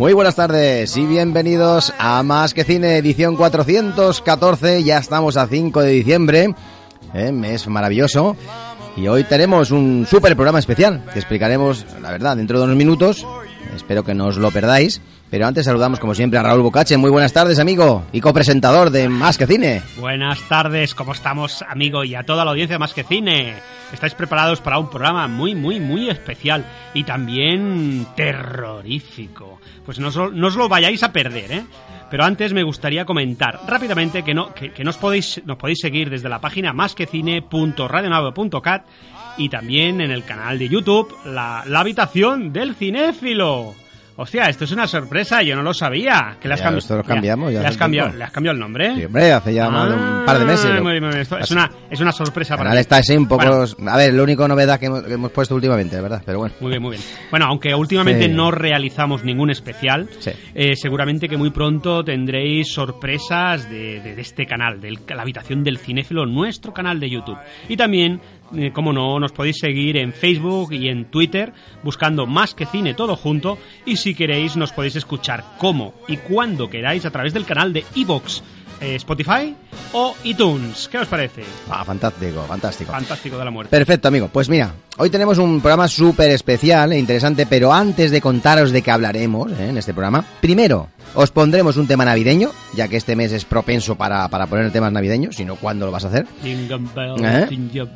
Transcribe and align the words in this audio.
Muy 0.00 0.14
buenas 0.14 0.34
tardes 0.34 0.96
y 0.96 1.04
bienvenidos 1.04 1.92
a 1.98 2.22
Más 2.22 2.54
que 2.54 2.64
Cine, 2.64 2.96
edición 2.96 3.36
414. 3.36 4.82
Ya 4.82 4.96
estamos 4.96 5.36
a 5.36 5.46
5 5.46 5.82
de 5.82 5.90
diciembre, 5.90 6.54
¿eh? 7.12 7.58
maravilloso. 7.68 8.34
Y 8.96 9.08
hoy 9.08 9.24
tenemos 9.24 9.70
un 9.70 10.06
super 10.08 10.34
programa 10.36 10.58
especial 10.58 11.04
que 11.12 11.18
explicaremos, 11.18 11.84
la 12.00 12.12
verdad, 12.12 12.38
dentro 12.38 12.58
de 12.58 12.64
unos 12.64 12.76
minutos. 12.76 13.26
Espero 13.76 14.02
que 14.02 14.14
no 14.14 14.28
os 14.28 14.38
lo 14.38 14.50
perdáis. 14.50 15.02
Pero 15.30 15.46
antes 15.46 15.64
saludamos, 15.64 16.00
como 16.00 16.12
siempre, 16.14 16.38
a 16.40 16.42
Raúl 16.42 16.62
Bocache. 16.62 16.96
Muy 16.96 17.10
buenas 17.10 17.32
tardes, 17.32 17.60
amigo, 17.60 18.02
y 18.12 18.20
copresentador 18.20 18.90
de 18.90 19.08
Más 19.08 19.38
que 19.38 19.46
Cine. 19.46 19.80
Buenas 19.98 20.40
tardes, 20.48 20.92
¿cómo 20.94 21.12
estamos, 21.12 21.62
amigo? 21.68 22.02
Y 22.02 22.16
a 22.16 22.24
toda 22.24 22.44
la 22.44 22.50
audiencia 22.50 22.74
de 22.74 22.78
Más 22.80 22.92
que 22.94 23.04
Cine. 23.04 23.54
¿Estáis 23.92 24.14
preparados 24.14 24.60
para 24.60 24.78
un 24.78 24.90
programa 24.90 25.28
muy, 25.28 25.54
muy, 25.54 25.78
muy 25.80 26.10
especial 26.10 26.64
y 26.94 27.04
también 27.04 28.06
terrorífico? 28.16 29.60
Pues 29.86 30.00
no 30.00 30.08
os, 30.08 30.16
lo- 30.16 30.30
no 30.32 30.48
os 30.48 30.56
lo 30.56 30.68
vayáis 30.68 31.02
a 31.04 31.12
perder, 31.12 31.52
¿eh? 31.52 31.62
Pero 32.10 32.24
antes 32.24 32.52
me 32.52 32.64
gustaría 32.64 33.04
comentar 33.04 33.60
rápidamente 33.68 34.24
que, 34.24 34.34
no, 34.34 34.52
que, 34.52 34.72
que 34.72 34.82
nos, 34.82 34.96
podéis, 34.96 35.40
nos 35.44 35.56
podéis 35.58 35.78
seguir 35.80 36.10
desde 36.10 36.28
la 36.28 36.40
página 36.40 36.72
másquecine.radionave.cat 36.72 38.84
y 39.38 39.48
también 39.48 40.00
en 40.00 40.10
el 40.10 40.24
canal 40.24 40.58
de 40.58 40.68
YouTube, 40.68 41.14
la, 41.24 41.62
la 41.66 41.78
habitación 41.80 42.52
del 42.52 42.74
cinéfilo. 42.74 43.74
Hostia, 44.22 44.50
esto 44.50 44.64
es 44.64 44.72
una 44.72 44.86
sorpresa, 44.86 45.42
yo 45.42 45.56
no 45.56 45.62
lo 45.62 45.72
sabía. 45.72 46.36
Que 46.38 46.46
le 46.46 46.52
has 46.54 46.60
Ya, 46.60 46.66
cambi- 46.70 46.76
esto 46.76 46.96
lo 46.96 47.02
ya, 47.02 47.08
cambiamos, 47.08 47.52
ya 47.54 47.60
le 47.62 47.66
has 47.68 47.76
cambiado, 47.78 48.12
le 48.12 48.24
has 48.24 48.30
cambiado 48.30 48.52
el 48.54 48.60
nombre. 48.60 48.94
Sí, 48.94 49.04
hombre, 49.06 49.32
hace 49.32 49.54
ya 49.54 49.70
más 49.70 49.88
de 49.88 49.94
un 49.94 50.24
par 50.26 50.38
de 50.38 50.44
meses. 50.44 50.70
Ah, 50.76 50.80
muy 50.82 51.00
muy. 51.00 51.08
Esto 51.20 51.38
es, 51.38 51.50
una, 51.50 51.70
es 51.90 52.00
una 52.00 52.12
sorpresa 52.12 52.54
para 52.54 52.72
mí. 52.72 52.76
está 52.76 52.98
así 52.98 53.16
un 53.16 53.26
poco... 53.26 53.46
Bueno, 53.46 53.90
A 53.90 53.96
ver, 53.96 54.12
la 54.12 54.22
única 54.22 54.46
novedad 54.46 54.78
que 54.78 54.86
hemos, 54.86 55.02
que 55.04 55.14
hemos 55.14 55.32
puesto 55.32 55.54
últimamente, 55.54 55.96
la 55.96 56.02
verdad, 56.02 56.22
pero 56.26 56.38
bueno. 56.40 56.54
muy 56.60 56.68
bien, 56.68 56.82
muy 56.82 56.90
bien. 56.98 57.02
Bueno, 57.30 57.46
aunque 57.46 57.74
últimamente 57.74 58.26
Sí. 58.26 58.30
no 58.32 58.50
realizamos 58.50 59.24
ningún 59.24 59.50
especial, 59.50 60.06
Sí. 60.18 60.32
eh, 60.54 60.76
seguramente 60.76 61.26
que 61.26 61.38
muy 61.38 61.48
pronto 61.50 62.04
tendréis 62.04 62.70
sorpresas 62.72 63.70
de, 63.70 64.00
de- 64.00 64.14
de 64.16 64.20
este 64.20 64.44
canal, 64.44 64.82
de 64.82 64.98
la 65.14 65.22
habitación 65.22 65.64
del 65.64 65.78
cinéfilo, 65.78 66.26
nuestro 66.26 66.74
canal 66.74 67.00
de 67.00 67.08
YouTube. 67.08 67.38
Y 67.70 67.76
también, 67.78 68.20
eh, 68.56 68.70
como 68.72 68.92
no, 68.92 69.18
nos 69.18 69.32
podéis 69.32 69.58
seguir 69.58 69.96
en 69.96 70.12
Facebook 70.12 70.72
y 70.72 70.88
en 70.88 71.06
Twitter 71.06 71.52
buscando 71.82 72.26
más 72.26 72.54
que 72.54 72.66
cine 72.66 72.94
todo 72.94 73.16
junto. 73.16 73.58
Y 73.86 73.96
si 73.96 74.14
queréis, 74.14 74.56
nos 74.56 74.72
podéis 74.72 74.96
escuchar 74.96 75.44
como 75.58 75.94
y 76.08 76.16
cuando 76.16 76.68
queráis 76.68 77.04
a 77.06 77.10
través 77.10 77.32
del 77.32 77.44
canal 77.44 77.72
de 77.72 77.84
Evox, 77.94 78.42
eh, 78.80 78.94
Spotify 78.96 79.54
o 79.92 80.14
iTunes. 80.24 80.88
¿Qué 80.90 80.98
os 80.98 81.08
parece? 81.08 81.44
Ah, 81.68 81.84
fantástico, 81.84 82.42
fantástico. 82.44 82.92
Fantástico 82.92 83.38
de 83.38 83.44
la 83.44 83.50
muerte. 83.50 83.70
Perfecto, 83.70 84.08
amigo. 84.08 84.28
Pues 84.32 84.48
mira, 84.48 84.72
hoy 84.96 85.10
tenemos 85.10 85.38
un 85.38 85.60
programa 85.60 85.86
súper 85.86 86.30
especial 86.30 86.92
e 86.92 86.98
interesante, 86.98 87.46
pero 87.46 87.72
antes 87.72 88.10
de 88.10 88.20
contaros 88.20 88.72
de 88.72 88.82
qué 88.82 88.90
hablaremos 88.90 89.52
¿eh? 89.52 89.68
en 89.68 89.76
este 89.76 89.92
programa, 89.92 90.24
primero 90.40 90.88
os 91.14 91.30
pondremos 91.30 91.76
un 91.76 91.86
tema 91.86 92.04
navideño, 92.04 92.50
ya 92.74 92.88
que 92.88 92.96
este 92.96 93.16
mes 93.16 93.32
es 93.32 93.44
propenso 93.44 93.96
para, 93.96 94.28
para 94.28 94.46
poner 94.46 94.70
temas 94.70 94.92
navideños, 94.92 95.36
si 95.36 95.44
no, 95.44 95.56
¿cuándo 95.56 95.86
lo 95.86 95.92
vas 95.92 96.04
a 96.04 96.08
hacer? 96.08 96.26
Bell, 96.42 96.70
¿Eh? 97.24 97.46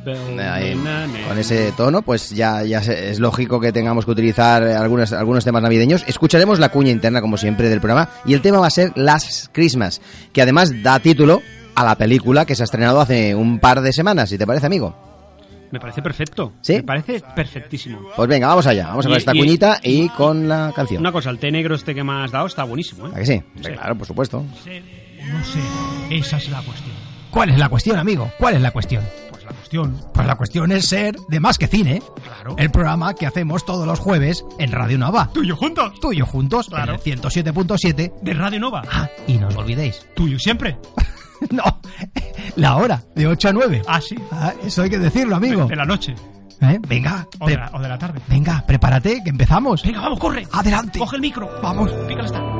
bell, 0.03 0.39
Ahí, 0.39 0.75
na, 0.75 1.07
na, 1.07 1.27
con 1.27 1.37
ese 1.37 1.71
tono, 1.73 2.01
pues 2.01 2.31
ya, 2.31 2.63
ya 2.63 2.79
es 2.79 3.19
lógico 3.19 3.59
que 3.59 3.71
tengamos 3.71 4.05
que 4.05 4.11
utilizar 4.11 4.63
algunos, 4.63 5.13
algunos 5.13 5.43
temas 5.43 5.61
navideños. 5.61 6.03
Escucharemos 6.07 6.59
la 6.59 6.69
cuña 6.69 6.91
interna, 6.91 7.21
como 7.21 7.37
siempre, 7.37 7.69
del 7.69 7.79
programa, 7.79 8.09
y 8.25 8.33
el 8.33 8.41
tema 8.41 8.59
va 8.59 8.67
a 8.67 8.71
ser 8.71 8.91
Last 8.95 9.47
Christmas, 9.51 10.01
que 10.33 10.41
además 10.41 10.71
da 10.83 10.99
título 10.99 11.41
a 11.75 11.83
la 11.83 11.95
película 11.95 12.45
que 12.45 12.55
se 12.55 12.63
ha 12.63 12.65
estrenado 12.65 13.01
hace 13.01 13.35
un 13.35 13.59
par 13.59 13.81
de 13.81 13.93
semanas, 13.93 14.29
si 14.29 14.37
te 14.37 14.47
parece, 14.47 14.65
amigo. 14.65 15.14
Me 15.71 15.79
parece 15.79 16.01
perfecto. 16.01 16.53
¿Sí? 16.61 16.73
Me 16.75 16.83
parece 16.83 17.21
perfectísimo. 17.35 17.99
Pues 18.15 18.27
venga, 18.29 18.47
vamos 18.47 18.65
allá, 18.67 18.87
vamos 18.87 19.05
a 19.05 19.09
ver 19.09 19.17
esta 19.17 19.35
y- 19.35 19.39
cuñita 19.39 19.79
y 19.83 20.09
con 20.09 20.47
la 20.47 20.71
canción. 20.75 21.01
Una 21.01 21.11
cosa, 21.11 21.29
el 21.29 21.39
té 21.39 21.51
negro 21.51 21.75
este 21.75 21.93
que 21.95 22.03
me 22.03 22.23
has 22.23 22.31
dado 22.31 22.47
está 22.47 22.63
buenísimo, 22.63 23.07
¿eh? 23.07 23.11
¿A 23.13 23.17
que 23.19 23.25
sí? 23.25 23.43
Sí. 23.57 23.71
Claro, 23.71 23.95
por 23.97 24.07
supuesto. 24.07 24.43
no 24.43 24.55
ser, 24.65 24.83
esa 26.11 26.37
es 26.37 26.49
la 26.49 26.61
cuestión. 26.61 26.95
¿Cuál 27.31 27.49
es 27.49 27.57
la 27.59 27.67
cuestión, 27.69 27.97
amigo? 27.99 28.31
¿Cuál 28.39 28.55
es 28.55 28.61
la 28.61 28.71
cuestión? 28.71 29.03
Pues 29.29 29.43
la 29.43 29.51
cuestión, 29.51 30.01
Pues 30.13 30.25
la 30.27 30.35
cuestión 30.35 30.71
es 30.71 30.87
ser 30.87 31.15
de 31.27 31.39
más 31.41 31.57
que 31.57 31.67
cine. 31.67 32.01
claro. 32.23 32.55
El 32.57 32.69
programa 32.71 33.13
que 33.13 33.25
hacemos 33.25 33.65
todos 33.65 33.85
los 33.85 33.99
jueves 33.99 34.45
en 34.59 34.71
Radio 34.71 34.97
Nova. 34.97 35.29
tuyo 35.33 35.55
juntos, 35.57 35.99
Tú 35.99 36.13
y 36.13 36.17
yo 36.17 36.25
juntos 36.25 36.67
Claro. 36.69 36.93
en 36.93 36.95
el 36.95 37.19
107.7. 37.19 38.13
de 38.21 38.33
Radio 38.33 38.59
Nova. 38.61 38.83
Ah, 38.89 39.09
y 39.27 39.37
no 39.37 39.49
os 39.49 39.55
olvidéis. 39.57 40.05
Tuyo 40.15 40.39
siempre. 40.39 40.77
no, 41.51 41.63
la 42.55 42.75
hora, 42.77 43.03
de 43.15 43.27
8 43.27 43.49
a 43.49 43.53
9. 43.53 43.81
Ah, 43.87 44.01
sí. 44.01 44.15
Ah, 44.31 44.53
eso 44.63 44.81
hay 44.83 44.89
que 44.89 44.99
decirlo, 44.99 45.35
amigo. 45.35 45.65
De 45.65 45.75
la 45.75 45.85
noche. 45.85 46.15
¿Eh? 46.61 46.79
Venga, 46.87 47.27
O 47.39 47.47
de 47.47 47.57
la, 47.57 47.69
o 47.73 47.79
de 47.79 47.89
la 47.89 47.97
tarde. 47.97 48.19
venga, 48.27 48.63
prepárate, 48.65 49.21
que 49.23 49.29
empezamos. 49.29 49.83
Venga, 49.83 50.01
vamos, 50.01 50.19
corre. 50.19 50.47
Adelante. 50.51 50.99
Coge 50.99 51.17
el 51.17 51.21
micro. 51.21 51.49
Vamos. 51.61 51.91
Pícale 52.07 52.54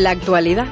La 0.00 0.12
actualidad. 0.12 0.66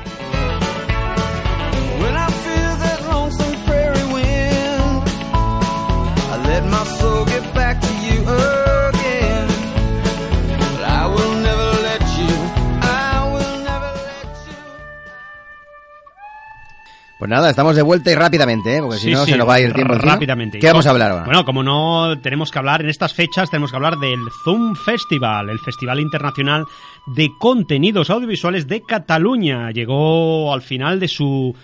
Pues 17.29 17.37
nada, 17.41 17.51
estamos 17.51 17.77
de 17.77 17.83
vuelta 17.83 18.11
y 18.11 18.15
rápidamente, 18.15 18.75
¿eh? 18.75 18.81
porque 18.81 18.97
si 18.97 19.11
no 19.11 19.27
sí, 19.27 19.33
se 19.33 19.37
nos 19.37 19.47
va 19.47 19.57
a 19.57 19.61
ir 19.61 19.67
el 19.67 19.75
tiempo 19.75 19.93
encima. 19.93 20.15
rápidamente. 20.15 20.59
¿Qué 20.59 20.67
vamos 20.67 20.87
a 20.87 20.91
hablar 20.91 21.11
ahora? 21.11 21.25
Bueno, 21.27 21.45
como 21.45 21.63
no 21.63 22.19
tenemos 22.23 22.51
que 22.51 22.59
hablar 22.59 22.81
en 22.81 22.89
estas 22.89 23.13
fechas, 23.13 23.51
tenemos 23.51 23.71
que 23.71 23.77
hablar 23.77 23.99
del 23.99 24.21
Zoom 24.45 24.75
Festival, 24.75 25.51
el 25.51 25.59
Festival 25.59 26.01
Internacional 26.01 26.65
de 27.07 27.29
Contenidos 27.39 28.09
Audiovisuales 28.09 28.67
de 28.67 28.81
Cataluña. 28.81 29.71
Llegó 29.73 30.55
al 30.55 30.63
final 30.63 31.01
de 31.01 31.09
su 31.09 31.55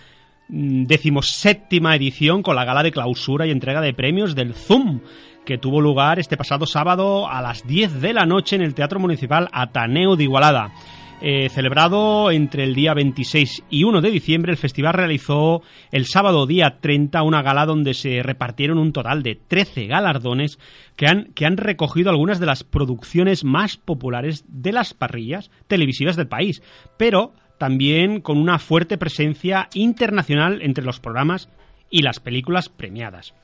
mm, 0.51 0.85
decimoséptima 0.85 1.97
edición 1.97 2.43
con 2.43 2.57
la 2.57 2.67
gala 2.67 2.83
de 2.83 2.93
clausura 2.93 3.47
y 3.47 3.51
entrega 3.51 3.81
de 3.81 3.95
premios 3.95 4.35
del 4.35 4.53
Zoom 4.53 5.01
que 5.47 5.57
tuvo 5.57 5.81
lugar 5.81 6.19
este 6.19 6.37
pasado 6.37 6.67
sábado 6.67 7.27
a 7.27 7.41
las 7.41 7.67
10 7.67 8.03
de 8.03 8.13
la 8.13 8.27
noche 8.27 8.57
en 8.57 8.63
el 8.63 8.75
Teatro 8.75 9.01
Municipal 9.01 9.49
Ataneo 9.51 10.15
de 10.15 10.25
Igualada. 10.25 10.73
Eh, 11.21 11.49
celebrado 11.49 12.31
entre 12.31 12.65
el 12.65 12.75
día 12.75 12.93
26 12.93 13.65
y 13.71 13.85
1 13.85 14.01
de 14.01 14.11
diciembre, 14.11 14.53
el 14.53 14.59
festival 14.59 14.95
realizó 14.95 15.63
el 15.91 16.07
sábado 16.07 16.47
día 16.47 16.79
30 16.81 17.23
una 17.23 17.41
gala 17.41 17.65
donde 17.65 17.95
se 17.95 18.23
repartieron 18.23 18.79
un 18.79 18.93
total 18.93 19.23
de 19.23 19.37
13 19.37 19.87
galardones 19.87 20.59
que 20.97 21.07
han, 21.07 21.33
que 21.35 21.47
han 21.47 21.57
recogido 21.57 22.11
algunas 22.11 22.41
de 22.41 22.47
las 22.47 22.65
producciones 22.65 23.45
más 23.45 23.77
populares 23.77 24.45
de 24.49 24.73
las 24.73 24.93
parrillas 24.93 25.51
televisivas 25.67 26.17
del 26.17 26.29
país, 26.29 26.63
pero 26.99 27.33
también 27.59 28.21
con 28.21 28.37
una 28.39 28.59
fuerte 28.59 28.99
presencia 28.99 29.69
internacional 29.73 30.61
entre 30.63 30.85
los 30.85 31.01
programas 31.01 31.49
y 31.89 32.03
las 32.03 32.21
películas 32.21 32.69
premiadas. 32.69 33.35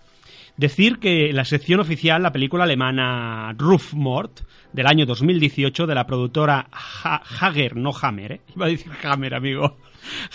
Decir 0.60 0.98
que 0.98 1.32
la 1.32 1.46
sección 1.46 1.80
oficial, 1.80 2.22
la 2.22 2.32
película 2.32 2.64
alemana 2.64 3.54
Rufmord, 3.56 4.32
del 4.74 4.86
año 4.86 5.06
2018, 5.06 5.86
de 5.86 5.94
la 5.94 6.06
productora 6.06 6.66
Ha- 7.02 7.22
Hager, 7.40 7.76
no 7.76 7.92
Hammer, 8.02 8.32
¿eh? 8.32 8.40
iba 8.54 8.66
a 8.66 8.68
decir 8.68 8.92
Hammer, 9.02 9.34
amigo. 9.34 9.78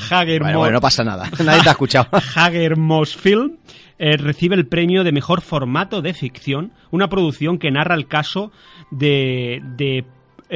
Hager 0.09 0.41
Bueno, 0.41 0.57
bueno, 0.57 0.73
no 0.73 0.81
pasa 0.81 1.03
nada. 1.03 1.29
Nadie 1.45 1.61
te 1.61 1.69
ha 1.69 1.73
escuchado. 1.73 2.07
Hager 2.35 2.75
Moss 2.75 3.15
Film 3.15 3.57
eh, 3.99 4.17
recibe 4.17 4.55
el 4.55 4.65
premio 4.65 5.03
de 5.03 5.11
mejor 5.11 5.41
formato 5.41 6.01
de 6.01 6.15
ficción, 6.15 6.73
una 6.89 7.07
producción 7.07 7.59
que 7.59 7.69
narra 7.69 7.93
el 7.93 8.07
caso 8.07 8.51
de, 8.89 9.61
de 9.77 10.05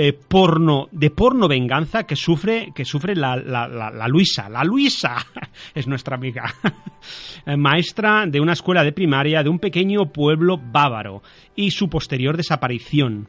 eh, 0.02 0.14
porno 0.14 0.88
de 0.92 1.10
porno 1.10 1.48
venganza 1.48 2.04
que 2.06 2.16
sufre 2.16 2.72
que 2.74 2.86
sufre 2.86 3.16
la, 3.16 3.36
la- 3.36 3.68
la- 3.68 3.92
la 3.92 4.08
Luisa. 4.08 4.48
La 4.50 4.64
Luisa 4.64 5.18
es 5.76 5.88
nuestra 5.88 6.16
amiga. 6.16 6.54
Maestra 7.58 8.26
de 8.28 8.40
una 8.40 8.54
escuela 8.54 8.84
de 8.84 8.92
primaria 8.92 9.44
de 9.44 9.50
un 9.50 9.60
pequeño 9.60 10.12
pueblo 10.12 10.58
bávaro 10.58 11.22
y 11.56 11.72
su 11.72 11.90
posterior 11.90 12.38
desaparición. 12.38 13.28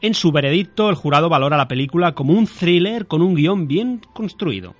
En 0.00 0.14
su 0.14 0.30
veredicto 0.30 0.88
el 0.90 0.94
jurado 0.96 1.28
valora 1.28 1.56
la 1.56 1.68
película 1.68 2.12
como 2.12 2.32
un 2.32 2.46
thriller 2.46 3.06
con 3.06 3.20
un 3.22 3.34
guion 3.34 3.66
bien 3.66 4.00
construido 4.12 4.74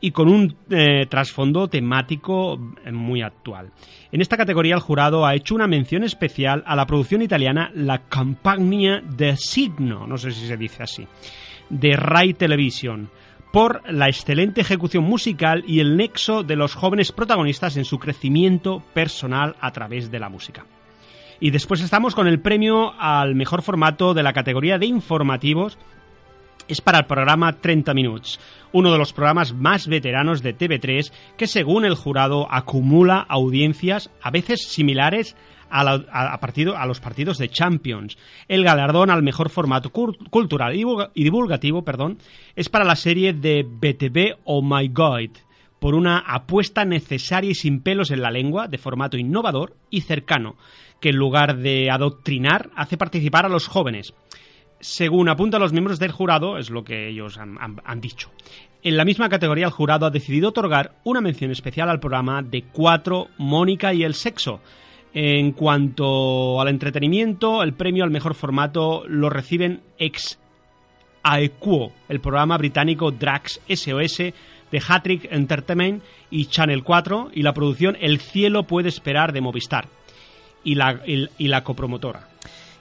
y 0.00 0.10
con 0.12 0.28
un 0.28 0.56
eh, 0.70 1.06
trasfondo 1.08 1.68
temático 1.68 2.58
eh, 2.84 2.92
muy 2.92 3.22
actual. 3.22 3.70
En 4.12 4.20
esta 4.20 4.36
categoría 4.36 4.74
el 4.74 4.80
jurado 4.80 5.26
ha 5.26 5.34
hecho 5.34 5.54
una 5.54 5.66
mención 5.66 6.04
especial 6.04 6.62
a 6.66 6.74
la 6.74 6.86
producción 6.86 7.22
italiana 7.22 7.70
La 7.74 7.98
Campagna 8.08 9.02
de 9.02 9.36
Signo, 9.36 10.06
no 10.06 10.16
sé 10.16 10.32
si 10.32 10.46
se 10.46 10.56
dice 10.56 10.82
así, 10.82 11.06
de 11.68 11.96
Rai 11.96 12.34
Television, 12.34 13.10
por 13.52 13.82
la 13.90 14.08
excelente 14.08 14.60
ejecución 14.60 15.04
musical 15.04 15.64
y 15.66 15.80
el 15.80 15.96
nexo 15.96 16.42
de 16.42 16.56
los 16.56 16.74
jóvenes 16.74 17.12
protagonistas 17.12 17.76
en 17.76 17.84
su 17.84 17.98
crecimiento 17.98 18.82
personal 18.94 19.56
a 19.60 19.72
través 19.72 20.10
de 20.10 20.20
la 20.20 20.28
música. 20.28 20.64
Y 21.40 21.50
después 21.50 21.80
estamos 21.80 22.14
con 22.14 22.28
el 22.28 22.40
premio 22.40 22.92
al 23.00 23.34
mejor 23.34 23.62
formato 23.62 24.14
de 24.14 24.22
la 24.22 24.34
categoría 24.34 24.78
de 24.78 24.86
informativos 24.86 25.78
es 26.68 26.80
para 26.80 26.98
el 26.98 27.06
programa 27.06 27.52
30 27.60 27.94
Minutos, 27.94 28.38
uno 28.72 28.92
de 28.92 28.98
los 28.98 29.12
programas 29.12 29.52
más 29.54 29.86
veteranos 29.88 30.42
de 30.42 30.56
TV3 30.56 31.12
que 31.36 31.46
según 31.46 31.84
el 31.84 31.94
jurado 31.94 32.46
acumula 32.50 33.18
audiencias 33.28 34.10
a 34.22 34.30
veces 34.30 34.68
similares 34.68 35.36
a, 35.70 35.82
a- 35.82 36.40
partido- 36.40 36.76
a 36.76 36.86
los 36.86 37.00
partidos 37.00 37.38
de 37.38 37.48
Champions. 37.48 38.18
El 38.48 38.64
galardón 38.64 39.10
al 39.10 39.22
mejor 39.22 39.50
formato 39.50 39.90
cultural 39.90 40.74
y 41.14 41.22
divulgativo 41.24 41.82
perdón, 41.84 42.18
es 42.56 42.68
para 42.68 42.84
la 42.84 42.96
serie 42.96 43.32
de 43.32 43.62
BTV 43.64 44.38
Oh 44.44 44.62
My 44.62 44.88
God, 44.88 45.30
por 45.78 45.94
una 45.94 46.18
apuesta 46.18 46.84
necesaria 46.84 47.50
y 47.52 47.54
sin 47.54 47.80
pelos 47.80 48.10
en 48.10 48.20
la 48.20 48.30
lengua, 48.30 48.66
de 48.68 48.78
formato 48.78 49.16
innovador 49.16 49.74
y 49.90 50.02
cercano, 50.02 50.56
que 51.00 51.08
en 51.10 51.16
lugar 51.16 51.56
de 51.56 51.88
adoctrinar 51.90 52.68
hace 52.76 52.98
participar 52.98 53.46
a 53.46 53.48
los 53.48 53.66
jóvenes 53.66 54.12
según 54.80 55.28
apuntan 55.28 55.60
los 55.60 55.72
miembros 55.72 55.98
del 55.98 56.10
jurado, 56.10 56.58
es 56.58 56.70
lo 56.70 56.84
que 56.84 57.08
ellos 57.08 57.38
han, 57.38 58.00
dicho. 58.00 58.30
En 58.82 58.96
la 58.96 59.04
misma 59.04 59.28
categoría, 59.28 59.66
el 59.66 59.72
jurado 59.72 60.06
ha 60.06 60.10
decidido 60.10 60.48
otorgar 60.48 60.92
una 61.04 61.20
mención 61.20 61.50
especial 61.50 61.90
al 61.90 62.00
programa 62.00 62.42
de 62.42 62.62
cuatro 62.62 63.28
Mónica 63.36 63.92
y 63.92 64.04
el 64.04 64.14
sexo. 64.14 64.60
En 65.12 65.52
cuanto 65.52 66.60
al 66.60 66.68
entretenimiento, 66.68 67.62
el 67.62 67.74
premio 67.74 68.04
al 68.04 68.10
mejor 68.10 68.34
formato 68.34 69.04
lo 69.06 69.28
reciben 69.28 69.82
ex 69.98 70.38
Aequo, 71.22 71.92
el 72.08 72.20
programa 72.20 72.56
británico 72.56 73.10
Drax 73.10 73.60
SOS 73.68 74.18
de 74.18 74.82
Hattrick 74.86 75.30
Entertainment 75.30 76.02
y 76.30 76.46
Channel 76.46 76.82
4 76.82 77.32
y 77.34 77.42
la 77.42 77.52
producción 77.52 77.98
El 78.00 78.20
cielo 78.20 78.62
puede 78.62 78.88
esperar 78.88 79.32
de 79.32 79.42
Movistar 79.42 79.88
y 80.64 80.76
la 80.76 81.64
copromotora. 81.64 82.29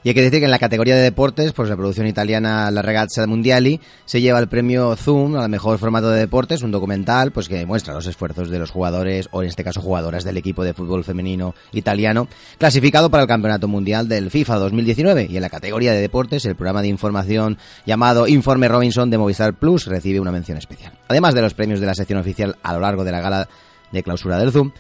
Y 0.01 0.07
hay 0.09 0.15
que 0.15 0.21
decir 0.21 0.39
que 0.39 0.45
en 0.45 0.51
la 0.51 0.59
categoría 0.59 0.95
de 0.95 1.01
deportes, 1.01 1.51
pues 1.51 1.67
la 1.69 1.75
producción 1.75 2.07
italiana 2.07 2.71
La 2.71 2.81
Ragazza 2.81 3.27
Mondiali 3.27 3.81
se 4.05 4.21
lleva 4.21 4.39
el 4.39 4.47
premio 4.47 4.95
Zoom 4.95 5.35
al 5.35 5.49
mejor 5.49 5.77
formato 5.77 6.09
de 6.09 6.19
deportes, 6.21 6.61
un 6.63 6.71
documental 6.71 7.31
pues 7.33 7.49
que 7.49 7.65
muestra 7.65 7.93
los 7.93 8.07
esfuerzos 8.07 8.49
de 8.49 8.59
los 8.59 8.71
jugadores, 8.71 9.27
o 9.31 9.41
en 9.43 9.49
este 9.49 9.63
caso 9.65 9.81
jugadoras 9.81 10.23
del 10.23 10.37
equipo 10.37 10.63
de 10.63 10.73
fútbol 10.73 11.03
femenino 11.03 11.53
italiano, 11.73 12.29
clasificado 12.57 13.09
para 13.09 13.23
el 13.23 13.27
Campeonato 13.27 13.67
Mundial 13.67 14.07
del 14.07 14.31
FIFA 14.31 14.55
2019. 14.55 15.27
Y 15.29 15.35
en 15.35 15.41
la 15.41 15.49
categoría 15.49 15.91
de 15.91 15.99
deportes, 15.99 16.45
el 16.45 16.55
programa 16.55 16.81
de 16.81 16.87
información 16.87 17.57
llamado 17.85 18.25
Informe 18.25 18.69
Robinson 18.69 19.09
de 19.09 19.17
Movistar 19.17 19.53
Plus 19.55 19.85
recibe 19.85 20.21
una 20.21 20.31
mención 20.31 20.57
especial. 20.57 20.93
Además 21.09 21.33
de 21.35 21.41
los 21.41 21.53
premios 21.53 21.81
de 21.81 21.87
la 21.87 21.93
sección 21.95 22.19
oficial 22.19 22.55
a 22.63 22.73
lo 22.73 22.79
largo 22.79 23.03
de 23.03 23.11
la 23.11 23.19
gala 23.19 23.49
de 23.91 24.01
clausura 24.03 24.37
del 24.39 24.53
Zoom, 24.53 24.71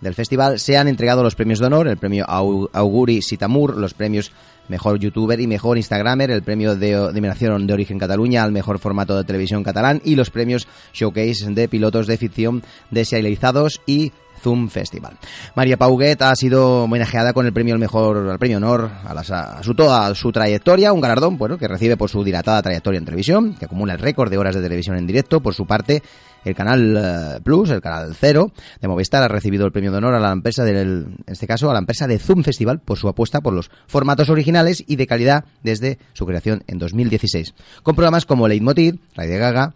del 0.00 0.14
festival 0.14 0.60
se 0.60 0.76
han 0.78 0.86
entregado 0.86 1.24
los 1.24 1.34
premios 1.34 1.58
de 1.58 1.66
honor, 1.66 1.88
el 1.88 1.96
premio 1.96 2.24
Au- 2.26 2.70
Auguri 2.72 3.20
Sitamur, 3.22 3.76
los 3.76 3.94
premios 3.94 4.30
Mejor 4.68 4.98
Youtuber 4.98 5.40
y 5.40 5.46
Mejor 5.46 5.76
Instagramer, 5.76 6.30
el 6.30 6.42
premio 6.42 6.76
de 6.76 6.92
Dominación 6.92 7.66
de 7.66 7.72
Origen 7.72 7.98
Cataluña 7.98 8.42
al 8.42 8.52
Mejor 8.52 8.78
Formato 8.78 9.16
de 9.16 9.24
Televisión 9.24 9.62
Catalán 9.62 10.00
y 10.04 10.14
los 10.14 10.30
premios 10.30 10.68
Showcase 10.92 11.50
de 11.50 11.68
Pilotos 11.68 12.06
de 12.06 12.16
Ficción 12.16 12.62
Deserializados 12.90 13.80
y 13.86 14.12
Zoom 14.38 14.68
Festival. 14.68 15.16
María 15.54 15.76
Pauguet 15.76 16.20
ha 16.22 16.34
sido 16.36 16.84
homenajeada 16.84 17.32
con 17.32 17.46
el 17.46 17.52
premio 17.52 17.74
al 17.74 17.80
mejor, 17.80 18.28
al 18.30 18.38
premio 18.38 18.56
honor 18.58 18.90
a, 19.04 19.14
las- 19.14 19.30
a 19.30 19.62
su 19.62 19.74
toda 19.74 20.14
su 20.14 20.32
trayectoria, 20.32 20.92
un 20.92 21.00
galardón 21.00 21.36
bueno 21.38 21.58
que 21.58 21.68
recibe 21.68 21.96
por 21.96 22.08
su 22.10 22.24
dilatada 22.24 22.62
trayectoria 22.62 22.98
en 22.98 23.04
televisión, 23.04 23.54
que 23.54 23.64
acumula 23.66 23.92
el 23.94 23.98
récord 23.98 24.30
de 24.30 24.38
horas 24.38 24.54
de 24.54 24.62
televisión 24.62 24.96
en 24.96 25.06
directo. 25.06 25.40
Por 25.40 25.54
su 25.54 25.66
parte, 25.66 26.02
el 26.44 26.54
canal 26.54 26.96
eh, 27.36 27.40
Plus, 27.42 27.70
el 27.70 27.80
canal 27.80 28.14
Cero 28.14 28.52
de 28.80 28.88
Movistar 28.88 29.22
ha 29.22 29.28
recibido 29.28 29.66
el 29.66 29.72
premio 29.72 29.90
de 29.90 29.98
honor 29.98 30.14
a 30.14 30.20
la 30.20 30.32
empresa 30.32 30.64
del, 30.64 31.06
este 31.26 31.46
caso 31.46 31.68
a 31.68 31.72
la 31.72 31.80
empresa 31.80 32.06
de 32.06 32.18
Zoom 32.18 32.42
Festival 32.44 32.80
por 32.80 32.96
su 32.96 33.08
apuesta 33.08 33.40
por 33.40 33.52
los 33.52 33.70
formatos 33.86 34.30
originales 34.30 34.82
y 34.86 34.96
de 34.96 35.06
calidad 35.06 35.44
desde 35.62 35.98
su 36.12 36.24
creación 36.26 36.62
en 36.68 36.78
2016, 36.78 37.54
con 37.82 37.94
programas 37.96 38.24
como 38.24 38.46
Leitmotiv, 38.48 38.98
Radio 39.16 39.38
Gaga, 39.38 39.72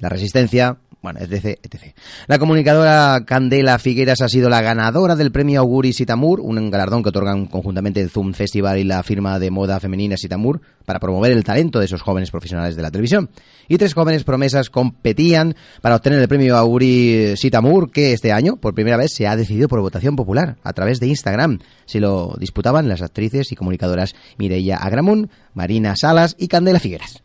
la 0.00 0.08
Resistencia, 0.08 0.76
bueno, 1.02 1.20
etc, 1.20 1.58
etc. 1.62 1.94
La 2.26 2.38
comunicadora 2.38 3.24
Candela 3.26 3.78
Figueras 3.78 4.20
ha 4.20 4.28
sido 4.28 4.48
la 4.50 4.60
ganadora 4.60 5.16
del 5.16 5.32
premio 5.32 5.60
Auguri 5.60 5.92
Sitamur, 5.92 6.40
un 6.40 6.70
galardón 6.70 7.02
que 7.02 7.08
otorgan 7.08 7.46
conjuntamente 7.46 8.00
el 8.00 8.10
Zoom 8.10 8.34
Festival 8.34 8.78
y 8.78 8.84
la 8.84 9.02
firma 9.02 9.38
de 9.38 9.50
moda 9.50 9.80
femenina 9.80 10.16
Sitamur 10.16 10.60
para 10.84 11.00
promover 11.00 11.32
el 11.32 11.44
talento 11.44 11.78
de 11.78 11.86
esos 11.86 12.02
jóvenes 12.02 12.30
profesionales 12.30 12.76
de 12.76 12.82
la 12.82 12.90
televisión. 12.90 13.30
Y 13.68 13.78
tres 13.78 13.94
jóvenes 13.94 14.24
promesas 14.24 14.68
competían 14.68 15.54
para 15.80 15.96
obtener 15.96 16.18
el 16.18 16.28
premio 16.28 16.56
Auguri 16.56 17.34
Sitamur, 17.36 17.90
que 17.90 18.12
este 18.12 18.32
año, 18.32 18.56
por 18.56 18.74
primera 18.74 18.96
vez, 18.96 19.12
se 19.14 19.26
ha 19.26 19.36
decidido 19.36 19.68
por 19.68 19.80
votación 19.80 20.16
popular 20.16 20.56
a 20.62 20.72
través 20.72 21.00
de 21.00 21.06
Instagram. 21.06 21.60
Se 21.86 22.00
lo 22.00 22.34
disputaban 22.38 22.88
las 22.88 23.02
actrices 23.02 23.52
y 23.52 23.56
comunicadoras 23.56 24.14
Mireia 24.36 24.76
Agramun, 24.76 25.30
Marina 25.54 25.94
Salas 25.96 26.36
y 26.38 26.48
Candela 26.48 26.80
Figueras. 26.80 27.22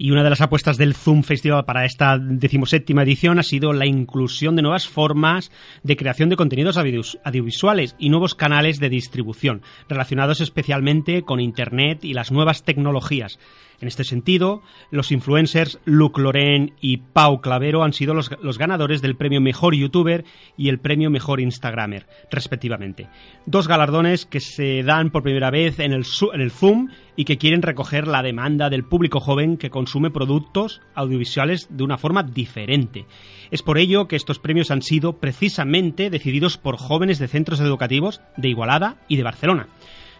Y 0.00 0.12
una 0.12 0.22
de 0.22 0.30
las 0.30 0.40
apuestas 0.40 0.78
del 0.78 0.94
Zoom 0.94 1.24
Festival 1.24 1.64
para 1.64 1.84
esta 1.84 2.18
decimoséptima 2.18 3.02
edición 3.02 3.40
ha 3.40 3.42
sido 3.42 3.72
la 3.72 3.84
inclusión 3.84 4.54
de 4.54 4.62
nuevas 4.62 4.86
formas 4.86 5.50
de 5.82 5.96
creación 5.96 6.28
de 6.28 6.36
contenidos 6.36 6.78
audiovisuales 6.78 7.96
y 7.98 8.08
nuevos 8.08 8.36
canales 8.36 8.78
de 8.78 8.90
distribución, 8.90 9.62
relacionados 9.88 10.40
especialmente 10.40 11.22
con 11.22 11.40
Internet 11.40 12.04
y 12.04 12.14
las 12.14 12.30
nuevas 12.30 12.62
tecnologías. 12.62 13.40
En 13.80 13.86
este 13.86 14.02
sentido, 14.02 14.62
los 14.90 15.12
influencers 15.12 15.78
Luke 15.84 16.20
Loren 16.20 16.74
y 16.80 16.96
Pau 16.96 17.40
Clavero 17.40 17.84
han 17.84 17.92
sido 17.92 18.12
los, 18.12 18.58
ganadores 18.58 19.02
del 19.02 19.16
premio 19.16 19.40
Mejor 19.40 19.74
YouTuber 19.76 20.24
y 20.56 20.68
el 20.68 20.80
premio 20.80 21.10
Mejor 21.10 21.40
Instagramer, 21.40 22.06
respectivamente. 22.30 23.08
Dos 23.46 23.68
galardones 23.68 24.26
que 24.26 24.40
se 24.40 24.82
dan 24.82 25.10
por 25.10 25.22
primera 25.22 25.50
vez 25.50 25.78
en 25.78 25.92
el, 25.92 26.04
en 26.32 26.40
el 26.40 26.50
Zoom 26.50 26.88
y 27.14 27.24
que 27.24 27.38
quieren 27.38 27.62
recoger 27.62 28.08
la 28.08 28.22
demanda 28.22 28.68
del 28.68 28.84
público 28.84 29.20
joven 29.20 29.56
que 29.56 29.70
consume 29.70 30.10
productos 30.10 30.80
audiovisuales 30.94 31.68
de 31.70 31.84
una 31.84 31.98
forma 31.98 32.24
diferente. 32.24 33.06
Es 33.52 33.62
por 33.62 33.78
ello 33.78 34.08
que 34.08 34.16
estos 34.16 34.40
premios 34.40 34.72
han 34.72 34.82
sido 34.82 35.18
precisamente 35.18 36.10
decididos 36.10 36.58
por 36.58 36.76
jóvenes 36.76 37.18
de 37.18 37.28
centros 37.28 37.60
educativos 37.60 38.20
de 38.36 38.48
Igualada 38.48 38.96
y 39.06 39.16
de 39.16 39.22
Barcelona. 39.22 39.68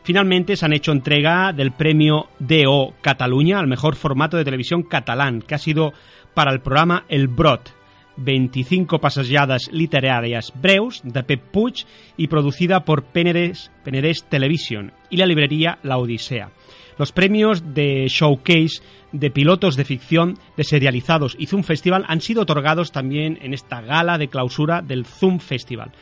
Finalmente 0.08 0.56
se 0.56 0.64
han 0.64 0.72
hecho 0.72 0.92
entrega 0.92 1.52
del 1.52 1.72
premio 1.72 2.30
DO 2.38 2.94
Cataluña 3.02 3.58
al 3.58 3.66
mejor 3.66 3.94
formato 3.94 4.38
de 4.38 4.44
televisión 4.44 4.82
catalán, 4.82 5.42
que 5.42 5.54
ha 5.54 5.58
sido 5.58 5.92
para 6.32 6.50
el 6.50 6.60
programa 6.60 7.04
El 7.10 7.28
Brot, 7.28 7.74
25 8.16 9.00
passejades 9.00 9.68
literàries 9.70 10.48
breus 10.56 11.02
de 11.04 11.22
Pep 11.24 11.42
Puig 11.52 11.84
y 12.16 12.28
producida 12.28 12.86
por 12.86 13.04
Penedès, 13.04 13.70
Penedès 13.84 14.24
Television 14.24 14.94
y 15.10 15.18
la 15.18 15.26
librería 15.26 15.78
La 15.82 15.98
Odisea. 15.98 16.52
Los 16.96 17.12
premios 17.12 17.74
de 17.74 18.06
Showcase 18.08 18.80
de 19.12 19.30
pilotos 19.30 19.76
de 19.76 19.84
ficción, 19.84 20.38
de 20.56 20.64
serializados 20.64 21.36
y 21.38 21.48
Zoom 21.48 21.64
Festival 21.64 22.06
han 22.08 22.22
sido 22.22 22.40
otorgados 22.40 22.92
también 22.92 23.38
en 23.42 23.52
esta 23.52 23.82
gala 23.82 24.16
de 24.16 24.28
clausura 24.28 24.80
del 24.80 25.04
Zoom 25.04 25.38
Festival. 25.38 25.92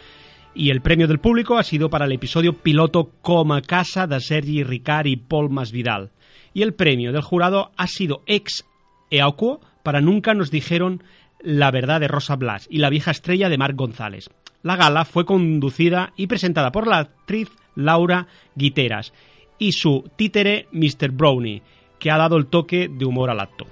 Y 0.59 0.71
el 0.71 0.81
premio 0.81 1.07
del 1.07 1.19
público 1.19 1.59
ha 1.59 1.63
sido 1.63 1.91
para 1.91 2.07
el 2.07 2.13
episodio 2.13 2.55
piloto 2.55 3.11
Com 3.21 3.53
a 3.53 3.61
casa 3.61 4.07
de 4.07 4.19
Sergi 4.21 4.65
Ricard 4.65 5.05
y 5.05 5.17
Paul 5.17 5.51
Masvidal. 5.51 6.13
Y 6.55 6.63
el 6.63 6.73
premio 6.73 7.13
del 7.13 7.21
jurado 7.21 7.73
ha 7.77 7.87
sido 7.87 8.23
ex 8.25 8.65
equo 9.11 9.61
para 9.83 10.01
Nunca 10.01 10.33
nos 10.33 10.51
dijeron 10.51 11.03
la 11.41 11.71
verdad 11.71 12.01
de 12.01 12.09
Rosa 12.09 12.37
Blas 12.37 12.67
y 12.71 12.79
la 12.79 12.89
vieja 12.89 13.11
estrella 13.11 13.51
de 13.51 13.59
Marc 13.59 13.77
González. 13.77 14.31
La 14.63 14.77
gala 14.77 15.05
fue 15.05 15.27
conducida 15.27 16.15
y 16.17 16.27
presentada 16.27 16.73
por 16.73 16.87
la 16.87 17.01
actriz 17.01 17.51
Laura 17.75 18.27
Guiteras 18.55 19.13
y 19.59 19.73
su 19.73 20.11
títere 20.17 20.69
Mr. 20.73 21.11
Brownie, 21.11 21.63
que 21.99 22.11
ha 22.11 22.17
dado 22.17 22.39
el 22.39 22.47
toque 22.47 22.89
de 22.89 23.05
humor 23.05 23.29
al 23.29 23.41
acto. 23.41 23.67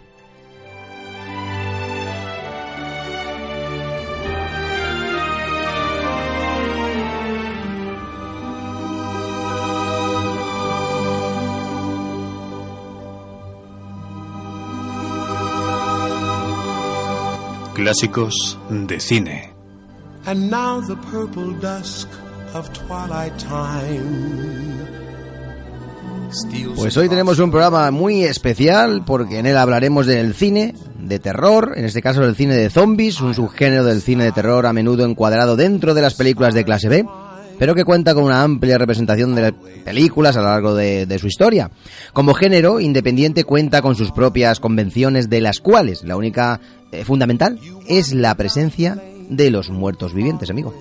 Clásicos 17.74 18.56
de 18.70 19.00
cine. 19.00 19.50
And 20.26 20.48
now 20.48 20.80
the 20.80 20.96
purple 21.10 21.52
dusk 21.60 22.08
of 22.54 22.70
twilight 22.72 23.36
time. 23.38 24.64
steals 26.30 26.78
Pues 26.78 26.96
hoy 26.96 27.08
tenemos 27.08 27.40
un 27.40 27.50
programa 27.50 27.90
muy 27.90 28.24
especial 28.24 29.02
porque 29.04 29.40
en 29.40 29.46
él 29.46 29.56
hablaremos 29.56 30.06
del 30.06 30.34
cine 30.34 30.74
de 31.00 31.18
terror, 31.18 31.72
en 31.76 31.84
este 31.84 32.00
caso 32.00 32.22
del 32.22 32.36
cine 32.36 32.54
de 32.54 32.70
zombies, 32.70 33.20
un 33.20 33.34
subgénero 33.34 33.84
del 33.84 34.02
cine 34.02 34.24
de 34.24 34.32
terror 34.32 34.66
a 34.66 34.72
menudo 34.72 35.04
encuadrado 35.04 35.56
dentro 35.56 35.94
de 35.94 36.02
las 36.02 36.14
películas 36.14 36.54
de 36.54 36.64
clase 36.64 36.88
B, 36.88 37.04
pero 37.58 37.74
que 37.74 37.84
cuenta 37.84 38.14
con 38.14 38.24
una 38.24 38.42
amplia 38.42 38.78
representación 38.78 39.34
de 39.34 39.52
películas 39.84 40.36
a 40.36 40.42
lo 40.42 40.46
largo 40.46 40.74
de, 40.74 41.06
de 41.06 41.18
su 41.18 41.26
historia. 41.26 41.70
Como 42.12 42.34
género 42.34 42.80
independiente 42.80 43.44
cuenta 43.44 43.82
con 43.82 43.96
sus 43.96 44.12
propias 44.12 44.60
convenciones 44.60 45.28
de 45.28 45.40
las 45.40 45.58
cuales 45.58 46.04
la 46.04 46.16
única 46.16 46.60
eh, 47.00 47.04
fundamental 47.04 47.58
es 47.86 48.12
la 48.14 48.34
presencia 48.36 48.96
de 49.28 49.50
los 49.50 49.70
muertos 49.70 50.14
vivientes, 50.14 50.50
amigo. 50.50 50.74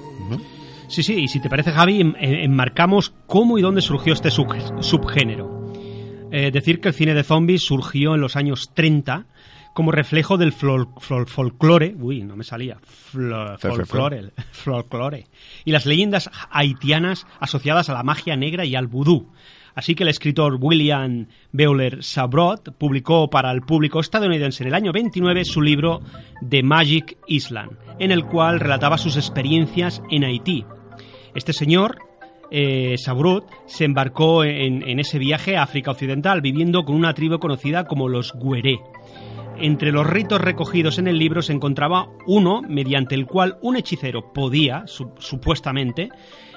Sí, 0.88 1.02
sí, 1.02 1.14
y 1.16 1.28
si 1.28 1.40
te 1.40 1.50
parece, 1.50 1.72
Javi, 1.72 2.02
en- 2.02 2.16
en- 2.20 2.36
enmarcamos 2.36 3.14
cómo 3.26 3.58
y 3.58 3.62
dónde 3.62 3.82
surgió 3.82 4.14
este 4.14 4.30
sub- 4.32 4.54
subgénero. 4.82 5.72
Eh, 6.32 6.52
decir 6.52 6.82
que 6.82 6.90
el 6.90 6.94
cine 6.94 7.14
de 7.14 7.24
zombies 7.24 7.64
surgió 7.64 8.16
en 8.16 8.22
los 8.22 8.36
años 8.36 8.72
30 8.74 9.26
como 9.74 9.92
reflejo 9.92 10.38
del 10.38 10.52
folclore, 10.54 11.96
uy, 12.00 12.24
no 12.24 12.36
me 12.36 12.44
salía, 12.44 12.78
folclore, 13.58 14.32
folclore, 14.52 15.28
y 15.66 15.72
las 15.72 15.86
leyendas 15.88 16.30
haitianas 16.52 17.26
asociadas 17.40 17.90
a 17.90 17.94
la 17.94 18.04
magia 18.04 18.36
negra 18.36 18.66
y 18.66 18.76
al 18.76 18.88
vudú. 18.88 19.30
Así 19.76 19.96
que 19.96 20.04
el 20.04 20.10
escritor 20.10 20.58
William 20.60 21.28
Beulah 21.52 21.98
Sabrot 22.02 22.76
publicó 22.78 23.30
para 23.30 23.52
el 23.52 23.62
público 23.62 24.00
estadounidense 24.00 24.64
en 24.64 24.68
el 24.68 24.76
año 24.76 24.92
29 24.92 25.46
su 25.46 25.62
libro 25.62 26.02
The 26.48 26.62
Magic 26.64 27.18
Island, 27.28 27.72
en 28.00 28.12
el 28.12 28.26
cual 28.26 28.60
relataba 28.60 28.98
sus 28.98 29.16
experiencias 29.18 30.02
en 30.12 30.24
Haití. 30.26 30.64
Este 31.34 31.54
señor, 31.54 31.98
eh, 32.52 32.96
Sabrut, 32.98 33.46
se 33.66 33.86
embarcó 33.86 34.44
en, 34.44 35.00
ese 35.00 35.18
viaje 35.18 35.58
a 35.58 35.64
África 35.64 35.90
Occidental, 35.92 36.42
viviendo 36.42 36.84
con 36.86 36.96
una 36.96 37.16
tribu 37.16 37.40
conocida 37.40 37.86
como 37.86 38.08
los 38.10 38.34
Gueré. 38.40 38.80
Entre 39.58 39.92
los 39.92 40.06
ritos 40.06 40.42
recogidos 40.42 40.98
en 41.00 41.08
el 41.08 41.18
libro 41.18 41.42
se 41.42 41.54
encontraba 41.54 42.10
uno 42.28 42.62
mediante 42.62 43.16
el 43.16 43.26
cual 43.26 43.58
un 43.62 43.76
hechicero 43.78 44.34
podía, 44.34 44.86
su- 44.88 45.12
supuestamente, 45.20 46.10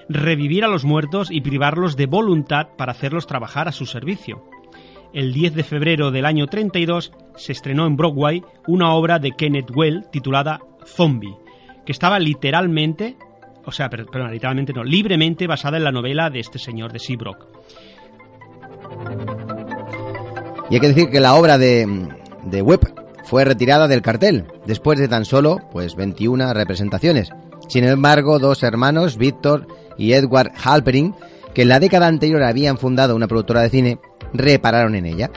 revivir 0.09 0.65
a 0.65 0.69
los 0.69 0.85
muertos 0.85 1.31
y 1.31 1.41
privarlos 1.41 1.97
de 1.97 2.07
voluntad 2.07 2.69
para 2.77 2.93
hacerlos 2.93 3.27
trabajar 3.27 3.69
a 3.69 3.73
su 3.73 3.87
servicio. 3.87 4.45
El 5.13 5.33
10 5.33 5.55
de 5.55 5.65
febrero 5.65 6.11
del 6.11 6.27
año 6.27 6.47
32 6.47 7.13
se 7.37 7.53
estrenó 7.53 7.87
en 7.87 7.97
Broadway 7.97 8.43
una 8.67 8.93
obra 8.95 9.19
de 9.19 9.33
Kenneth 9.33 9.71
Well 9.75 10.05
titulada 10.13 10.61
Zombie, 10.85 11.35
que 11.85 11.93
estaba 11.93 12.19
literalmente, 12.19 13.17
o 13.65 13.73
sea, 13.73 13.89
per- 13.89 14.07
perdón, 14.07 14.31
literalmente 14.33 14.73
no, 14.73 14.85
libremente 14.85 15.47
basada 15.47 15.77
en 15.79 15.85
la 15.85 15.93
novela 15.93 16.29
de 16.31 16.41
este 16.41 16.59
señor 16.59 16.93
de 16.93 16.99
Seabrook. 16.99 17.47
Y 20.71 20.75
hay 20.75 20.81
que 20.81 20.89
decir 20.89 21.11
que 21.11 21.21
la 21.21 21.35
obra 21.37 21.59
de, 21.59 22.09
de 22.45 22.63
Webb 22.63 22.93
fue 23.25 23.45
retirada 23.45 23.89
del 23.89 24.03
cartel, 24.03 24.45
después 24.67 24.99
de 24.99 25.09
tan 25.09 25.25
solo 25.25 25.59
pues 25.73 25.95
21 25.97 26.53
representaciones. 26.55 27.31
Sin 27.69 27.85
embargo, 27.85 28.39
dos 28.39 28.63
hermanos, 28.63 29.17
Víctor 29.17 29.67
y 29.99 30.13
Edward 30.13 30.53
Halperin, 30.63 31.15
que 31.55 31.63
en 31.63 31.69
la 31.69 31.81
década 31.81 32.07
anterior 32.07 32.43
habían 32.43 32.79
fundado 32.79 33.17
una 33.17 33.29
productora 33.29 33.63
de 33.63 33.71
cine, 33.71 33.99
repararon 34.33 34.95
en 34.95 35.07
ella. 35.07 35.31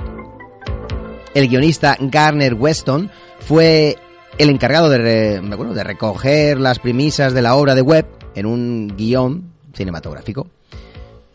El 1.34 1.48
guionista 1.48 1.96
Garner 2.00 2.56
Weston 2.56 3.10
fue 3.40 3.96
el 4.38 4.50
encargado 4.50 4.90
de, 4.90 4.98
re- 4.98 5.42
de 5.42 5.84
recoger 5.84 6.60
las 6.60 6.80
premisas 6.80 7.34
de 7.34 7.42
la 7.42 7.56
obra 7.56 7.76
de 7.76 7.82
Webb 7.82 8.06
en 8.36 8.46
un 8.46 8.94
guion 8.98 9.54
cinematográfico. 9.74 10.48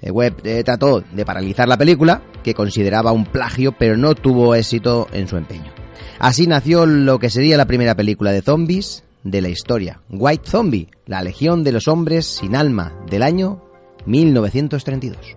Eh, 0.00 0.10
Webb 0.10 0.40
eh, 0.44 0.62
trató 0.64 1.02
de 1.12 1.24
paralizar 1.24 1.68
la 1.68 1.78
película, 1.78 2.22
que 2.42 2.54
consideraba 2.54 3.12
un 3.12 3.24
plagio, 3.24 3.72
pero 3.72 3.96
no 3.96 4.14
tuvo 4.14 4.54
éxito 4.54 5.08
en 5.12 5.28
su 5.28 5.36
empeño. 5.36 5.72
Así 6.18 6.46
nació 6.46 6.86
lo 6.86 7.18
que 7.18 7.30
sería 7.30 7.56
la 7.56 7.66
primera 7.66 7.94
película 7.94 8.32
de 8.32 8.42
zombies 8.42 9.03
de 9.24 9.40
la 9.40 9.48
historia, 9.48 10.02
White 10.10 10.48
Zombie, 10.48 10.88
la 11.06 11.22
Legión 11.22 11.64
de 11.64 11.72
los 11.72 11.88
Hombres 11.88 12.26
sin 12.26 12.54
Alma, 12.54 12.92
del 13.10 13.22
año 13.22 13.62
1932. 14.06 15.36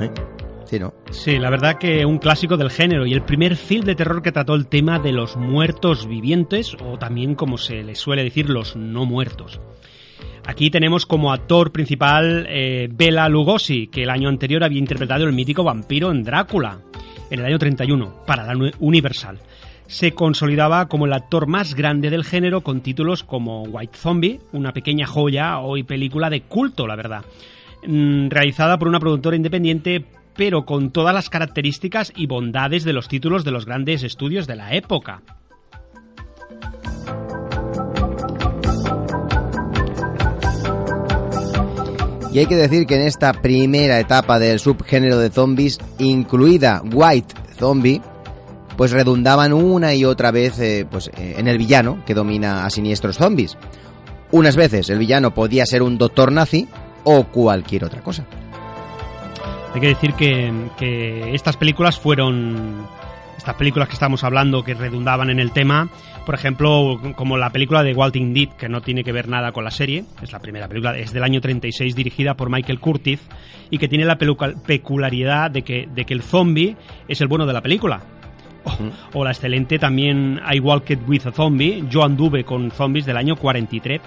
¿Eh? 0.00 0.10
Sí, 0.66 0.78
¿no? 0.78 0.94
Sí, 1.10 1.38
la 1.38 1.50
verdad 1.50 1.78
que 1.78 2.04
un 2.04 2.18
clásico 2.18 2.56
del 2.56 2.70
género 2.70 3.06
y 3.06 3.12
el 3.12 3.22
primer 3.22 3.56
film 3.56 3.84
de 3.84 3.94
terror 3.94 4.22
que 4.22 4.32
trató 4.32 4.54
el 4.54 4.66
tema 4.66 4.98
de 4.98 5.12
los 5.12 5.36
muertos 5.36 6.06
vivientes 6.06 6.76
o 6.82 6.98
también 6.98 7.34
como 7.34 7.58
se 7.58 7.82
les 7.82 7.98
suele 7.98 8.22
decir 8.22 8.48
los 8.50 8.76
no 8.76 9.06
muertos. 9.06 9.60
Aquí 10.46 10.70
tenemos 10.70 11.06
como 11.06 11.32
actor 11.32 11.72
principal 11.72 12.46
eh, 12.48 12.88
Bela 12.92 13.28
Lugosi, 13.30 13.86
que 13.86 14.02
el 14.02 14.10
año 14.10 14.28
anterior 14.28 14.62
había 14.62 14.78
interpretado 14.78 15.24
el 15.24 15.32
mítico 15.32 15.64
vampiro 15.64 16.10
en 16.10 16.22
Drácula, 16.22 16.80
en 17.30 17.40
el 17.40 17.46
año 17.46 17.58
31, 17.58 18.24
para 18.26 18.44
la 18.44 18.72
Universal. 18.78 19.38
Se 19.86 20.12
consolidaba 20.12 20.88
como 20.88 21.06
el 21.06 21.12
actor 21.12 21.46
más 21.46 21.74
grande 21.74 22.10
del 22.10 22.24
género 22.24 22.62
con 22.62 22.80
títulos 22.80 23.22
como 23.22 23.62
White 23.62 23.98
Zombie, 23.98 24.40
una 24.52 24.72
pequeña 24.72 25.06
joya 25.06 25.58
hoy 25.58 25.82
película 25.82 26.30
de 26.30 26.42
culto, 26.42 26.86
la 26.86 26.96
verdad. 26.96 27.24
Mm, 27.86 28.28
realizada 28.28 28.78
por 28.78 28.88
una 28.88 28.98
productora 28.98 29.36
independiente, 29.36 30.04
pero 30.36 30.64
con 30.64 30.90
todas 30.90 31.14
las 31.14 31.28
características 31.28 32.12
y 32.16 32.26
bondades 32.26 32.84
de 32.84 32.94
los 32.94 33.08
títulos 33.08 33.44
de 33.44 33.50
los 33.50 33.66
grandes 33.66 34.02
estudios 34.02 34.46
de 34.46 34.56
la 34.56 34.74
época. 34.74 35.22
Y 42.32 42.40
hay 42.40 42.46
que 42.46 42.56
decir 42.56 42.86
que 42.86 42.96
en 42.96 43.02
esta 43.02 43.32
primera 43.32 44.00
etapa 44.00 44.40
del 44.40 44.58
subgénero 44.58 45.18
de 45.18 45.30
zombies, 45.30 45.78
incluida 45.98 46.82
White 46.92 47.32
Zombie, 47.56 48.02
pues 48.76 48.92
redundaban 48.92 49.52
una 49.52 49.94
y 49.94 50.04
otra 50.04 50.30
vez 50.30 50.58
eh, 50.58 50.86
pues, 50.90 51.08
eh, 51.16 51.36
en 51.38 51.48
el 51.48 51.58
villano 51.58 52.02
que 52.06 52.14
domina 52.14 52.64
a 52.64 52.70
siniestros 52.70 53.16
zombies. 53.16 53.56
Unas 54.30 54.56
veces 54.56 54.90
el 54.90 54.98
villano 54.98 55.32
podía 55.32 55.64
ser 55.66 55.82
un 55.82 55.98
doctor 55.98 56.32
nazi 56.32 56.66
o 57.04 57.24
cualquier 57.24 57.84
otra 57.84 58.00
cosa. 58.02 58.26
Hay 59.74 59.80
que 59.80 59.88
decir 59.88 60.14
que, 60.14 60.52
que 60.76 61.34
estas 61.34 61.56
películas 61.56 61.98
fueron. 61.98 62.86
Estas 63.36 63.56
películas 63.56 63.88
que 63.88 63.94
estamos 63.94 64.24
hablando 64.24 64.62
que 64.62 64.72
redundaban 64.72 65.28
en 65.28 65.38
el 65.38 65.50
tema, 65.50 65.90
por 66.24 66.34
ejemplo, 66.34 66.98
como 67.14 67.36
la 67.36 67.50
película 67.50 67.82
de 67.82 67.92
Walking 67.92 68.32
Dead, 68.32 68.48
que 68.56 68.68
no 68.70 68.80
tiene 68.80 69.04
que 69.04 69.12
ver 69.12 69.28
nada 69.28 69.52
con 69.52 69.64
la 69.64 69.70
serie, 69.70 70.04
es 70.22 70.32
la 70.32 70.38
primera 70.38 70.68
película, 70.68 70.96
es 70.96 71.12
del 71.12 71.24
año 71.24 71.40
36, 71.40 71.94
dirigida 71.94 72.34
por 72.34 72.48
Michael 72.48 72.80
Curtiz, 72.80 73.20
y 73.68 73.76
que 73.76 73.88
tiene 73.88 74.06
la 74.06 74.16
peculiaridad 74.16 75.50
de 75.50 75.62
que, 75.62 75.86
de 75.92 76.04
que 76.06 76.14
el 76.14 76.22
zombie 76.22 76.76
es 77.08 77.20
el 77.20 77.28
bueno 77.28 77.44
de 77.44 77.52
la 77.52 77.60
película. 77.60 78.02
O, 79.12 79.24
la 79.24 79.30
excelente 79.30 79.78
también 79.78 80.40
I 80.50 80.58
Walked 80.60 81.00
with 81.06 81.26
a 81.26 81.32
Zombie, 81.32 81.84
Yo 81.88 82.04
anduve 82.04 82.44
con 82.44 82.70
zombies 82.70 83.06
del 83.06 83.16
año 83.16 83.36
43, 83.36 84.00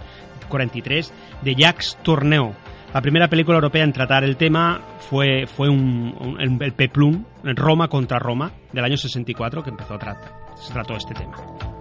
43 0.50 1.14
de 1.44 1.56
Jacques 1.56 1.98
Tourneur. 2.04 2.52
La 2.94 3.02
primera 3.02 3.28
película 3.28 3.58
europea 3.58 3.84
en 3.84 3.94
tratar 3.94 4.24
el 4.24 4.38
tema 4.38 4.82
fue, 5.10 5.46
fue 5.46 5.70
un, 5.70 6.38
el 6.40 6.74
Peplum, 6.74 7.24
Roma 7.44 7.88
contra 7.90 8.18
Roma, 8.18 8.52
del 8.72 8.84
año 8.84 8.98
64, 8.98 9.64
que 9.64 9.70
empezó 9.70 9.96
a 9.96 10.00
tratar, 10.00 10.32
se 10.56 10.74
trató 10.74 10.96
este 10.96 11.14
tema. 11.14 11.77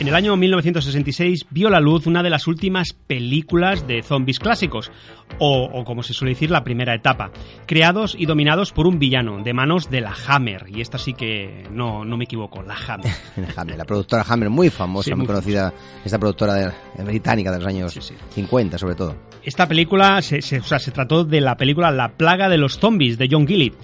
En 0.00 0.08
el 0.08 0.16
año 0.16 0.36
1966 0.36 1.46
vio 1.50 1.70
la 1.70 1.78
luz 1.80 2.06
una 2.08 2.22
de 2.22 2.28
las 2.28 2.46
últimas 2.48 2.92
películas 2.92 3.86
de 3.86 4.02
zombies 4.02 4.40
clásicos, 4.40 4.90
o, 5.38 5.64
o 5.72 5.84
como 5.84 6.02
se 6.02 6.12
suele 6.12 6.34
decir, 6.34 6.50
la 6.50 6.64
primera 6.64 6.94
etapa, 6.94 7.30
creados 7.64 8.16
y 8.18 8.26
dominados 8.26 8.72
por 8.72 8.86
un 8.88 8.98
villano 8.98 9.42
de 9.42 9.54
manos 9.54 9.90
de 9.90 10.00
la 10.00 10.12
Hammer, 10.26 10.66
y 10.68 10.80
esta 10.80 10.98
sí 10.98 11.14
que 11.14 11.68
no, 11.70 12.04
no 12.04 12.16
me 12.16 12.24
equivoco, 12.24 12.60
la 12.62 12.74
Hammer. 12.74 13.12
Hammer, 13.56 13.78
la 13.78 13.84
productora 13.84 14.24
Hammer, 14.28 14.50
muy 14.50 14.68
famosa, 14.68 15.10
Sí, 15.10 15.14
muy, 15.14 15.26
conocida, 15.26 15.72
esta 16.04 16.18
productora 16.18 16.54
de- 16.54 17.04
británica 17.04 17.52
de 17.52 17.58
los 17.58 17.66
años 17.66 18.14
50 18.30 18.76
sobre 18.78 18.96
todo. 18.96 19.16
Esta 19.44 19.66
película 19.68 20.20
se, 20.22 20.42
se- 20.42 20.58
o 20.58 20.64
sea, 20.64 20.80
se 20.80 20.90
trató 20.90 21.24
de 21.24 21.40
la 21.40 21.56
película 21.56 21.90
La 21.92 22.12
plaga 22.16 22.48
de 22.48 22.58
los 22.58 22.78
zombies 22.78 23.16
de 23.16 23.28
John 23.30 23.46
Gillett. 23.46 23.74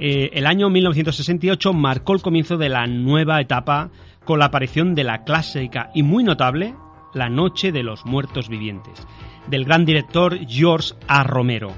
Eh, 0.00 0.30
el 0.32 0.46
año 0.46 0.68
1968 0.70 1.72
marcó 1.72 2.14
el 2.14 2.20
comienzo 2.22 2.56
de 2.56 2.68
la 2.68 2.84
nueva 2.88 3.40
etapa 3.40 3.90
con 4.24 4.38
la 4.38 4.46
aparición 4.46 4.94
de 4.94 5.04
la 5.04 5.24
clásica 5.24 5.90
y 5.94 6.02
muy 6.02 6.24
notable 6.24 6.74
La 7.12 7.28
Noche 7.28 7.72
de 7.72 7.82
los 7.82 8.04
Muertos 8.06 8.48
Vivientes, 8.48 9.06
del 9.48 9.64
gran 9.64 9.84
director 9.84 10.38
George 10.46 10.94
A. 11.06 11.22
Romero. 11.24 11.72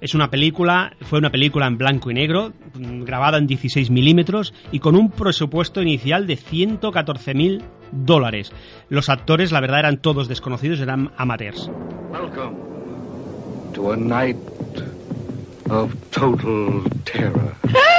Es 0.00 0.14
una 0.14 0.30
película, 0.30 0.94
fue 1.02 1.18
una 1.18 1.30
película 1.30 1.66
en 1.66 1.78
blanco 1.78 2.10
y 2.10 2.14
negro, 2.14 2.52
grabada 2.74 3.38
en 3.38 3.46
16 3.46 3.90
milímetros 3.90 4.52
y 4.70 4.78
con 4.78 4.94
un 4.94 5.10
presupuesto 5.10 5.80
inicial 5.80 6.26
de 6.26 6.36
114 6.36 7.34
mil 7.34 7.62
dólares. 7.92 8.52
Los 8.88 9.08
actores, 9.08 9.52
la 9.52 9.60
verdad, 9.60 9.80
eran 9.80 9.98
todos 9.98 10.28
desconocidos, 10.28 10.80
eran 10.80 11.12
amateurs. 11.16 11.70
Welcome 12.10 12.56
to 13.72 13.92
a 13.92 13.96
night 13.96 14.36
of 15.70 15.94
total 16.10 16.82
terror. 17.04 17.54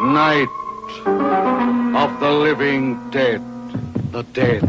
Night 0.00 0.48
of 1.06 2.20
the 2.20 2.30
living 2.30 3.10
dead, 3.10 3.42
the 4.12 4.22
dead 4.32 4.62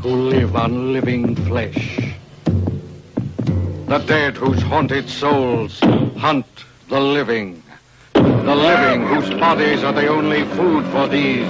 who 0.00 0.28
live 0.28 0.54
on 0.54 0.92
living 0.92 1.34
flesh. 1.34 2.14
The 2.44 3.98
dead 4.06 4.36
whose 4.36 4.62
haunted 4.62 5.08
souls 5.08 5.80
hunt 6.16 6.46
the 6.88 7.00
living. 7.00 7.64
The 8.12 8.54
living 8.54 9.02
whose 9.08 9.28
bodies 9.40 9.82
are 9.82 9.92
the 9.92 10.06
only 10.06 10.44
food 10.54 10.84
for 10.86 11.08
these 11.08 11.48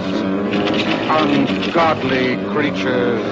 ungodly 1.11 2.37
creatures. 2.55 3.23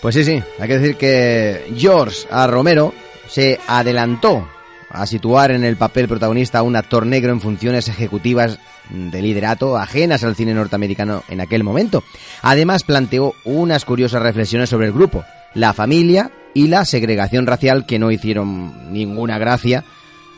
Pues 0.00 0.14
sí, 0.14 0.24
sí, 0.24 0.42
hay 0.58 0.68
que 0.68 0.78
decir 0.78 0.96
que 0.96 1.72
George 1.76 2.26
A. 2.30 2.46
Romero 2.46 2.94
se 3.28 3.60
adelantó 3.66 4.48
a 4.88 5.06
situar 5.06 5.50
en 5.50 5.62
el 5.62 5.76
papel 5.76 6.08
protagonista 6.08 6.58
a 6.58 6.62
un 6.62 6.74
actor 6.74 7.06
negro 7.06 7.32
en 7.32 7.40
funciones 7.40 7.86
ejecutivas 7.88 8.58
de 8.88 9.22
liderato 9.22 9.76
ajenas 9.76 10.24
al 10.24 10.34
cine 10.34 10.54
norteamericano 10.54 11.22
en 11.28 11.40
aquel 11.40 11.62
momento. 11.62 12.02
Además 12.42 12.82
planteó 12.82 13.34
unas 13.44 13.84
curiosas 13.84 14.22
reflexiones 14.22 14.68
sobre 14.68 14.86
el 14.86 14.92
grupo, 14.92 15.24
la 15.54 15.72
familia 15.74 16.30
y 16.54 16.66
la 16.66 16.84
segregación 16.84 17.46
racial 17.46 17.86
que 17.86 17.98
no 17.98 18.10
hicieron 18.10 18.92
ninguna 18.92 19.38
gracia 19.38 19.84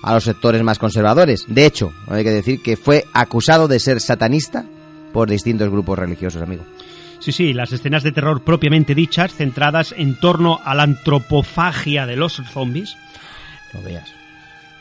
a 0.02 0.14
los 0.14 0.24
sectores 0.24 0.62
más 0.62 0.78
conservadores. 0.78 1.46
De 1.48 1.64
hecho, 1.64 1.92
hay 2.08 2.24
que 2.24 2.30
decir 2.32 2.60
que 2.62 2.76
fue 2.76 3.04
acusado 3.14 3.68
de 3.68 3.78
ser 3.78 4.00
satanista 4.00 4.64
por 5.12 5.30
distintos 5.30 5.70
grupos 5.70 5.98
religiosos, 5.98 6.42
amigo. 6.42 6.64
Sí, 7.22 7.30
sí, 7.32 7.52
las 7.52 7.72
escenas 7.72 8.02
de 8.02 8.10
terror 8.12 8.42
propiamente 8.42 8.94
dichas, 8.96 9.32
centradas 9.34 9.94
en 9.96 10.16
torno 10.16 10.60
a 10.64 10.74
la 10.74 10.82
antropofagia 10.82 12.04
de 12.04 12.16
los 12.16 12.34
zombies. 12.52 12.96
No 13.72 13.80
veas. 13.82 14.12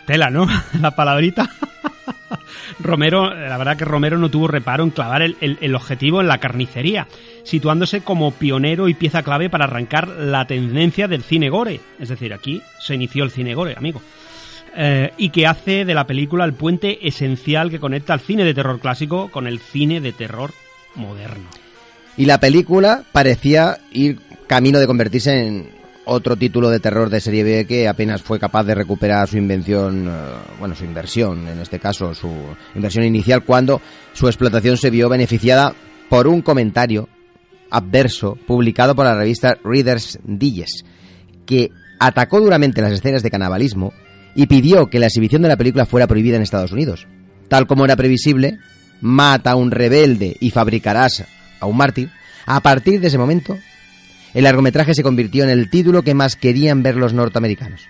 Tela, 0.06 0.30
¿no? 0.32 0.48
La 0.82 0.92
palabrita. 0.92 1.50
Romero, 2.80 3.32
la 3.34 3.58
verdad 3.58 3.78
que 3.78 3.86
Romero 3.86 4.18
no 4.18 4.30
tuvo 4.32 4.48
reparo 4.48 4.84
en 4.84 4.90
clavar 4.90 5.22
el, 5.22 5.38
el- 5.42 5.58
el 5.62 5.76
objetivo 5.76 6.20
en 6.22 6.28
la 6.28 6.40
carnicería, 6.40 7.08
situándose 7.44 8.02
como 8.02 8.32
pionero 8.32 8.88
y 8.90 8.94
pieza 8.96 9.22
clave 9.24 9.50
para 9.50 9.66
arrancar 9.66 10.08
la 10.08 10.46
tendencia 10.48 11.08
del 11.08 11.22
cine 11.24 11.50
gore. 11.50 11.80
Es 12.00 12.10
decir, 12.10 12.34
aquí 12.34 12.62
se 12.80 12.96
inició 12.96 13.24
el 13.24 13.32
cine 13.32 13.54
gore, 13.54 13.76
amigo. 13.78 14.02
Eh, 14.76 15.12
y 15.18 15.30
que 15.30 15.46
hace 15.48 15.86
de 15.86 15.94
la 15.94 16.08
película 16.08 16.46
el 16.46 16.54
puente 16.54 17.08
esencial 17.08 17.70
que 17.70 17.80
conecta 17.80 18.14
al 18.14 18.22
cine 18.22 18.46
de 18.46 18.54
terror 18.54 18.80
clásico 18.80 19.30
con 19.30 19.46
el 19.46 19.60
cine 19.60 20.00
de 20.02 20.14
terror 20.14 20.52
moderno. 20.96 21.50
Y 22.18 22.26
la 22.26 22.40
película 22.40 23.04
parecía 23.12 23.80
ir 23.92 24.20
camino 24.48 24.80
de 24.80 24.88
convertirse 24.88 25.48
en 25.48 25.70
otro 26.06 26.36
título 26.36 26.70
de 26.70 26.80
terror 26.80 27.10
de 27.10 27.22
serie 27.22 27.44
B 27.44 27.66
que 27.66 27.88
apenas 27.88 28.22
fue 28.22 28.40
capaz 28.40 28.64
de 28.64 28.76
recuperar 28.76 29.28
su 29.28 29.38
invención, 29.38 30.08
eh, 30.08 30.12
bueno, 30.60 30.76
su 30.76 30.84
inversión, 30.84 31.48
en 31.48 31.60
este 31.60 31.80
caso 31.80 32.14
su 32.14 32.30
inversión 32.76 33.06
inicial, 33.06 33.44
cuando 33.44 33.82
su 34.14 34.28
explotación 34.28 34.78
se 34.78 34.90
vio 34.90 35.10
beneficiada 35.10 35.74
por 36.10 36.28
un 36.28 36.42
comentario 36.42 37.08
adverso 37.70 38.38
publicado 38.46 38.96
por 38.96 39.06
la 39.06 39.16
revista 39.16 39.58
Reader's 39.64 40.20
Digest, 40.24 40.86
que 41.46 41.72
atacó 42.00 42.42
duramente 42.42 42.82
las 42.82 42.92
escenas 42.92 43.24
de 43.24 43.32
canibalismo 43.32 43.94
y 44.36 44.48
pidió 44.48 44.90
que 44.90 45.00
la 45.00 45.06
exhibición 45.06 45.42
de 45.44 45.50
la 45.50 45.58
película 45.58 45.86
fuera 45.86 46.08
prohibida 46.08 46.36
en 46.36 46.42
Estados 46.42 46.72
Unidos. 46.72 47.08
Tal 47.48 47.68
como 47.68 47.86
era 47.86 47.96
previsible, 47.96 48.60
mata 49.02 49.52
a 49.52 49.56
un 49.56 49.72
rebelde 49.72 50.36
y 50.40 50.50
fabricarás 50.52 51.26
a 51.62 51.66
un 51.68 51.78
mártir. 51.78 52.10
A 52.46 52.60
partir 52.60 53.00
de 53.00 53.08
ese 53.08 53.18
momento, 53.18 53.58
el 54.34 54.44
largometraje 54.44 54.94
se 54.94 55.04
convirtió 55.04 55.44
en 55.46 55.50
el 55.50 55.70
título 55.70 56.04
que 56.04 56.14
más 56.14 56.36
querían 56.36 56.84
ver 56.84 56.96
los 56.98 57.14
norteamericanos. 57.14 57.82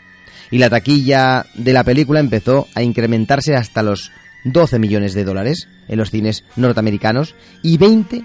Y 0.51 0.57
la 0.57 0.69
taquilla 0.69 1.45
de 1.55 1.73
la 1.73 1.83
película 1.83 2.19
empezó 2.19 2.67
a 2.75 2.83
incrementarse 2.83 3.55
hasta 3.55 3.81
los 3.81 4.11
12 4.43 4.79
millones 4.79 5.13
de 5.13 5.23
dólares 5.23 5.67
en 5.87 5.97
los 5.97 6.11
cines 6.11 6.43
norteamericanos 6.57 7.35
y 7.63 7.77
20 7.77 8.23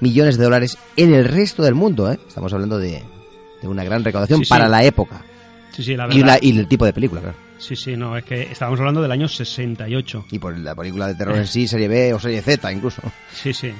millones 0.00 0.38
de 0.38 0.44
dólares 0.44 0.78
en 0.96 1.12
el 1.12 1.26
resto 1.26 1.62
del 1.62 1.74
mundo. 1.74 2.10
¿eh? 2.10 2.18
Estamos 2.26 2.52
hablando 2.52 2.78
de, 2.78 3.02
de 3.60 3.68
una 3.68 3.84
gran 3.84 4.02
recaudación 4.04 4.38
Sí, 4.40 4.44
sí. 4.46 4.48
para 4.50 4.68
la 4.68 4.84
época. 4.84 5.22
Sí, 5.72 5.82
sí, 5.82 5.96
la 5.96 6.08
y, 6.10 6.22
la- 6.22 6.38
y 6.40 6.58
el 6.58 6.66
tipo 6.68 6.86
de 6.86 6.92
película, 6.94 7.20
claro. 7.20 7.36
Sí, 7.58 7.74
sí, 7.76 7.96
no, 7.96 8.16
es 8.16 8.24
que 8.24 8.42
estábamos 8.52 8.78
hablando 8.80 9.00
del 9.02 9.10
año 9.12 9.28
68. 9.28 10.26
Y 10.30 10.38
por 10.38 10.56
la 10.58 10.74
película 10.74 11.08
de 11.08 11.14
terror 11.14 11.36
en 11.36 11.46
sí, 11.46 11.66
serie 11.66 11.88
B 11.88 12.14
o 12.14 12.18
serie 12.20 12.40
Z 12.42 12.70
incluso. 12.72 13.02
Sí, 13.34 13.52
sí. 13.52 13.72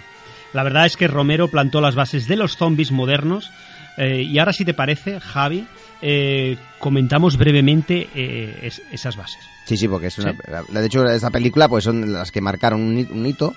La 0.57 0.62
verdad 0.64 0.87
es 0.87 0.97
que 0.97 1.07
Romero 1.07 1.49
plantó 1.49 1.81
las 1.81 1.95
bases 1.95 2.27
de 2.27 2.35
los 2.37 2.57
zombies 2.57 2.90
modernos. 2.90 3.51
eh, 3.99 4.23
y 4.23 4.38
ahora, 4.38 4.53
si 4.53 4.64
te 4.66 4.75
parece, 4.75 5.21
Javi, 5.21 5.66
eh, 6.03 6.57
comentamos 6.79 7.38
brevemente 7.38 8.09
eh, 8.14 8.59
es- 8.62 8.83
esas 8.92 9.16
bases. 9.16 9.38
Sí, 9.64 9.77
sí, 9.79 9.88
porque 9.88 10.09
es 10.09 10.19
una, 10.19 10.33
Sí. 10.33 10.38
la- 10.71 10.81
de 10.81 10.87
hecho 10.87 11.05
esta 11.09 11.31
película 11.31 11.66
pues 11.66 11.85
son 11.85 12.12
las 12.12 12.31
que 12.31 12.42
marcaron 12.42 12.83
un, 12.83 12.99
hi- 12.99 13.09
un 13.11 13.25
hito 13.27 13.55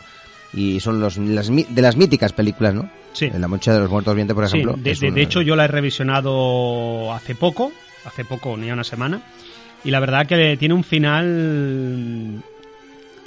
y 0.53 0.79
son 0.79 1.01
los 1.01 1.17
las, 1.17 1.49
de 1.49 1.81
las 1.81 1.97
míticas 1.97 2.31
películas, 2.31 2.73
¿no? 2.73 2.89
Sí. 3.12 3.29
La 3.38 3.47
Noche 3.49 3.71
de 3.71 3.79
los 3.79 3.89
Muertos 3.89 4.13
Vivientes, 4.13 4.33
por 4.35 4.47
Sí, 4.47 4.57
ejemplo. 4.59 4.81
de, 4.81 4.91
es 4.91 4.99
de- 5.01 5.07
una- 5.07 5.15
de 5.15 5.21
hecho, 5.23 5.41
yo 5.41 5.55
la 5.57 5.65
he 5.65 5.67
revisionado 5.67 7.13
hace 7.13 7.35
poco, 7.35 7.71
hace 8.05 8.23
poco, 8.23 8.55
ni 8.55 8.71
una 8.71 8.85
semana, 8.85 9.21
y 9.83 9.91
la 9.91 9.99
verdad 9.99 10.25
que 10.25 10.55
tiene 10.57 10.73
un 10.73 10.83
final 10.85 12.41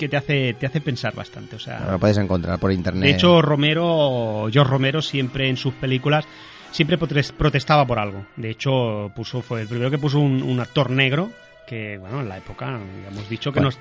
que 0.03 0.09
te 0.09 0.17
hace, 0.17 0.55
te 0.55 0.67
hace 0.67 0.81
pensar 0.81 1.15
bastante. 1.15 1.57
O 1.57 1.59
sea, 1.59 1.89
lo 1.93 1.99
puedes 1.99 2.19
encontrar 2.19 2.59
por 2.59 2.73
internet. 2.73 3.05
De 3.05 3.11
hecho, 3.15 3.41
Romero, 3.41 4.49
George 4.53 4.71
Romero 4.71 5.01
siempre 5.03 5.49
en 5.49 5.57
sus 5.57 5.75
películas 5.75 6.25
siempre 6.71 6.99
protestaba 6.99 7.87
por 7.87 7.99
algo. 7.99 8.27
De 8.37 8.51
hecho, 8.51 9.11
puso 9.15 9.43
fue 9.43 9.63
el 9.63 9.69
primero 9.69 9.91
que 9.91 9.99
puso 9.99 10.19
un, 10.19 10.43
un 10.43 10.59
actor 10.61 10.91
negro 10.91 11.31
que, 11.67 11.99
bueno, 11.99 12.21
en 12.21 12.29
la 12.29 12.39
época 12.39 12.79
hemos 13.11 13.29
dicho 13.29 13.53
que 13.53 13.61
Bueno, 13.61 13.69
nos 13.71 13.79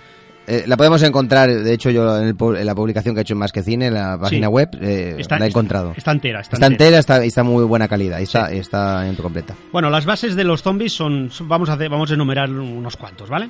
eh, 0.48 0.64
la 0.68 0.76
podemos 0.76 1.02
encontrar, 1.04 1.50
de 1.52 1.74
hecho, 1.74 1.90
yo 1.92 2.18
en, 2.20 2.28
el 2.30 2.36
en 2.58 2.66
la 2.66 2.74
publicación 2.76 3.14
que 3.16 3.22
he 3.22 3.24
hecho 3.24 3.34
en 3.34 3.40
Más 3.40 3.52
que 3.52 3.62
Cine, 3.64 3.88
en 3.88 3.94
la 3.94 4.18
página 4.20 4.48
Sí. 4.48 4.52
web, 4.54 4.70
eh, 4.82 5.16
Está- 5.20 5.38
la 5.40 5.46
he 5.46 5.50
encontrado. 5.50 5.94
está 5.96 6.12
entera, 6.12 6.42
está 6.42 6.56
Está 6.56 6.66
entera. 6.68 6.98
está, 7.00 7.24
está 7.24 7.44
muy 7.44 7.64
buena 7.64 7.88
calidad, 7.88 8.20
está, 8.20 8.52
está 8.52 9.08
en 9.08 9.16
tu 9.16 9.22
completa. 9.24 9.56
Bueno, 9.72 9.90
las 9.90 10.04
bases 10.06 10.36
de 10.36 10.44
los 10.44 10.62
zombies 10.64 10.94
son, 10.94 11.30
son- 11.32 11.48
vamos 11.48 11.70
a 11.70 11.74
hacer, 11.74 11.90
vamos 11.90 12.10
a 12.12 12.16
enumerar 12.16 12.50
unos 12.50 12.98
cuantos, 12.98 13.30
¿vale? 13.30 13.50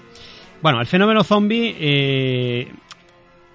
Bueno, 0.62 0.80
el 0.80 0.86
fenómeno 0.86 1.24
zombie, 1.24 1.76
eh, 1.80 2.72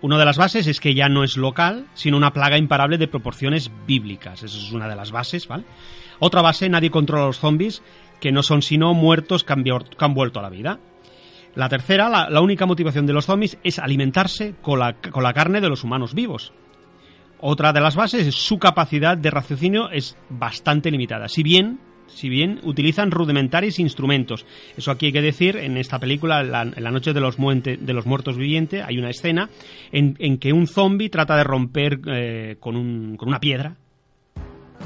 una 0.01 0.19
de 0.19 0.25
las 0.25 0.39
bases 0.39 0.67
es 0.67 0.81
que 0.81 0.93
ya 0.93 1.09
no 1.09 1.23
es 1.23 1.37
local, 1.37 1.87
sino 1.95 2.17
una 2.17 2.33
plaga 2.33 2.59
imparable 2.59 2.99
de 2.99 3.07
proporciones 3.07 3.71
bíblicas. 3.87 4.43
Esa 4.43 4.57
es 4.57 4.73
una 4.73 4.89
de 4.89 4.97
las 4.97 5.13
bases, 5.13 5.47
¿vale? 5.47 5.65
Otra 6.19 6.43
base, 6.43 6.69
nadie 6.69 6.91
controla 6.91 7.23
a 7.23 7.27
los 7.27 7.39
zombies, 7.39 7.83
que 8.21 8.33
no 8.33 8.43
son 8.43 8.61
sino 8.61 8.93
muertos 8.93 9.45
que 9.45 9.53
han, 9.53 10.15
vuelto 10.15 10.41
a 10.41 10.43
la 10.43 10.51
vida. 10.51 10.81
La 11.55 11.69
tercera, 11.69 12.09
la, 12.09 12.29
la 12.29 12.41
única 12.41 12.67
motivación 12.67 13.07
de 13.07 13.13
los 13.13 13.27
zombies 13.27 13.57
es 13.63 13.79
alimentarse 13.79 14.57
con 14.61 14.81
la, 14.81 14.95
con 14.95 15.23
la 15.23 15.33
carne 15.33 15.61
de 15.61 15.69
los 15.69 15.85
humanos 15.85 16.13
vivos. 16.13 16.53
Otra 17.39 17.73
de 17.73 17.81
las 17.81 17.95
bases 17.95 18.27
es 18.27 18.35
su 18.35 18.59
capacidad 18.59 19.17
de 19.17 19.31
raciocinio 19.31 19.91
es 19.91 20.17
bastante 20.29 20.91
limitada. 20.91 21.29
Si 21.29 21.45
bien, 21.45 21.79
si 22.09 22.29
bien 22.29 22.61
utilizan 22.63 23.11
rudimentarios 23.11 23.79
instrumentos. 23.79 24.47
Eso 24.77 24.91
aquí 24.91 25.07
hay 25.07 25.13
que 25.13 25.23
decir, 25.23 25.57
en 25.57 25.77
esta 25.77 25.99
película, 25.99 26.43
la- 26.43 26.63
en 26.63 26.83
la 26.83 26.91
noche 26.91 27.13
de 27.13 27.21
los, 27.21 27.37
de 27.37 27.93
los 27.93 28.07
muertos 28.07 28.37
vivientes, 28.37 28.83
hay 28.87 28.99
una 28.99 29.11
escena 29.11 29.51
en, 29.93 30.17
en 30.19 30.39
que 30.39 30.53
un 30.53 30.67
zombie 30.67 31.09
trata 31.11 31.37
de 31.37 31.45
romper 31.45 32.01
eh, 32.07 32.57
con, 32.61 32.77
un- 32.77 33.17
con 33.17 33.29
una 33.29 33.41
piedra 33.41 33.77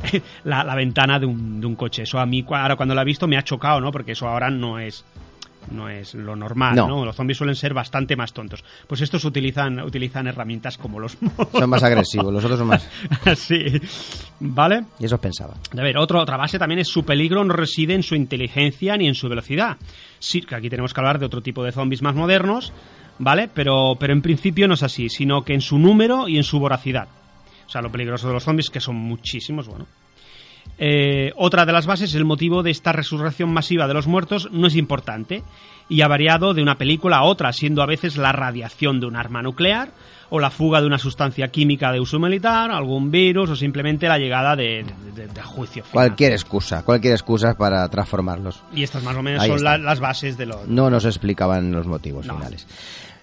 la, 0.45 0.65
la 0.65 0.75
ventana 0.75 1.19
de 1.19 1.27
un, 1.27 1.61
de 1.61 1.67
un 1.67 1.75
coche. 1.77 2.03
Eso 2.03 2.19
a 2.19 2.27
mí, 2.27 2.45
ahora 2.49 2.77
cuando 2.77 2.95
la 2.95 3.03
he 3.03 3.05
visto, 3.05 3.27
me 3.27 3.37
ha 3.37 3.43
chocado, 3.43 3.81
¿no? 3.81 3.91
Porque 3.91 4.13
eso 4.13 4.27
ahora 4.29 4.51
no 4.51 4.79
es 4.79 5.05
no 5.71 5.89
es 5.89 6.15
lo 6.15 6.37
normal, 6.37 6.75
No. 6.77 6.87
¿no? 6.89 7.05
Los 7.05 7.17
zombies 7.17 7.39
suelen 7.39 7.57
ser 7.57 7.73
bastante 7.75 8.17
más 8.17 8.33
tontos. 8.33 8.65
Pues 8.87 9.01
estos 9.01 9.25
utilizan, 9.25 9.81
utilizan 9.81 10.27
herramientas 10.27 10.77
como 10.79 10.99
los... 11.01 11.17
Son 11.53 11.71
más 11.71 11.83
agresivos, 11.83 12.33
los 12.33 12.45
otros 12.45 12.59
son 12.59 12.69
más... 12.69 12.89
sí, 13.37 13.65
¿vale? 14.41 14.85
Y 14.99 15.05
eso 15.07 15.19
pensaba. 15.19 15.55
A 15.77 15.83
ver, 15.83 15.97
otro- 15.99 16.21
otra 16.21 16.37
base 16.37 16.59
también 16.59 16.81
es 16.81 16.89
su 16.89 17.05
peligro 17.05 17.45
no 17.45 17.55
reside 17.55 17.95
en 17.95 18.03
su 18.03 18.15
inteligencia 18.15 18.97
ni 18.97 19.07
en 19.09 19.15
su 19.15 19.29
velocidad. 19.29 19.77
Sí, 20.19 20.43
que 20.43 20.55
aquí 20.55 20.69
tenemos 20.69 20.93
que 20.95 21.01
hablar 21.01 21.19
de 21.19 21.27
otro 21.27 21.41
tipo 21.41 21.65
de 21.65 21.73
zombies 21.73 22.03
más 22.03 22.15
modernos, 22.15 22.73
¿vale? 23.19 23.49
Pero, 23.53 23.97
pero 23.99 24.13
en 24.13 24.23
principio 24.23 24.69
no 24.69 24.75
es 24.75 24.83
así, 24.83 25.09
sino 25.09 25.43
que 25.45 25.55
en 25.55 25.61
su 25.61 25.79
número 25.79 26.29
y 26.29 26.37
en 26.37 26.45
su 26.45 26.59
voracidad. 26.59 27.09
O 27.67 27.71
sea, 27.71 27.81
lo 27.83 27.93
peligroso 27.93 28.27
de 28.27 28.35
los 28.35 28.43
zombies, 28.45 28.69
que 28.71 28.81
son 28.81 28.97
muchísimos, 28.97 29.69
bueno. 29.69 29.87
Eh, 30.83 31.33
otra 31.37 31.67
de 31.67 31.73
las 31.73 31.87
bases, 31.87 32.15
el 32.15 32.25
motivo 32.25 32.63
de 32.63 32.71
esta 32.71 32.93
resurrección 32.93 33.53
masiva 33.53 33.87
de 33.87 33.93
los 33.95 34.07
muertos 34.07 34.49
no 34.51 34.67
es 34.67 34.77
importante 34.77 35.43
y 35.91 36.01
ha 36.01 36.09
variado 36.09 36.55
de 36.55 36.63
una 36.63 36.79
película 36.79 37.19
a 37.19 37.25
otra, 37.25 37.53
siendo 37.53 37.83
a 37.83 37.87
veces 37.87 38.17
la 38.17 38.33
radiación 38.33 38.99
de 39.01 39.07
un 39.07 39.17
arma 39.17 39.43
nuclear 39.43 39.91
o 40.31 40.39
la 40.39 40.49
fuga 40.51 40.81
de 40.81 40.87
una 40.87 40.99
sustancia 40.99 41.49
química 41.49 41.91
de 41.93 42.01
uso 42.01 42.19
militar, 42.21 42.71
algún 42.71 43.11
virus 43.11 43.51
o 43.51 43.57
simplemente 43.57 44.07
la 44.09 44.17
llegada 44.17 44.55
de, 44.57 44.85
de- 44.85 45.27
de- 45.27 45.27
de 45.27 45.43
juicio 45.43 45.83
final. 45.83 46.07
Cualquier 46.07 46.33
excusa, 46.33 46.83
cualquier 46.85 47.13
excusa 47.15 47.55
para 47.59 47.87
transformarlos. 47.89 48.63
Y 48.73 48.83
estas 48.85 49.03
más 49.03 49.17
o 49.17 49.23
menos 49.23 49.43
Ahí 49.43 49.51
son 49.51 49.63
la- 49.65 49.77
las 49.77 49.99
bases 50.01 50.39
de 50.39 50.47
los... 50.47 50.67
No 50.69 50.89
nos 50.89 51.05
explicaban 51.05 51.73
los 51.73 51.87
motivos 51.89 52.27
finales. 52.27 52.67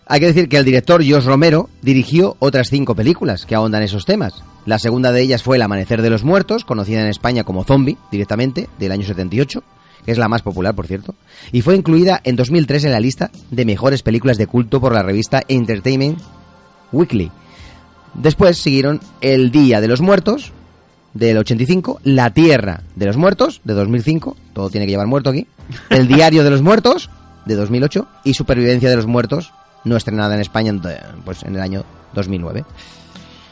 Hay 0.09 0.21
que 0.21 0.27
decir 0.27 0.47
que 0.47 0.57
el 0.57 0.63
director 0.63 1.03
Josh 1.05 1.25
Romero 1.25 1.69
dirigió 1.81 2.37
otras 2.39 2.69
cinco 2.69 2.95
películas 2.95 3.45
que 3.45 3.55
ahondan 3.55 3.83
esos 3.83 4.05
temas. 4.05 4.41
La 4.65 4.79
segunda 4.79 5.11
de 5.11 5.21
ellas 5.21 5.43
fue 5.43 5.57
El 5.57 5.61
Amanecer 5.63 6.01
de 6.01 6.09
los 6.09 6.23
Muertos, 6.23 6.63
conocida 6.63 7.01
en 7.01 7.07
España 7.07 7.43
como 7.43 7.65
Zombie, 7.65 7.97
directamente, 8.09 8.69
del 8.79 8.93
año 8.93 9.05
78, 9.05 9.63
que 10.05 10.11
es 10.13 10.17
la 10.17 10.29
más 10.29 10.43
popular, 10.43 10.73
por 10.75 10.87
cierto, 10.87 11.13
y 11.51 11.61
fue 11.61 11.75
incluida 11.75 12.21
en 12.23 12.37
2003 12.37 12.85
en 12.85 12.91
la 12.93 13.01
lista 13.01 13.31
de 13.51 13.65
mejores 13.65 14.01
películas 14.01 14.37
de 14.37 14.47
culto 14.47 14.79
por 14.79 14.93
la 14.93 15.03
revista 15.03 15.43
Entertainment 15.49 16.19
Weekly. 16.93 17.29
Después 18.13 18.57
siguieron 18.57 19.01
El 19.19 19.51
Día 19.51 19.81
de 19.81 19.89
los 19.89 19.99
Muertos, 19.99 20.53
del 21.13 21.37
85, 21.37 21.99
La 22.03 22.29
Tierra 22.29 22.83
de 22.95 23.07
los 23.07 23.17
Muertos, 23.17 23.59
de 23.65 23.73
2005, 23.73 24.37
todo 24.53 24.69
tiene 24.69 24.85
que 24.85 24.91
llevar 24.91 25.07
muerto 25.07 25.31
aquí, 25.31 25.47
El 25.89 26.07
Diario 26.07 26.45
de 26.45 26.49
los 26.51 26.61
Muertos, 26.61 27.09
de 27.45 27.55
2008, 27.55 28.07
y 28.23 28.35
Supervivencia 28.35 28.89
de 28.89 28.95
los 28.95 29.07
Muertos, 29.07 29.51
no 29.87 29.95
estrenada 29.97 30.35
en 30.35 30.41
España 30.41 30.73
pues, 31.25 31.43
en 31.43 31.55
el 31.55 31.61
año 31.61 31.83
2009. 32.13 32.63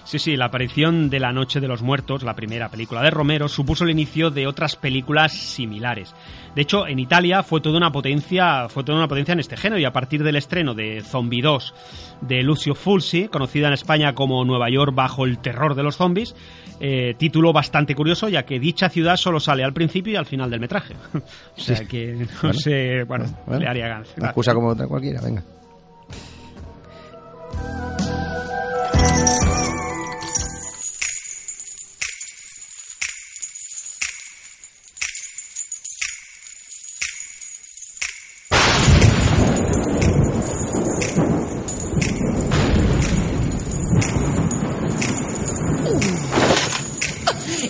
Sí, 0.06 0.20
sí, 0.20 0.38
la 0.38 0.46
aparición 0.46 1.10
de 1.10 1.20
La 1.20 1.34
Noche 1.34 1.60
de 1.60 1.68
los 1.68 1.82
Muertos, 1.82 2.22
la 2.22 2.36
primera 2.36 2.70
película 2.70 3.02
de 3.02 3.10
Romero, 3.10 3.48
supuso 3.50 3.86
el 3.86 3.90
inicio 3.90 4.30
de 4.30 4.46
otras 4.46 4.76
películas 4.76 5.34
similares. 5.34 6.14
De 6.56 6.62
hecho, 6.62 6.86
en 6.86 7.00
Italia 7.00 7.42
fue 7.42 7.60
toda 7.60 7.76
una 7.78 7.92
potencia, 7.92 8.70
fue 8.70 8.84
toda 8.84 9.00
una 9.00 9.08
potencia 9.08 9.34
en 9.34 9.40
este 9.40 9.58
género 9.58 9.80
y 9.82 9.86
a 9.86 9.92
partir 9.92 10.24
del 10.24 10.36
estreno 10.36 10.76
de 10.76 11.02
Zombie 11.02 11.42
2 11.42 11.74
de 12.22 12.44
Lucio 12.44 12.76
Fulci, 12.76 13.30
conocida 13.30 13.66
en 13.68 13.74
España 13.74 14.14
como 14.14 14.46
Nueva 14.46 14.70
York 14.70 14.94
bajo 14.94 15.26
el 15.26 15.40
terror 15.40 15.74
de 15.74 15.82
los 15.82 15.98
zombies, 15.98 16.36
eh, 16.80 17.16
título 17.18 17.52
bastante 17.52 17.96
curioso 17.96 18.30
ya 18.30 18.44
que 18.46 18.60
dicha 18.60 18.90
ciudad 18.90 19.18
solo 19.18 19.40
sale 19.40 19.64
al 19.64 19.74
principio 19.74 20.14
y 20.14 20.18
al 20.18 20.28
final 20.28 20.52
del 20.52 20.60
metraje. 20.60 20.94
o 21.58 21.60
sea 21.60 21.84
que 21.88 22.14
no 22.14 22.28
Bueno. 22.44 22.54
sé, 22.60 23.04
bueno, 23.06 23.26
Bueno, 23.48 23.62
le 23.62 23.68
haría 23.68 23.88
ganas. 23.88 24.10
Una 24.18 24.28
excusa 24.28 24.54
como 24.54 24.68
otra 24.68 24.86
cualquiera, 24.88 25.20
venga. 25.20 25.42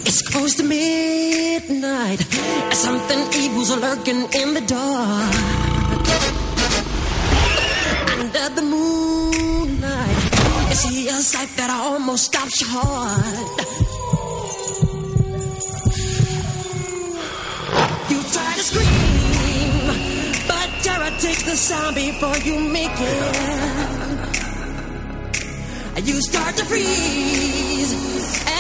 It's 0.08 0.22
close 0.22 0.56
to 0.56 0.64
midnight. 0.64 2.20
Something 2.74 3.20
evil's 3.34 3.76
lurking 3.76 4.22
in 4.34 4.54
the 4.54 4.62
dark. 4.62 5.36
Under 8.20 8.50
the 8.56 8.62
moonlight, 8.62 9.55
I 11.06 11.10
a 11.10 11.22
sight 11.22 11.50
that 11.58 11.70
that 11.70 11.70
almost 11.70 12.26
stops 12.26 12.62
your 12.62 12.70
heart. 12.72 13.60
You 18.10 18.24
try 18.34 18.54
to 18.56 18.64
scream, 18.64 19.86
but 20.48 20.70
terror 20.82 21.14
takes 21.20 21.44
the 21.44 21.56
sound 21.56 21.96
before 21.96 22.38
you 22.38 22.60
make 22.60 22.90
it. 22.90 23.36
You 26.08 26.22
start 26.22 26.56
to 26.58 26.66
freeze 26.66 27.94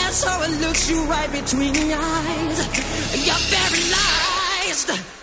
as 0.03 0.23
horror 0.23 0.49
looks 0.62 0.88
you 0.88 1.03
right 1.05 1.31
between 1.31 1.73
the 1.73 1.95
eyes. 1.95 2.60
You're 3.25 3.41
paralyzed. 3.49 5.14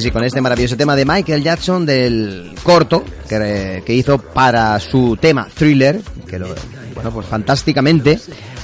Sí, 0.00 0.08
sí, 0.08 0.10
con 0.10 0.24
este 0.24 0.42
maravilloso 0.42 0.76
tema 0.76 0.94
de 0.94 1.06
Michael 1.06 1.42
Jackson 1.42 1.86
del 1.86 2.52
corto 2.62 3.02
que, 3.26 3.82
que 3.84 3.94
hizo 3.94 4.18
para 4.18 4.78
su 4.78 5.16
tema 5.18 5.48
Thriller, 5.52 6.00
que 6.28 6.38
lo, 6.38 6.48
bueno, 6.94 7.10
pues 7.10 7.26
fantásticamente 7.26 8.18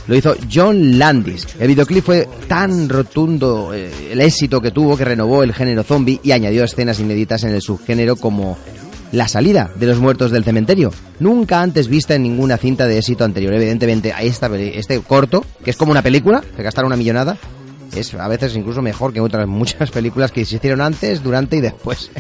lo 0.08 0.14
hizo 0.14 0.34
John 0.52 0.98
Landis. 0.98 1.46
El 1.58 1.68
videoclip 1.68 2.04
fue 2.04 2.28
tan 2.48 2.86
rotundo 2.88 3.72
eh, 3.72 3.90
el 4.10 4.20
éxito 4.20 4.60
que 4.60 4.72
tuvo 4.72 4.94
que 4.94 5.06
renovó 5.06 5.42
el 5.42 5.54
género 5.54 5.82
zombie 5.84 6.20
y 6.22 6.32
añadió 6.32 6.64
escenas 6.64 7.00
inéditas 7.00 7.44
en 7.44 7.54
el 7.54 7.62
subgénero 7.62 8.16
como 8.16 8.58
la 9.12 9.26
salida 9.26 9.70
de 9.74 9.86
los 9.86 10.00
muertos 10.00 10.30
del 10.32 10.44
cementerio, 10.44 10.92
nunca 11.18 11.62
antes 11.62 11.88
vista 11.88 12.14
en 12.14 12.24
ninguna 12.24 12.58
cinta 12.58 12.86
de 12.86 12.98
éxito 12.98 13.24
anterior. 13.24 13.54
Evidentemente, 13.54 14.12
a 14.12 14.22
esta, 14.22 14.54
este 14.56 15.00
corto, 15.00 15.44
que 15.64 15.70
es 15.70 15.76
como 15.76 15.92
una 15.92 16.02
película, 16.02 16.42
que 16.56 16.62
gastaron 16.62 16.88
una 16.88 16.96
millonada, 16.96 17.38
es 17.94 18.14
a 18.14 18.28
veces 18.28 18.54
incluso 18.56 18.82
mejor 18.82 19.12
que 19.12 19.20
otras 19.20 19.46
muchas 19.46 19.90
películas 19.90 20.30
que 20.32 20.44
se 20.44 20.56
hicieron 20.56 20.80
antes, 20.80 21.22
durante 21.22 21.56
y 21.56 21.60
después. 21.60 22.10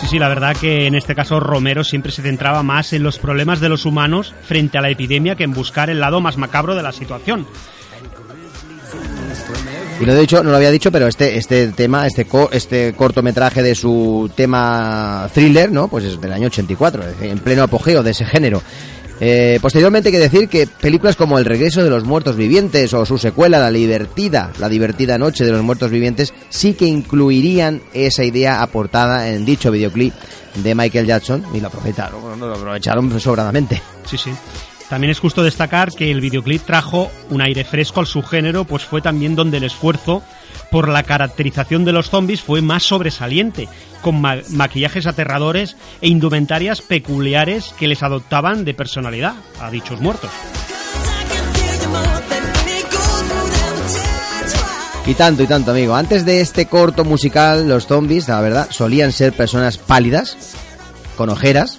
Sí, 0.00 0.06
sí, 0.10 0.18
la 0.18 0.28
verdad 0.28 0.56
que 0.56 0.86
en 0.86 0.94
este 0.94 1.14
caso 1.14 1.40
Romero 1.40 1.82
siempre 1.84 2.12
se 2.12 2.22
centraba 2.22 2.62
más 2.62 2.92
en 2.92 3.02
los 3.02 3.18
problemas 3.18 3.60
de 3.60 3.68
los 3.68 3.86
humanos 3.86 4.34
frente 4.46 4.76
a 4.78 4.82
la 4.82 4.90
epidemia 4.90 5.34
que 5.36 5.44
en 5.44 5.52
buscar 5.52 5.88
el 5.90 6.00
lado 6.00 6.20
más 6.20 6.36
macabro 6.36 6.74
de 6.74 6.82
la 6.82 6.92
situación. 6.92 7.46
Y 10.00 10.04
lo 10.04 10.12
he 10.12 10.20
dicho, 10.20 10.42
no 10.42 10.50
lo 10.50 10.56
había 10.56 10.70
dicho, 10.72 10.90
pero 10.90 11.06
este 11.06 11.38
este 11.38 11.68
tema, 11.68 12.06
este 12.06 12.24
co- 12.26 12.50
este 12.52 12.94
cortometraje 12.94 13.62
de 13.62 13.74
su 13.76 14.30
tema 14.34 15.28
thriller, 15.32 15.70
¿no? 15.70 15.86
Pues 15.88 16.04
es 16.04 16.20
del 16.20 16.32
año 16.32 16.48
84, 16.48 17.02
es 17.02 17.08
decir, 17.16 17.30
en 17.30 17.38
pleno 17.38 17.62
apogeo 17.62 18.02
de 18.02 18.10
ese 18.10 18.24
género. 18.24 18.60
Eh, 19.20 19.58
posteriormente 19.62 20.08
hay 20.08 20.12
que 20.12 20.18
decir 20.18 20.48
que 20.48 20.66
películas 20.66 21.16
como 21.16 21.38
El 21.38 21.44
regreso 21.44 21.84
de 21.84 21.90
los 21.90 22.04
muertos 22.04 22.36
vivientes 22.36 22.92
o 22.94 23.06
su 23.06 23.16
secuela 23.16 23.58
La 23.58 23.70
divertida, 23.70 24.50
La 24.58 24.68
divertida 24.68 25.18
noche 25.18 25.44
de 25.44 25.52
los 25.52 25.62
muertos 25.62 25.90
vivientes 25.90 26.34
sí 26.48 26.74
que 26.74 26.86
incluirían 26.86 27.80
esa 27.92 28.24
idea 28.24 28.62
aportada 28.62 29.28
en 29.30 29.44
dicho 29.44 29.70
videoclip 29.70 30.14
de 30.62 30.74
Michael 30.74 31.06
Jackson 31.06 31.44
y 31.52 31.60
lo 31.60 31.68
aprovecharon, 31.68 32.38
lo 32.38 32.54
aprovecharon 32.54 33.20
sobradamente. 33.20 33.80
Sí, 34.04 34.16
sí. 34.18 34.30
También 34.88 35.10
es 35.10 35.18
justo 35.18 35.42
destacar 35.42 35.92
que 35.92 36.10
el 36.10 36.20
videoclip 36.20 36.62
trajo 36.62 37.10
un 37.30 37.40
aire 37.40 37.64
fresco 37.64 38.00
al 38.00 38.06
subgénero, 38.06 38.64
pues 38.64 38.84
fue 38.84 39.00
también 39.00 39.34
donde 39.34 39.56
el 39.56 39.64
esfuerzo 39.64 40.22
por 40.74 40.88
la 40.88 41.04
caracterización 41.04 41.84
de 41.84 41.92
los 41.92 42.10
zombies 42.10 42.42
fue 42.42 42.60
más 42.60 42.82
sobresaliente, 42.82 43.68
con 44.02 44.20
ma- 44.20 44.38
maquillajes 44.48 45.06
aterradores 45.06 45.76
e 46.00 46.08
indumentarias 46.08 46.82
peculiares 46.82 47.72
que 47.78 47.86
les 47.86 48.02
adoptaban 48.02 48.64
de 48.64 48.74
personalidad 48.74 49.34
a 49.60 49.70
dichos 49.70 50.00
muertos. 50.00 50.32
Y 55.06 55.14
tanto 55.14 55.44
y 55.44 55.46
tanto, 55.46 55.70
amigo. 55.70 55.94
Antes 55.94 56.24
de 56.24 56.40
este 56.40 56.66
corto 56.66 57.04
musical, 57.04 57.68
los 57.68 57.86
zombies, 57.86 58.26
la 58.26 58.40
verdad, 58.40 58.66
solían 58.72 59.12
ser 59.12 59.32
personas 59.32 59.78
pálidas, 59.78 60.36
con 61.16 61.30
ojeras, 61.30 61.78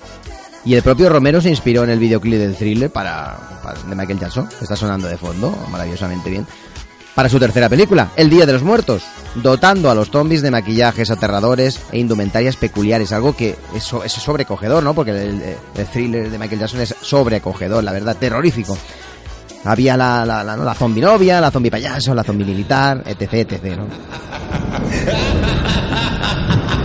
y 0.63 0.75
el 0.75 0.83
propio 0.83 1.09
Romero 1.09 1.41
se 1.41 1.49
inspiró 1.49 1.83
en 1.83 1.89
el 1.89 1.99
videoclip 1.99 2.39
del 2.39 2.55
thriller 2.55 2.89
para, 2.89 3.59
para- 3.61 3.81
de 3.83 3.93
Michael 3.93 4.19
Jackson, 4.19 4.47
que 4.47 4.63
está 4.63 4.77
sonando 4.77 5.09
de 5.09 5.17
fondo, 5.17 5.51
maravillosamente 5.69 6.29
bien, 6.29 6.47
para 7.15 7.29
su 7.29 7.39
tercera 7.39 7.69
película, 7.69 8.09
El 8.17 8.29
Día 8.29 8.45
de 8.45 8.53
los 8.53 8.61
Muertos, 8.61 9.03
dotando 9.35 9.89
a 9.89 9.95
los 9.95 10.11
zombies 10.11 10.41
de 10.41 10.51
maquillajes 10.51 11.09
aterradores 11.09 11.79
e 11.91 11.97
indumentarias 11.97 12.57
peculiares, 12.57 13.13
algo 13.13 13.35
que 13.35 13.55
es, 13.73 13.91
es 14.03 14.11
sobrecogedor, 14.11 14.83
¿no? 14.83 14.93
Porque 14.93 15.11
el, 15.11 15.41
el 15.77 15.85
thriller 15.87 16.29
de 16.29 16.37
Michael 16.37 16.59
Jackson 16.59 16.81
es 16.81 16.93
sobrecogedor, 17.01 17.83
la 17.83 17.93
verdad, 17.93 18.17
terrorífico. 18.17 18.77
Había 19.63 19.97
la, 19.97 20.25
la, 20.25 20.43
la, 20.43 20.57
¿no? 20.57 20.63
la 20.63 20.75
zombie 20.75 21.01
novia, 21.01 21.41
la 21.41 21.49
zombie 21.49 21.71
payaso, 21.71 22.13
la 22.13 22.23
zombie 22.23 22.45
militar, 22.45 23.01
etc, 23.05 23.33
etc, 23.33 23.77
¿no? 23.77 23.87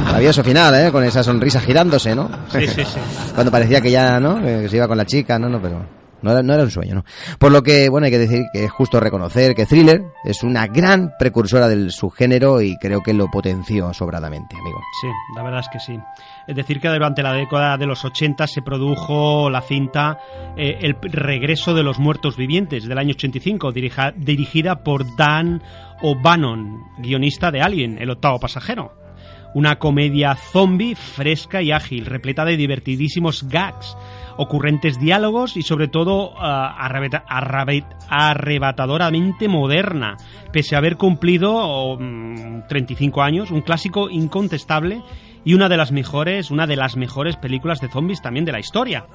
Maravilloso 0.04 0.42
final, 0.42 0.74
¿eh? 0.74 0.92
Con 0.92 1.04
esa 1.04 1.22
sonrisa 1.22 1.60
girándose, 1.60 2.14
¿no? 2.14 2.30
Sí, 2.50 2.66
sí, 2.68 2.84
sí. 2.84 2.98
Cuando 3.34 3.50
parecía 3.50 3.80
que 3.80 3.90
ya, 3.90 4.18
¿no? 4.18 4.40
Que 4.40 4.68
se 4.68 4.76
iba 4.76 4.88
con 4.88 4.96
la 4.96 5.04
chica, 5.04 5.38
no, 5.38 5.48
no, 5.48 5.60
pero 5.60 5.99
no 6.22 6.30
era, 6.32 6.42
no 6.42 6.54
era 6.54 6.62
un 6.64 6.70
sueño, 6.70 6.94
¿no? 6.96 7.04
Por 7.38 7.52
lo 7.52 7.62
que, 7.62 7.88
bueno, 7.88 8.04
hay 8.06 8.10
que 8.10 8.18
decir 8.18 8.44
que 8.52 8.64
es 8.64 8.70
justo 8.70 9.00
reconocer 9.00 9.54
que 9.54 9.66
Thriller 9.66 10.02
es 10.24 10.42
una 10.42 10.66
gran 10.66 11.12
precursora 11.18 11.68
del 11.68 11.90
subgénero 11.90 12.60
y 12.62 12.76
creo 12.78 13.02
que 13.02 13.14
lo 13.14 13.26
potenció 13.28 13.92
sobradamente, 13.94 14.56
amigo. 14.56 14.78
Sí, 15.00 15.08
la 15.36 15.42
verdad 15.42 15.60
es 15.60 15.68
que 15.72 15.78
sí. 15.80 15.98
Es 16.46 16.56
decir, 16.56 16.80
que 16.80 16.88
durante 16.88 17.22
la 17.22 17.32
década 17.32 17.76
de 17.76 17.86
los 17.86 18.04
80 18.04 18.46
se 18.46 18.62
produjo 18.62 19.48
la 19.50 19.60
cinta 19.62 20.18
eh, 20.56 20.78
El 20.80 20.96
regreso 21.12 21.74
de 21.74 21.82
los 21.82 21.98
muertos 21.98 22.36
vivientes 22.36 22.86
del 22.88 22.98
año 22.98 23.10
85, 23.10 23.72
dirija- 23.72 24.12
dirigida 24.16 24.82
por 24.82 25.04
Dan 25.16 25.62
O'Bannon, 26.02 26.82
guionista 26.98 27.50
de 27.50 27.60
Alien, 27.60 27.98
el 28.00 28.10
octavo 28.10 28.40
pasajero. 28.40 28.99
Una 29.54 29.78
comedia 29.78 30.36
zombie 30.36 30.94
fresca 30.94 31.60
y 31.60 31.72
ágil, 31.72 32.06
repleta 32.06 32.44
de 32.44 32.56
divertidísimos 32.56 33.48
gags, 33.48 33.96
ocurrentes 34.36 35.00
diálogos 35.00 35.56
y 35.56 35.62
sobre 35.62 35.88
todo 35.88 36.34
arrabe- 36.38 37.84
arrebatadoramente 38.08 39.48
moderna, 39.48 40.16
pese 40.52 40.74
a 40.74 40.78
haber 40.78 40.96
cumplido 40.96 41.52
oh, 41.54 41.98
mm, 41.98 42.68
35 42.68 43.22
años, 43.22 43.50
un 43.50 43.62
clásico 43.62 44.08
incontestable 44.08 45.02
y 45.44 45.54
una 45.54 45.68
de 45.68 45.76
las 45.76 45.90
mejores, 45.90 46.50
una 46.50 46.66
de 46.66 46.76
las 46.76 46.96
mejores 46.96 47.36
películas 47.36 47.80
de 47.80 47.88
zombies 47.88 48.22
también 48.22 48.44
de 48.44 48.52
la 48.52 48.60
historia. 48.60 49.06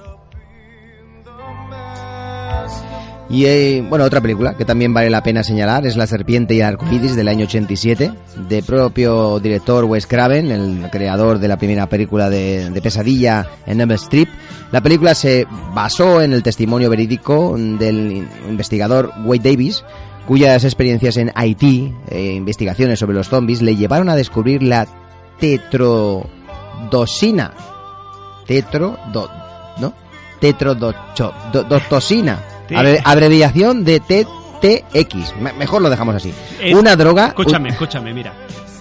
Y 3.28 3.44
eh, 3.46 3.84
bueno, 3.88 4.04
otra 4.04 4.20
película 4.20 4.56
que 4.56 4.64
también 4.64 4.94
vale 4.94 5.10
la 5.10 5.20
pena 5.22 5.42
señalar 5.42 5.84
es 5.84 5.96
La 5.96 6.06
serpiente 6.06 6.54
y 6.54 6.60
el 6.60 6.66
arcoíris 6.66 7.16
del 7.16 7.26
año 7.26 7.46
87, 7.46 8.12
de 8.48 8.62
propio 8.62 9.40
director 9.40 9.84
Wes 9.84 10.06
Craven, 10.06 10.52
el 10.52 10.88
creador 10.92 11.40
de 11.40 11.48
la 11.48 11.56
primera 11.56 11.88
película 11.88 12.30
de, 12.30 12.70
de 12.70 12.80
Pesadilla 12.82 13.44
en 13.66 13.80
Elm 13.80 13.90
Street. 13.92 14.28
La 14.70 14.80
película 14.80 15.16
se 15.16 15.44
basó 15.74 16.22
en 16.22 16.32
el 16.34 16.44
testimonio 16.44 16.88
verídico 16.88 17.56
del 17.58 18.12
in- 18.12 18.28
investigador 18.48 19.12
Wade 19.24 19.50
Davis, 19.50 19.82
cuyas 20.28 20.62
experiencias 20.64 21.16
en 21.16 21.32
Haití, 21.34 21.92
e 22.08 22.34
investigaciones 22.34 23.00
sobre 23.00 23.16
los 23.16 23.28
zombies, 23.28 23.60
le 23.60 23.74
llevaron 23.74 24.08
a 24.08 24.14
descubrir 24.14 24.62
la 24.62 24.86
tetrodosina. 25.40 27.50
Tetro, 28.46 28.96
¿no? 29.80 29.92
Tetrodoxina. 30.40 32.38
Abre- 32.74 33.00
abreviación 33.04 33.84
de 33.84 34.00
TTX. 34.00 35.36
Me- 35.40 35.52
mejor 35.52 35.82
lo 35.82 35.90
dejamos 35.90 36.14
así. 36.14 36.32
Es- 36.60 36.74
una 36.74 36.96
droga. 36.96 37.28
Escúchame, 37.28 37.68
escúchame, 37.70 38.12
mira. 38.14 38.32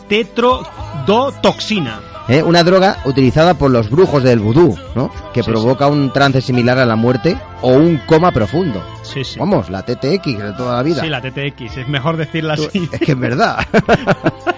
Tetrodotoxina. 0.08 2.00
Eh, 2.28 2.42
una 2.42 2.64
droga 2.64 2.98
utilizada 3.06 3.54
por 3.54 3.70
los 3.70 3.90
brujos 3.92 4.24
del 4.24 4.40
vudú, 4.40 4.76
¿no? 4.96 5.12
Que 5.32 5.44
provoca 5.44 5.86
un 5.88 6.12
trance 6.12 6.42
similar 6.42 6.80
a 6.80 6.86
la 6.86 6.96
muerte 6.96 7.38
o 7.62 7.70
un 7.74 7.98
coma 8.08 8.32
profundo. 8.32 8.84
Sí, 9.04 9.24
sí. 9.24 9.38
Vamos, 9.38 9.70
la 9.70 9.84
TTX 9.84 10.26
de 10.40 10.54
toda 10.58 10.78
la 10.78 10.84
vida. 10.84 11.02
Sí, 11.04 11.10
la 11.10 11.22
TTX, 11.22 11.78
es 11.78 11.88
mejor 11.88 12.18
decirla 12.18 12.54
así. 12.56 12.90
Es 12.92 13.00
que 13.00 13.12
es 13.12 13.20
verdad. 13.20 13.58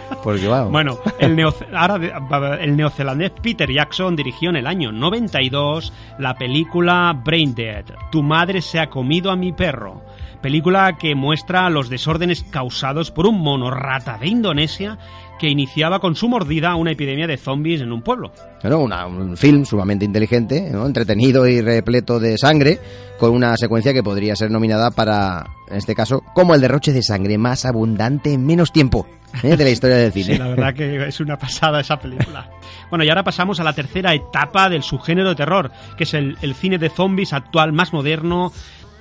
Bueno, 0.69 0.97
el, 1.19 1.35
neozelandés 1.37 3.31
Peter 3.41 3.71
Jackson 3.71 4.15
dirigió 4.15 4.49
en 4.49 4.57
el 4.57 4.67
año 4.67 4.91
92 4.91 5.93
la 6.19 6.35
película 6.35 7.17
Brain 7.23 7.55
Dead, 7.55 7.85
Tu 8.11 8.21
madre 8.21 8.61
se 8.61 8.79
ha 8.79 8.89
comido 8.89 9.31
a 9.31 9.37
mi 9.37 9.53
perro. 9.53 10.01
Película 10.41 10.97
que 10.97 11.15
muestra 11.15 11.69
los 11.69 11.89
desórdenes 11.89 12.43
causados 12.43 13.09
por 13.09 13.25
un 13.25 13.41
mono 13.41 13.71
rata 13.71 14.17
de 14.17 14.27
Indonesia 14.27 14.97
que 15.39 15.47
iniciaba 15.49 15.99
con 15.99 16.15
su 16.15 16.27
mordida 16.27 16.75
una 16.75 16.91
epidemia 16.91 17.27
de 17.27 17.37
zombies 17.37 17.81
en 17.81 17.91
un 17.91 18.01
pueblo. 18.01 18.31
Bueno, 18.61 18.79
una- 18.79 19.05
un 19.07 19.37
film 19.37 19.65
sumamente 19.65 20.05
inteligente, 20.05 20.69
¿no? 20.71 20.85
entretenido 20.85 21.47
y 21.47 21.61
repleto 21.61 22.19
de 22.19 22.37
sangre, 22.37 22.79
con 23.19 23.31
una 23.31 23.55
secuencia 23.57 23.93
que 23.93 24.03
podría 24.03 24.35
ser 24.35 24.49
nominada 24.51 24.91
para, 24.91 25.45
en 25.69 25.77
este 25.77 25.95
caso, 25.95 26.21
como 26.33 26.55
el 26.55 26.61
derroche 26.61 26.93
de 26.93 27.03
sangre 27.03 27.37
más 27.37 27.65
abundante 27.65 28.33
en 28.33 28.45
menos 28.45 28.71
tiempo 28.71 29.07
¿eh? 29.43 29.55
de 29.55 29.63
la 29.63 29.69
historia 29.69 29.97
del 29.97 30.11
cine. 30.13 30.33
Sí, 30.33 30.37
la 30.37 30.47
verdad 30.49 30.73
que 30.73 31.07
es 31.07 31.19
una 31.19 31.37
pasada 31.37 31.79
esa 31.81 31.97
película. 31.99 32.49
Bueno, 32.89 33.03
y 33.03 33.09
ahora 33.09 33.23
pasamos 33.23 33.59
a 33.59 33.63
la 33.63 33.73
tercera 33.73 34.13
etapa 34.13 34.69
del 34.69 34.81
subgénero 34.83 35.29
de 35.29 35.35
terror, 35.35 35.71
que 35.97 36.03
es 36.05 36.13
el, 36.13 36.37
el 36.41 36.55
cine 36.55 36.77
de 36.77 36.89
zombies 36.89 37.33
actual 37.33 37.73
más 37.73 37.91
moderno, 37.93 38.51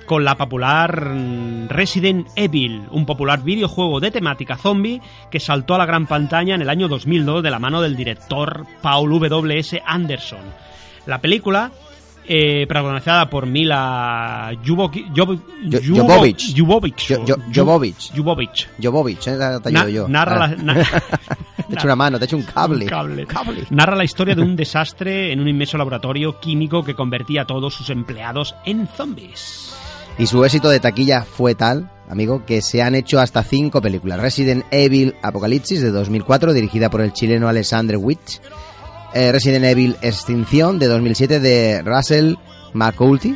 con 0.07 0.23
la 0.23 0.35
popular 0.35 1.11
mm, 1.13 1.67
Resident 1.69 2.27
Evil, 2.35 2.81
un 2.91 3.05
popular 3.05 3.43
videojuego 3.43 3.99
de 3.99 4.09
temática 4.09 4.55
zombie 4.57 5.01
que 5.29 5.39
saltó 5.39 5.75
a 5.75 5.77
la 5.77 5.85
gran 5.85 6.07
pantalla 6.07 6.55
en 6.55 6.61
el 6.63 6.69
año 6.69 6.87
2002 6.87 7.43
de 7.43 7.51
la 7.51 7.59
mano 7.59 7.81
del 7.81 7.95
director 7.95 8.65
Paul 8.81 9.11
W.S. 9.19 9.79
Anderson. 9.85 10.39
La 11.05 11.19
película, 11.19 11.71
eh, 12.25 12.65
protagonizada 12.67 13.29
por 13.29 13.45
Mila 13.45 14.51
Jovovich, 14.65 15.07
Jov- 15.13 15.39
Jo- 15.71 15.79
Jovo- 15.79 15.97
Jovovich. 16.07 16.57
Jovovich, 16.57 17.07
Jo- 17.07 17.23
Jo- 17.27 17.35
Jovovich. 17.53 18.11
Jovovich. 18.15 18.69
Jovovich, 18.81 19.27
¿eh? 19.27 19.37
yo. 19.93 20.07
narra 20.07 20.45
Ah. 20.45 20.47
la- 20.47 20.55
na- 20.55 20.73
te 21.67 21.73
echo 21.73 21.85
una 21.85 21.95
mano, 21.95 22.17
te 22.19 22.25
echo 22.25 22.37
un 22.37 22.43
cable. 22.43 22.85
Un 22.85 22.89
cable. 22.89 23.27
Narra 23.69 23.95
la 23.95 24.03
historia 24.03 24.35
de 24.35 24.41
un 24.41 24.55
desastre 24.55 25.31
en 25.33 25.39
un 25.41 25.47
inmenso 25.47 25.77
laboratorio 25.77 26.39
químico 26.39 26.83
que 26.83 26.93
convertía 26.95 27.41
a 27.43 27.45
todos 27.45 27.73
sus 27.73 27.89
empleados 27.89 28.55
en 28.65 28.87
zombies. 28.87 29.73
Y 30.17 30.25
su 30.27 30.43
éxito 30.43 30.69
de 30.69 30.79
taquilla 30.79 31.23
fue 31.23 31.53
tal, 31.53 31.91
amigo, 32.09 32.43
que 32.45 32.61
se 32.61 32.81
han 32.81 32.95
hecho 32.95 33.19
hasta 33.19 33.43
cinco 33.43 33.81
películas. 33.81 34.19
Resident 34.19 34.65
Evil 34.71 35.15
Apocalipsis 35.21 35.81
de 35.81 35.91
2004, 35.91 36.53
dirigida 36.53 36.89
por 36.89 37.01
el 37.01 37.13
chileno 37.13 37.47
Alexander 37.47 37.97
Witch. 37.97 38.41
Eh, 39.13 39.31
Resident 39.31 39.65
Evil 39.65 39.95
Extinción 40.01 40.79
de 40.79 40.87
2007 40.87 41.39
de 41.39 41.81
Russell 41.83 42.35
McCulty. 42.73 43.35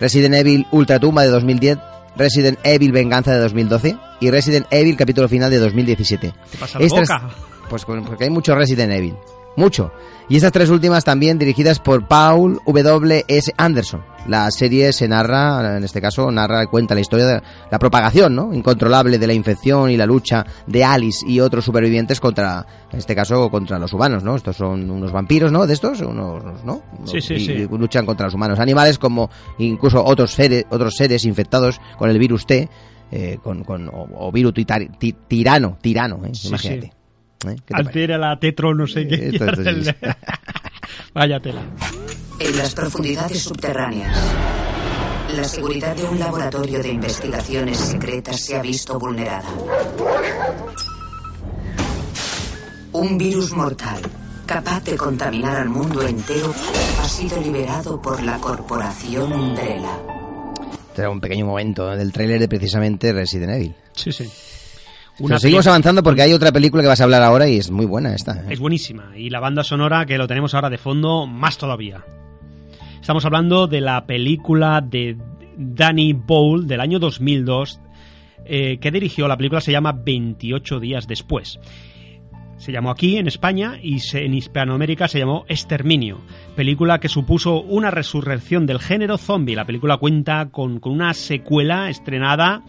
Resident 0.00 0.34
Evil 0.36 0.66
Ultratumba 0.70 1.22
de 1.22 1.28
2010. 1.30 1.78
Resident 2.16 2.58
Evil 2.62 2.92
Venganza 2.92 3.32
de 3.32 3.38
2012. 3.40 3.96
Y 4.20 4.30
Resident 4.30 4.66
Evil 4.70 4.96
Capítulo 4.96 5.28
Final 5.28 5.50
de 5.50 5.58
2017. 5.58 6.32
¿Qué 6.52 6.58
pasa 6.58 6.78
la 6.78 6.84
Estas- 6.86 7.08
boca? 7.08 7.30
Pues 7.68 7.84
porque 7.84 8.24
hay 8.24 8.30
mucho 8.30 8.54
Resident 8.54 8.92
Evil. 8.92 9.14
Mucho. 9.56 9.92
Y 10.28 10.36
estas 10.36 10.52
tres 10.52 10.70
últimas 10.70 11.04
también 11.04 11.38
dirigidas 11.38 11.80
por 11.80 12.06
Paul 12.06 12.60
W.S. 12.64 13.52
Anderson. 13.56 14.02
La 14.28 14.48
serie 14.52 14.92
se 14.92 15.08
narra, 15.08 15.76
en 15.76 15.82
este 15.82 16.00
caso, 16.00 16.30
narra 16.30 16.66
cuenta 16.66 16.94
la 16.94 17.00
historia 17.00 17.26
de 17.26 17.42
la 17.68 17.78
propagación 17.78 18.36
¿no? 18.36 18.54
incontrolable 18.54 19.18
de 19.18 19.26
la 19.26 19.32
infección 19.32 19.90
y 19.90 19.96
la 19.96 20.06
lucha 20.06 20.46
de 20.66 20.84
Alice 20.84 21.26
y 21.26 21.40
otros 21.40 21.64
supervivientes 21.64 22.20
contra, 22.20 22.64
en 22.92 22.98
este 22.98 23.16
caso, 23.16 23.50
contra 23.50 23.78
los 23.78 23.92
humanos, 23.92 24.22
¿no? 24.22 24.36
Estos 24.36 24.56
son 24.56 24.88
unos 24.88 25.10
vampiros, 25.10 25.50
¿no? 25.50 25.66
De 25.66 25.74
estos, 25.74 26.00
unos, 26.00 26.62
¿no? 26.64 26.82
Sí, 27.06 27.20
sí, 27.20 27.34
y, 27.34 27.40
sí. 27.40 27.68
luchan 27.68 28.06
contra 28.06 28.26
los 28.26 28.34
humanos. 28.34 28.60
Animales 28.60 28.98
como 28.98 29.30
incluso 29.58 30.04
otros 30.04 30.32
seres, 30.32 30.64
otros 30.70 30.94
seres 30.94 31.24
infectados 31.24 31.80
con 31.98 32.08
el 32.08 32.18
virus 32.20 32.46
T, 32.46 32.68
eh, 33.10 33.38
con, 33.42 33.64
con, 33.64 33.88
o, 33.88 34.06
o 34.16 34.30
virus 34.30 34.54
tirano, 35.26 35.76
tirano, 35.80 36.20
¿eh? 36.24 36.32
Imagínate. 36.44 36.99
¿Eh? 37.46 37.56
¿Qué 37.66 37.74
te 37.74 37.76
Altera 37.76 38.18
la 38.18 38.38
tetro, 38.38 38.74
no 38.74 38.86
sé 38.86 39.06
qué. 39.08 39.28
Esto- 39.30 39.46
esto 39.46 39.64
sí, 39.64 39.84
sí. 39.84 39.90
Vaya 41.14 41.40
tela. 41.40 41.62
En 42.38 42.56
las 42.58 42.74
profundidades 42.74 43.42
subterráneas, 43.42 44.16
la 45.36 45.44
seguridad 45.44 45.94
de 45.96 46.04
un 46.04 46.18
laboratorio 46.18 46.82
de 46.82 46.88
investigaciones 46.90 47.78
secretas 47.78 48.40
se 48.40 48.56
ha 48.56 48.62
visto 48.62 48.98
vulnerada. 48.98 49.48
Un 52.92 53.16
virus 53.18 53.52
mortal, 53.52 54.00
capaz 54.46 54.82
de 54.84 54.96
contaminar 54.96 55.56
al 55.56 55.68
mundo 55.68 56.02
entero, 56.02 56.52
ha 57.02 57.08
sido 57.08 57.40
liberado 57.40 58.00
por 58.02 58.22
la 58.22 58.38
corporación 58.38 59.32
Umbrella. 59.32 59.96
Este 60.88 61.02
era 61.02 61.10
un 61.10 61.20
pequeño 61.20 61.46
momento 61.46 61.86
del 61.90 62.12
tráiler 62.12 62.40
de 62.40 62.48
precisamente 62.48 63.12
Resident 63.12 63.52
Evil. 63.52 63.74
Sí, 63.94 64.10
sí. 64.12 64.28
Pero 65.26 65.38
seguimos 65.38 65.66
avanzando 65.66 66.02
porque 66.02 66.22
hay 66.22 66.32
otra 66.32 66.52
película 66.52 66.82
que 66.82 66.88
vas 66.88 67.00
a 67.00 67.04
hablar 67.04 67.22
ahora 67.22 67.48
y 67.48 67.56
es 67.56 67.70
muy 67.70 67.86
buena 67.86 68.14
esta. 68.14 68.32
¿eh? 68.42 68.44
Es 68.50 68.58
buenísima. 68.60 69.12
Y 69.16 69.30
la 69.30 69.40
banda 69.40 69.62
sonora, 69.64 70.06
que 70.06 70.18
lo 70.18 70.26
tenemos 70.26 70.54
ahora 70.54 70.70
de 70.70 70.78
fondo, 70.78 71.26
más 71.26 71.58
todavía. 71.58 72.04
Estamos 73.00 73.24
hablando 73.24 73.66
de 73.66 73.80
la 73.80 74.06
película 74.06 74.80
de 74.80 75.16
Danny 75.56 76.12
Bowl 76.12 76.66
del 76.66 76.80
año 76.80 76.98
2002, 76.98 77.80
eh, 78.44 78.78
que 78.80 78.90
dirigió. 78.90 79.26
La 79.28 79.36
película 79.36 79.60
se 79.60 79.72
llama 79.72 79.92
28 79.92 80.80
días 80.80 81.06
después. 81.06 81.58
Se 82.58 82.72
llamó 82.72 82.90
aquí, 82.90 83.16
en 83.16 83.26
España, 83.26 83.78
y 83.82 84.00
se- 84.00 84.26
en 84.26 84.34
Hispanoamérica 84.34 85.08
se 85.08 85.18
llamó 85.18 85.46
Exterminio, 85.48 86.18
película 86.56 87.00
que 87.00 87.08
supuso 87.08 87.62
una 87.62 87.90
resurrección 87.90 88.66
del 88.66 88.80
género 88.80 89.16
zombie. 89.16 89.56
La 89.56 89.64
película 89.64 89.96
cuenta 89.96 90.50
con, 90.50 90.78
con 90.78 90.92
una 90.92 91.14
secuela 91.14 91.88
estrenada 91.88 92.62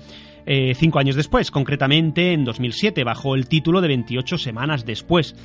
eh, 0.45 0.73
cinco 0.75 0.99
años 0.99 1.15
después, 1.15 1.51
concretamente 1.51 2.33
en 2.33 2.43
2007, 2.43 3.03
bajo 3.03 3.35
el 3.35 3.47
título 3.47 3.81
de 3.81 3.87
28 3.89 4.37
semanas 4.37 4.85
después 4.85 5.35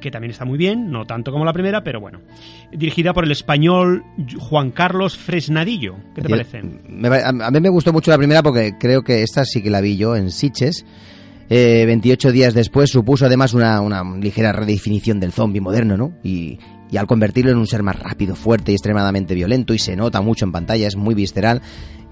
que 0.00 0.10
también 0.10 0.32
está 0.32 0.44
muy 0.44 0.58
bien, 0.58 0.90
no 0.90 1.04
tanto 1.04 1.30
como 1.30 1.44
la 1.44 1.52
primera, 1.52 1.84
pero 1.84 2.00
bueno. 2.00 2.20
Dirigida 2.72 3.12
por 3.12 3.24
el 3.24 3.30
español 3.30 4.02
Juan 4.38 4.70
Carlos 4.70 5.16
Fresnadillo. 5.16 5.96
¿Qué 6.14 6.22
te 6.22 6.28
parece? 6.28 6.62
me 6.62 7.08
a 7.08 7.50
mí 7.50 7.60
me 7.60 7.68
gustó 7.68 7.92
mucho 7.92 8.10
la 8.10 8.18
primera 8.18 8.42
porque 8.42 8.72
creo 8.80 9.02
que 9.02 9.22
esta 9.22 9.44
sí 9.44 9.62
que 9.62 9.70
la 9.70 9.80
vi 9.80 9.96
yo 9.96 10.16
en 10.16 10.30
Sitges. 10.30 10.84
Eh, 11.50 11.84
28 11.84 12.32
días 12.32 12.54
después 12.54 12.90
supuso 12.90 13.26
además 13.26 13.54
una, 13.54 13.80
una 13.80 14.02
ligera 14.16 14.52
redefinición 14.52 15.20
del 15.20 15.32
zombie 15.32 15.60
moderno, 15.60 15.96
¿no? 15.96 16.12
Y, 16.22 16.58
y 16.90 16.96
al 16.96 17.06
convertirlo 17.06 17.50
en 17.50 17.58
un 17.58 17.66
ser 17.66 17.82
más 17.82 17.98
rápido, 17.98 18.34
fuerte 18.34 18.72
y 18.72 18.74
extremadamente 18.74 19.34
violento, 19.34 19.74
y 19.74 19.78
se 19.78 19.96
nota 19.96 20.20
mucho 20.20 20.44
en 20.44 20.52
pantalla, 20.52 20.86
es 20.86 20.96
muy 20.96 21.14
visceral. 21.14 21.62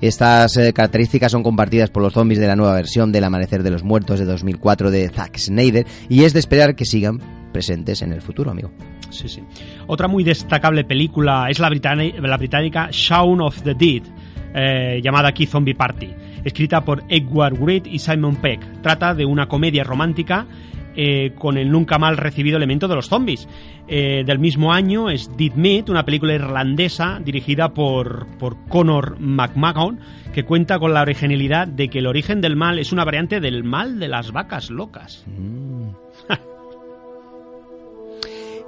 Estas 0.01 0.57
eh, 0.57 0.73
características 0.73 1.33
son 1.33 1.43
compartidas 1.43 1.91
por 1.91 2.03
los 2.03 2.13
zombies 2.13 2.39
de 2.39 2.47
la 2.47 2.55
nueva 2.55 2.75
versión 2.75 3.11
del 3.11 3.25
Amanecer 3.25 3.65
de 3.65 3.71
los 3.71 3.83
Muertos 3.83 4.21
de 4.21 4.25
2004 4.27 4.91
de 4.91 5.09
Zack 5.09 5.39
Snyder, 5.39 5.87
y 6.09 6.23
es 6.23 6.33
de 6.33 6.39
esperar 6.39 6.77
que 6.77 6.85
sigan 6.85 7.21
presentes 7.53 8.03
en 8.03 8.13
el 8.13 8.23
futuro, 8.23 8.51
amigo. 8.51 8.71
Sí, 9.11 9.29
sí. 9.29 9.43
Otra 9.87 10.07
muy 10.07 10.23
destacable 10.23 10.85
película 10.85 11.49
es 11.51 11.59
la, 11.59 11.69
británica 11.69 12.89
Shaun 12.93 13.41
of 13.41 13.63
the 13.63 13.75
Dead, 13.75 14.03
eh, 14.55 15.01
llamada 15.03 15.29
aquí 15.29 15.47
Zombie 15.47 15.75
Party, 15.75 16.11
escrita 16.45 16.85
por 16.85 17.03
Edward 17.09 17.59
Wright 17.59 17.87
y 17.87 17.99
Simon 17.99 18.37
Peck. 18.37 18.61
Trata 18.83 19.15
de 19.15 19.25
una 19.25 19.49
comedia 19.49 19.83
romántica 19.83 20.47
eh, 21.01 21.31
con 21.37 21.57
el 21.59 21.71
nunca 21.71 21.97
mal 21.97 22.17
recibido 22.17 22.57
elemento 22.57 22.89
de 22.89 22.97
los 22.97 23.09
zombies. 23.09 23.49
Eh, 23.87 24.25
del 24.27 24.41
mismo 24.41 24.73
año 24.73 25.11
es 25.11 25.31
Dead 25.37 25.55
Meat, 25.55 25.91
una 25.91 26.05
película 26.05 26.35
irlandesa 26.35 27.21
dirigida 27.25 27.73
por, 27.73 28.27
por 28.37 28.57
Conor 28.67 29.17
McMahon, 29.21 30.01
que 30.35 30.45
cuenta 30.45 30.81
con 30.81 30.93
la 30.93 31.03
originalidad 31.03 31.69
de 31.69 31.89
que 31.89 32.01
el 32.01 32.09
origen 32.09 32.41
del 32.41 32.57
mal 32.57 32.81
es 32.81 32.91
una 32.91 33.05
variante 33.05 33.39
del 33.39 33.63
mal 33.63 34.01
de 34.01 34.09
las 34.09 34.33
vacas 34.33 34.71
locas. 34.71 35.25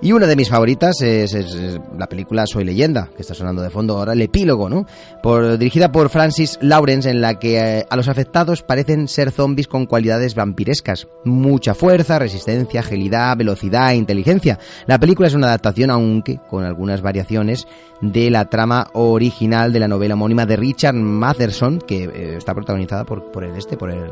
Y 0.02 0.12
una 0.12 0.26
de 0.26 0.34
mis 0.34 0.48
favoritas 0.48 1.02
es, 1.02 1.34
es- 1.34 1.54
es 1.54 1.80
la 1.98 2.06
película 2.06 2.46
Soy 2.46 2.64
leyenda, 2.64 3.10
que 3.14 3.20
está 3.20 3.34
sonando 3.34 3.60
de 3.60 3.68
fondo 3.68 3.98
ahora, 3.98 4.14
el 4.14 4.22
epílogo, 4.22 4.70
¿no? 4.70 4.86
Por, 5.22 5.58
dirigida 5.58 5.92
por 5.92 6.08
Francis 6.08 6.58
Lawrence, 6.62 7.10
en 7.10 7.20
la 7.20 7.38
que 7.38 7.58
eh, 7.80 7.86
a 7.90 7.96
los 7.96 8.08
afectados 8.08 8.62
parecen 8.62 9.08
ser 9.08 9.30
zombies 9.30 9.68
con 9.68 9.84
cualidades 9.84 10.34
vampirescas. 10.34 11.06
Mucha 11.24 11.74
fuerza, 11.74 12.18
resistencia, 12.18 12.80
agilidad, 12.80 13.36
velocidad 13.36 13.92
e 13.92 13.96
inteligencia. 13.96 14.58
La 14.86 14.98
película 14.98 15.28
es 15.28 15.34
una 15.34 15.48
adaptación, 15.48 15.90
aunque 15.90 16.38
con 16.48 16.64
algunas 16.64 17.02
variaciones, 17.02 17.66
de 18.00 18.30
la 18.30 18.46
trama 18.46 18.86
original 18.94 19.70
de 19.70 19.80
la 19.80 19.88
novela 19.88 20.14
homónima 20.14 20.46
de 20.46 20.56
Richard 20.56 20.94
Matheson, 20.94 21.78
que 21.78 22.04
eh, 22.04 22.36
está 22.38 22.54
protagonizada 22.54 23.04
por, 23.04 23.30
por 23.30 23.44
el 23.44 23.54
este, 23.54 23.76
por 23.76 23.90
el... 23.90 24.08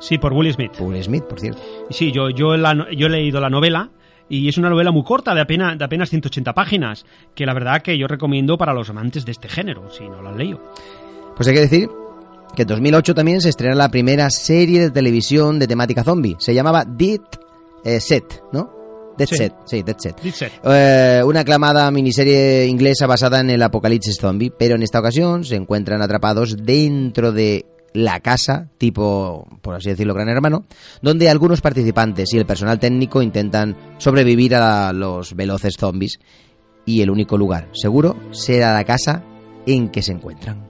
Sí, 0.00 0.16
por 0.16 0.32
Will 0.32 0.52
Smith. 0.52 0.72
Will 0.80 1.02
Smith, 1.04 1.24
por 1.24 1.40
cierto. 1.40 1.60
Sí, 1.90 2.10
yo, 2.10 2.30
yo, 2.30 2.56
la 2.56 2.74
no- 2.74 2.90
yo 2.90 3.06
he 3.06 3.10
leído 3.10 3.40
la 3.40 3.50
novela 3.50 3.90
y 4.28 4.48
es 4.48 4.56
una 4.58 4.70
novela 4.70 4.90
muy 4.90 5.04
corta, 5.04 5.34
de 5.34 5.40
apenas, 5.40 5.78
de 5.78 5.84
apenas 5.84 6.10
180 6.10 6.52
páginas, 6.54 7.04
que 7.34 7.46
la 7.46 7.54
verdad 7.54 7.82
que 7.82 7.98
yo 7.98 8.06
recomiendo 8.06 8.56
para 8.56 8.72
los 8.72 8.88
amantes 8.90 9.24
de 9.24 9.32
este 9.32 9.48
género, 9.48 9.90
si 9.90 10.08
no 10.08 10.22
lo 10.22 10.30
han 10.30 10.38
leído. 10.38 10.60
Pues 11.36 11.48
hay 11.48 11.54
que 11.54 11.60
decir 11.60 11.88
que 12.54 12.62
en 12.62 12.68
2008 12.68 13.14
también 13.14 13.40
se 13.40 13.48
estrena 13.48 13.74
la 13.74 13.88
primera 13.88 14.30
serie 14.30 14.80
de 14.80 14.90
televisión 14.90 15.58
de 15.58 15.66
temática 15.66 16.04
zombie. 16.04 16.36
Se 16.38 16.54
llamaba 16.54 16.84
Dead 16.84 17.20
eh, 17.84 18.00
Set, 18.00 18.42
¿no? 18.52 18.70
Dead 19.18 19.28
Sí. 19.28 19.36
Set, 19.36 19.54
sí, 19.64 19.82
Dead 19.82 19.96
Set. 19.98 20.20
Dead 20.20 20.32
Set. 20.32 20.52
Eh, 20.64 21.22
una 21.24 21.40
aclamada 21.40 21.90
miniserie 21.90 22.66
inglesa 22.66 23.06
basada 23.06 23.40
en 23.40 23.50
el 23.50 23.62
apocalipsis 23.62 24.16
zombie, 24.20 24.50
pero 24.56 24.74
en 24.76 24.82
esta 24.82 25.00
ocasión 25.00 25.44
se 25.44 25.56
encuentran 25.56 26.02
atrapados 26.02 26.56
dentro 26.56 27.30
de 27.32 27.64
la 27.94 28.20
casa, 28.20 28.68
tipo, 28.76 29.46
por 29.62 29.76
así 29.76 29.88
decirlo, 29.88 30.14
Gran 30.14 30.28
Hermano, 30.28 30.66
donde 31.00 31.30
algunos 31.30 31.60
participantes 31.60 32.34
y 32.34 32.38
el 32.38 32.44
personal 32.44 32.78
técnico 32.78 33.22
intentan 33.22 33.76
sobrevivir 33.98 34.56
a 34.56 34.92
los 34.92 35.34
veloces 35.34 35.76
zombies 35.78 36.18
y 36.84 37.00
el 37.00 37.10
único 37.10 37.38
lugar 37.38 37.68
seguro 37.72 38.16
será 38.32 38.74
la 38.74 38.84
casa 38.84 39.22
en 39.64 39.88
que 39.88 40.02
se 40.02 40.12
encuentran. 40.12 40.68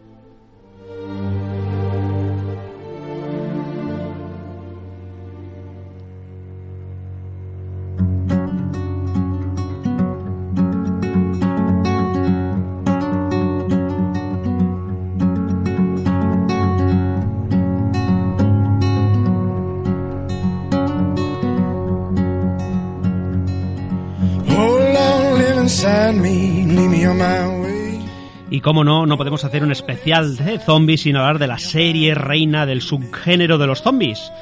Como 28.65 28.83
no, 28.83 29.05
no 29.05 29.19
podemos 29.19 29.45
hacer 29.45 29.63
un 29.63 29.73
especial 29.73 30.37
de 30.39 30.59
zombies 30.59 31.03
sin 31.03 31.17
hablar 31.17 31.39
de 31.39 31.47
la 31.47 31.59
serie 31.59 32.15
reina 32.15 32.65
del 32.65 32.81
subgénero 32.81 33.59
de 33.59 33.67
los 33.67 33.83
zombies. 33.83 34.33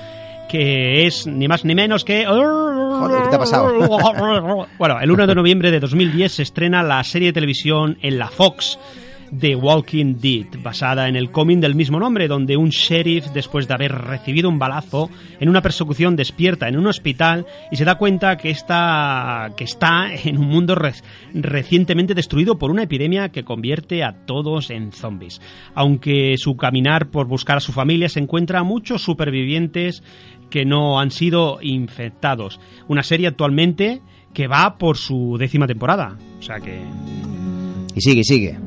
Que 0.49 1.09
es 1.09 1.27
ni 1.27 1.49
más 1.49 1.64
ni 1.64 1.75
menos 1.75 2.05
que. 2.05 2.25
Joder, 2.25 3.23
¿qué 3.25 3.29
te 3.31 3.35
ha 3.35 3.39
pasado? 3.41 3.73
bueno, 4.79 5.01
el 5.01 5.11
1 5.11 5.27
de 5.27 5.35
noviembre 5.35 5.73
de 5.73 5.81
2010 5.81 6.33
se 6.33 6.43
estrena 6.45 6.85
la 6.85 7.03
serie 7.03 7.29
de 7.29 7.33
televisión 7.33 7.99
en 8.01 8.20
la 8.20 8.29
Fox 8.29 8.79
The 9.39 9.57
Walking 9.57 10.16
Dead, 10.20 10.47
basada 10.62 11.09
en 11.09 11.16
el 11.16 11.30
cómic 11.30 11.61
del 11.61 11.74
mismo 11.74 11.99
nombre, 11.99 12.28
donde 12.28 12.57
un 12.57 12.68
sheriff, 12.68 13.28
después 13.33 13.66
de 13.66 13.74
haber 13.74 13.93
recibido 13.93 14.49
un 14.49 14.59
balazo 14.59 15.09
en 15.41 15.49
una 15.49 15.62
persecución, 15.62 16.16
despierta 16.16 16.68
en 16.68 16.76
un 16.76 16.87
hospital 16.87 17.47
y 17.70 17.76
se 17.76 17.85
da 17.87 17.97
cuenta 17.97 18.37
que 18.37 18.51
está, 18.51 19.51
que 19.57 19.64
está 19.64 20.09
en 20.24 20.37
un 20.39 20.49
mundo 20.49 20.74
re- 20.74 20.93
recientemente 21.35 22.14
destruido 22.14 22.59
por 22.59 22.70
una 22.70 22.83
epidemia 22.83 23.30
que 23.30 23.43
convierte 23.45 24.05
a 24.05 24.12
todos 24.26 24.70
en 24.70 24.93
zombies. 24.93 25.41
Aunque 25.74 26.35
su 26.37 26.57
caminar 26.57 27.11
por 27.11 27.26
buscar 27.26 27.57
a 27.57 27.61
su 27.61 27.72
familia 27.72 28.09
se 28.11 28.20
encuentra 28.20 28.61
a 28.61 28.64
muchos 28.64 29.03
supervivientes 29.03 30.03
que 30.51 30.66
no 30.66 31.01
han 31.01 31.11
sido 31.11 31.59
infectados. 31.62 32.61
Una 32.87 33.03
serie 33.03 33.28
actualmente 33.28 34.03
que 34.35 34.47
va 34.47 34.76
por 34.76 34.99
su 34.99 35.37
décima 35.39 35.66
temporada. 35.66 36.18
O 36.39 36.43
sea 36.43 36.61
que 36.61 36.80
Y 37.95 38.01
sigue, 38.03 38.22
sigue. 38.24 38.59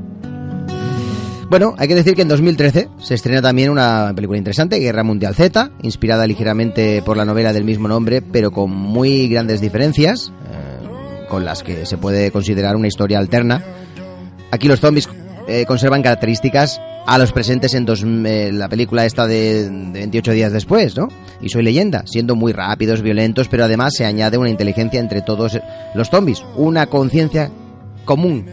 Bueno, 1.49 1.75
hay 1.77 1.87
que 1.87 1.95
decir 1.95 2.15
que 2.15 2.23
en 2.23 2.27
2013 2.27 2.89
se 2.99 3.13
estrena 3.13 3.41
también 3.41 3.69
una 3.69 4.11
película 4.15 4.37
interesante, 4.37 4.79
Guerra 4.79 5.03
Mundial 5.03 5.35
Z, 5.35 5.71
inspirada 5.83 6.25
ligeramente 6.25 7.01
por 7.03 7.17
la 7.17 7.23
novela 7.25 7.53
del 7.53 7.63
mismo 7.63 7.87
nombre, 7.87 8.21
pero 8.21 8.51
con 8.51 8.71
muy 8.71 9.27
grandes 9.27 9.61
diferencias, 9.61 10.31
eh, 10.51 11.25
con 11.29 11.45
las 11.45 11.61
que 11.61 11.85
se 11.85 11.97
puede 11.97 12.31
considerar 12.31 12.75
una 12.75 12.87
historia 12.87 13.19
alterna. 13.19 13.63
Aquí 14.51 14.67
los 14.67 14.79
zombies 14.79 15.07
eh, 15.47 15.65
conservan 15.67 16.01
características 16.01 16.81
a 17.05 17.19
los 17.19 17.31
presentes 17.31 17.75
en 17.75 17.85
dos- 17.85 18.03
eh, 18.03 18.49
la 18.51 18.67
película 18.67 19.05
esta 19.05 19.27
de, 19.27 19.69
de 19.69 19.99
28 19.99 20.31
días 20.31 20.51
después, 20.51 20.97
¿no? 20.97 21.09
Y 21.41 21.49
Soy 21.49 21.61
leyenda, 21.61 22.03
siendo 22.07 22.35
muy 22.35 22.53
rápidos, 22.53 23.03
violentos, 23.03 23.47
pero 23.49 23.65
además 23.65 23.93
se 23.95 24.05
añade 24.05 24.39
una 24.39 24.49
inteligencia 24.49 24.99
entre 24.99 25.21
todos 25.21 25.59
los 25.93 26.09
zombies, 26.09 26.43
una 26.55 26.87
conciencia 26.87 27.51
común, 28.03 28.45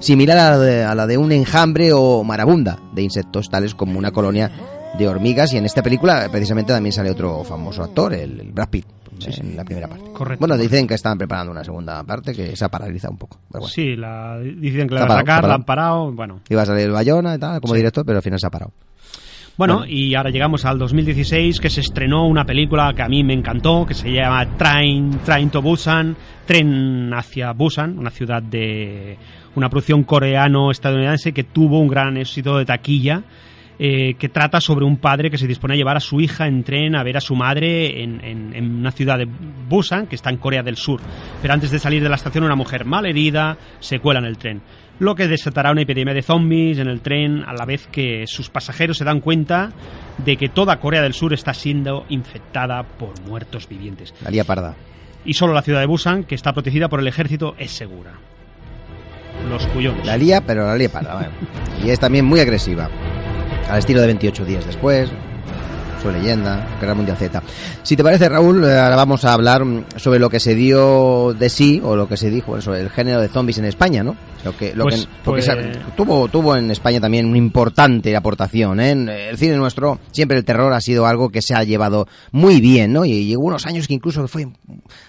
similar 0.00 0.38
a 0.38 0.50
la, 0.50 0.58
de, 0.58 0.84
a 0.84 0.94
la 0.94 1.06
de 1.06 1.18
un 1.18 1.32
enjambre 1.32 1.92
o 1.92 2.22
marabunda 2.24 2.78
de 2.92 3.02
insectos, 3.02 3.48
tales 3.50 3.74
como 3.74 3.98
una 3.98 4.10
colonia 4.10 4.50
de 4.98 5.08
hormigas. 5.08 5.52
Y 5.52 5.58
en 5.58 5.64
esta 5.66 5.82
película, 5.82 6.28
precisamente, 6.30 6.72
también 6.72 6.92
sale 6.92 7.10
otro 7.10 7.44
famoso 7.44 7.82
actor, 7.82 8.14
el, 8.14 8.40
el 8.40 8.52
Brad 8.52 8.68
Pitt, 8.68 8.86
en 9.26 9.56
la 9.56 9.64
primera 9.64 9.88
parte. 9.88 10.10
Correcto. 10.12 10.40
Bueno, 10.46 10.56
dicen 10.56 10.86
que 10.86 10.94
estaban 10.94 11.18
preparando 11.18 11.52
una 11.52 11.64
segunda 11.64 12.02
parte 12.04 12.34
que 12.34 12.54
se 12.56 12.64
ha 12.64 12.68
paralizado 12.68 13.12
un 13.12 13.18
poco. 13.18 13.38
bueno. 13.48 13.66
sí, 13.66 13.96
la, 13.96 14.38
dicen 14.38 14.88
que 14.88 14.94
la 14.94 15.02
van 15.02 15.10
a 15.12 15.16
sacar, 15.20 15.44
la 15.48 15.54
han 15.54 15.64
parado. 15.64 16.12
Bueno, 16.12 16.40
Iba 16.48 16.62
a 16.62 16.66
salir 16.66 16.84
el 16.84 16.92
Bayona 16.92 17.34
y 17.34 17.38
tal, 17.38 17.60
como 17.60 17.74
Sí. 17.74 17.78
director, 17.78 18.04
pero 18.04 18.18
al 18.18 18.22
final 18.22 18.38
se 18.38 18.46
ha 18.46 18.50
parado. 18.50 18.72
Bueno, 19.58 19.86
y 19.86 20.14
ahora 20.14 20.28
llegamos 20.28 20.66
al 20.66 20.78
2016 20.78 21.60
que 21.60 21.70
se 21.70 21.80
estrenó 21.80 22.26
una 22.28 22.44
película 22.44 22.92
que 22.94 23.00
a 23.00 23.08
mí 23.08 23.24
me 23.24 23.32
encantó, 23.32 23.86
que 23.86 23.94
se 23.94 24.12
llama 24.12 24.46
Train, 24.58 25.20
Train 25.24 25.48
to 25.48 25.62
Busan, 25.62 26.14
Tren 26.44 27.10
hacia 27.14 27.52
Busan, 27.52 27.98
una 27.98 28.10
ciudad 28.10 28.42
de 28.42 29.16
una 29.56 29.68
producción 29.68 30.04
coreano-estadounidense 30.04 31.32
que 31.32 31.44
tuvo 31.44 31.80
un 31.80 31.88
gran 31.88 32.16
éxito 32.16 32.56
de 32.58 32.64
taquilla, 32.64 33.22
eh, 33.78 34.14
que 34.14 34.28
trata 34.30 34.58
sobre 34.60 34.86
un 34.86 34.96
padre 34.96 35.30
que 35.30 35.36
se 35.36 35.46
dispone 35.46 35.74
a 35.74 35.76
llevar 35.76 35.96
a 35.98 36.00
su 36.00 36.18
hija 36.20 36.46
en 36.46 36.62
tren 36.64 36.94
a 36.96 37.02
ver 37.02 37.16
a 37.18 37.20
su 37.20 37.34
madre 37.36 38.02
en, 38.02 38.24
en- 38.24 38.54
en 38.54 38.74
una 38.76 38.90
ciudad 38.90 39.18
de 39.18 39.26
Busan, 39.68 40.06
que 40.06 40.14
está 40.14 40.30
en 40.30 40.38
Corea 40.38 40.62
del 40.62 40.76
Sur. 40.76 41.00
Pero 41.42 41.52
antes 41.52 41.70
de 41.70 41.78
salir 41.78 42.02
de 42.02 42.08
la 42.08 42.14
estación, 42.16 42.44
una 42.44 42.54
mujer 42.56 42.86
mal 42.86 43.04
herida 43.04 43.58
se 43.80 43.98
cuela 43.98 44.20
en 44.20 44.26
el 44.26 44.38
tren 44.38 44.62
lo 44.98 45.14
que 45.14 45.28
desatará 45.28 45.72
una 45.72 45.82
epidemia 45.82 46.14
de 46.14 46.22
zombies 46.22 46.78
en 46.78 46.88
el 46.88 47.02
tren 47.02 47.42
a 47.46 47.52
la 47.52 47.66
vez 47.66 47.86
que 47.86 48.26
sus 48.26 48.48
pasajeros 48.48 48.96
se 48.96 49.04
dan 49.04 49.20
cuenta 49.20 49.68
de 50.24 50.38
que 50.38 50.48
toda 50.48 50.80
Corea 50.80 51.02
del 51.02 51.12
Sur 51.12 51.34
está 51.34 51.52
siendo 51.52 52.06
infectada 52.08 52.82
por 52.82 53.12
muertos 53.28 53.68
vivientes. 53.68 54.14
La 54.24 54.30
parda. 54.44 54.74
Y 55.26 55.34
solo 55.34 55.52
la 55.52 55.60
ciudad 55.60 55.80
de 55.80 55.86
Busan, 55.86 56.24
que 56.24 56.34
está 56.34 56.54
protegida 56.54 56.88
por 56.88 57.00
el 57.00 57.08
ejército, 57.08 57.54
es 57.58 57.72
segura. 57.72 58.12
Los 59.48 59.66
cuyones. 59.68 60.04
La 60.04 60.16
lía, 60.16 60.40
pero 60.40 60.66
la 60.66 60.76
lía 60.76 60.88
bueno. 60.88 61.30
Y 61.84 61.90
es 61.90 61.98
también 61.98 62.24
muy 62.24 62.40
agresiva. 62.40 62.88
Al 63.68 63.78
estilo 63.78 64.00
de 64.00 64.06
28 64.06 64.44
días 64.44 64.66
después. 64.66 65.10
Su 66.02 66.10
leyenda, 66.10 66.66
Guerra 66.80 66.94
Mundial 66.94 67.16
Z. 67.16 67.42
Si 67.82 67.96
te 67.96 68.04
parece, 68.04 68.28
Raúl, 68.28 68.64
eh, 68.64 68.78
ahora 68.78 68.96
vamos 68.96 69.24
a 69.24 69.32
hablar 69.32 69.62
sobre 69.96 70.18
lo 70.18 70.28
que 70.28 70.38
se 70.40 70.54
dio 70.54 71.34
de 71.34 71.48
sí, 71.48 71.80
o 71.82 71.96
lo 71.96 72.06
que 72.06 72.16
se 72.16 72.28
dijo 72.30 72.60
sobre 72.60 72.80
el 72.80 72.90
género 72.90 73.20
de 73.20 73.28
zombies 73.28 73.58
en 73.58 73.64
España, 73.64 74.04
¿no? 74.04 74.14
Lo 74.46 74.56
que, 74.56 74.74
lo 74.74 74.84
Pues- 74.84 75.06
que, 75.06 75.12
pues- 75.24 75.46
tuvo, 75.96 76.28
tuvo 76.28 76.56
en 76.56 76.70
España 76.70 77.00
también 77.00 77.26
una 77.26 77.36
importante 77.38 78.14
aportación. 78.14 78.78
¿eh? 78.78 78.90
En 78.90 79.08
el 79.08 79.36
cine 79.36 79.56
nuestro, 79.56 79.98
siempre 80.12 80.36
el 80.38 80.44
terror 80.44 80.72
ha 80.72 80.80
sido 80.80 81.04
algo 81.04 81.30
que 81.30 81.42
se 81.42 81.54
ha 81.54 81.64
llevado 81.64 82.06
muy 82.30 82.60
bien, 82.60 82.92
¿no? 82.92 83.04
Y, 83.04 83.34
hubo 83.36 83.46
unos 83.46 83.66
años 83.66 83.88
que 83.88 83.94
incluso 83.94 84.26
fue 84.28 84.46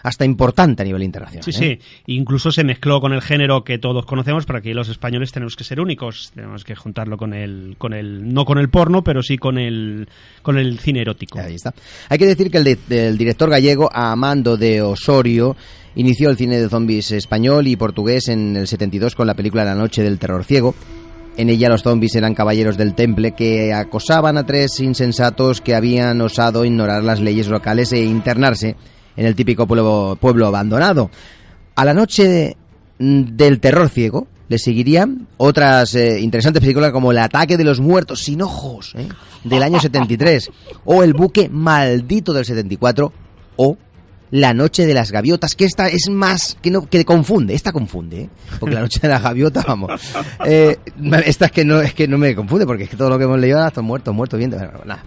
hasta 0.02 0.26
importante 0.26 0.82
a 0.82 0.86
nivel 0.86 1.04
internacional. 1.04 1.44
Sí, 1.44 1.52
¿eh? 1.52 1.80
sí. 1.80 2.04
Incluso 2.08 2.52
se 2.52 2.64
mezcló 2.64 3.00
con 3.00 3.14
el 3.14 3.22
género 3.22 3.64
que 3.64 3.78
todos 3.78 4.06
conocemos, 4.08 4.46
pero 4.48 4.58
aquí 4.60 4.74
los 4.74 4.90
españoles 4.90 5.32
tenemos 5.32 5.56
que 5.56 5.64
ser 5.64 5.80
únicos. 5.80 6.32
Tenemos 6.34 6.64
que 6.64 6.76
juntarlo 6.76 7.16
con 7.18 7.34
el, 7.36 7.76
con 7.78 7.94
el, 7.94 8.34
no 8.34 8.44
con 8.44 8.58
el 8.58 8.70
porno, 8.70 9.04
pero 9.04 9.22
sí 9.22 9.38
con 9.38 9.60
el, 9.60 10.08
con 10.42 10.58
el 10.58 10.80
cine 10.80 11.02
erótico. 11.02 11.40
Ahí 11.40 11.56
está. 11.56 11.74
Hay 12.10 12.18
que 12.18 12.26
decir 12.26 12.50
que 12.50 12.58
el, 12.58 12.64
de- 12.64 13.08
el 13.10 13.18
director 13.18 13.50
gallego 13.50 13.90
Amando 13.94 14.58
de 14.58 14.82
Osorio 14.82 15.56
inició 15.96 16.30
el 16.30 16.38
cine 16.38 16.60
de 16.60 16.70
zombies 16.70 17.12
español 17.12 17.68
y 17.68 17.76
portugués 17.76 18.28
en 18.28 18.56
el 18.56 18.68
72 18.68 19.16
con 19.16 19.28
la 19.28 19.34
película 19.34 19.66
La 19.66 19.76
noche 19.76 20.04
del 20.04 20.20
terror 20.20 20.44
ciego. 20.44 20.76
En 21.38 21.50
ella 21.50 21.70
los 21.70 21.84
zombies 21.84 22.16
eran 22.16 22.34
caballeros 22.34 22.78
del 22.78 22.96
temple 22.96 23.34
que 23.34 23.72
acosaban 23.72 24.38
a 24.38 24.46
tres 24.46 24.80
insensatos 24.80 25.62
que 25.62 25.76
habían 25.76 26.20
osado 26.22 26.66
ignorar 26.66 27.04
las 27.04 27.20
leyes 27.20 27.48
locales 27.48 27.92
e 27.94 28.04
internarse 28.04 28.76
en 29.16 29.26
el 29.26 29.36
típico 29.36 29.68
pueblo, 29.68 30.48
abandonado. 30.48 31.12
A 31.76 31.86
la 31.86 31.94
noche 31.94 32.58
del 32.98 33.60
terror 33.60 33.90
ciego 33.90 34.28
le 34.48 34.58
seguirían 34.58 35.28
otras 35.38 35.94
eh, 35.94 36.20
interesantes 36.22 36.62
películas 36.62 36.92
como 36.92 37.12
El 37.12 37.18
ataque 37.20 37.58
de 37.58 37.64
los 37.64 37.80
muertos 37.80 38.22
sin 38.22 38.42
ojos 38.42 38.94
¿eh? 38.96 39.08
del 39.44 39.62
año 39.62 39.80
73 39.80 40.50
o 40.86 41.04
El 41.04 41.14
buque 41.14 41.50
maldito 41.50 42.34
del 42.34 42.46
74 42.46 43.12
o 43.58 43.78
La 44.32 44.54
noche 44.54 44.86
de 44.86 44.94
las 44.94 45.12
gaviotas 45.12 45.56
que 45.56 45.66
esta 45.66 45.88
es 45.88 46.10
más 46.10 46.58
que 46.62 46.72
no 46.72 46.90
que 46.90 47.06
confunde 47.06 47.54
esta 47.54 47.72
confunde 47.72 48.24
¿eh? 48.24 48.30
porque 48.60 48.76
La 48.76 48.82
noche 48.82 49.00
de 49.00 49.08
las 49.08 49.22
gaviotas 49.22 49.66
vamos 49.66 49.92
eh, 50.46 50.78
esta 51.26 51.46
es 51.46 51.52
que 51.52 51.64
no 51.64 51.82
es 51.82 51.94
que 51.94 52.08
no 52.08 52.18
me 52.18 52.36
confunde 52.36 52.66
porque 52.66 52.84
es 52.84 52.90
que 52.90 52.98
todo 52.98 53.10
lo 53.10 53.18
que 53.18 53.24
hemos 53.24 53.40
leído 53.40 53.58
ahora 53.58 53.70
están 53.70 53.86
muertos 53.86 54.14
muertos 54.14 54.38
bien 54.38 54.52
bueno, 54.52 54.72
nada. 54.86 55.04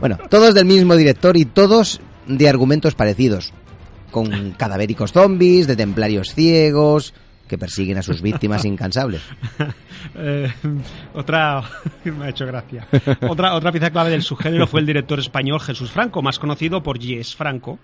bueno 0.00 0.18
todos 0.28 0.54
del 0.54 0.64
mismo 0.64 0.96
director 0.96 1.36
y 1.36 1.44
todos 1.44 2.00
de 2.26 2.48
argumentos 2.48 2.94
parecidos 2.94 3.52
con 4.10 4.52
cadavéricos 4.58 5.12
zombies, 5.12 5.66
de 5.66 5.76
templarios 5.76 6.34
ciegos 6.34 7.14
que 7.48 7.58
persiguen 7.58 7.96
a 7.96 8.02
sus 8.02 8.20
víctimas 8.22 8.64
incansables. 8.64 9.22
Eh, 10.14 10.50
otra 11.12 11.60
me 12.04 12.26
ha 12.26 12.28
hecho 12.28 12.46
gracia. 12.46 12.86
Otra 13.28 13.54
otra 13.54 13.72
pieza 13.72 13.90
clave 13.90 14.10
del 14.10 14.22
subgénero 14.22 14.68
fue 14.68 14.78
el 14.78 14.86
director 14.86 15.18
español 15.18 15.60
Jesús 15.60 15.90
Franco, 15.90 16.22
más 16.22 16.38
conocido 16.38 16.84
por 16.84 17.00
Yes 17.00 17.34
Franco, 17.34 17.80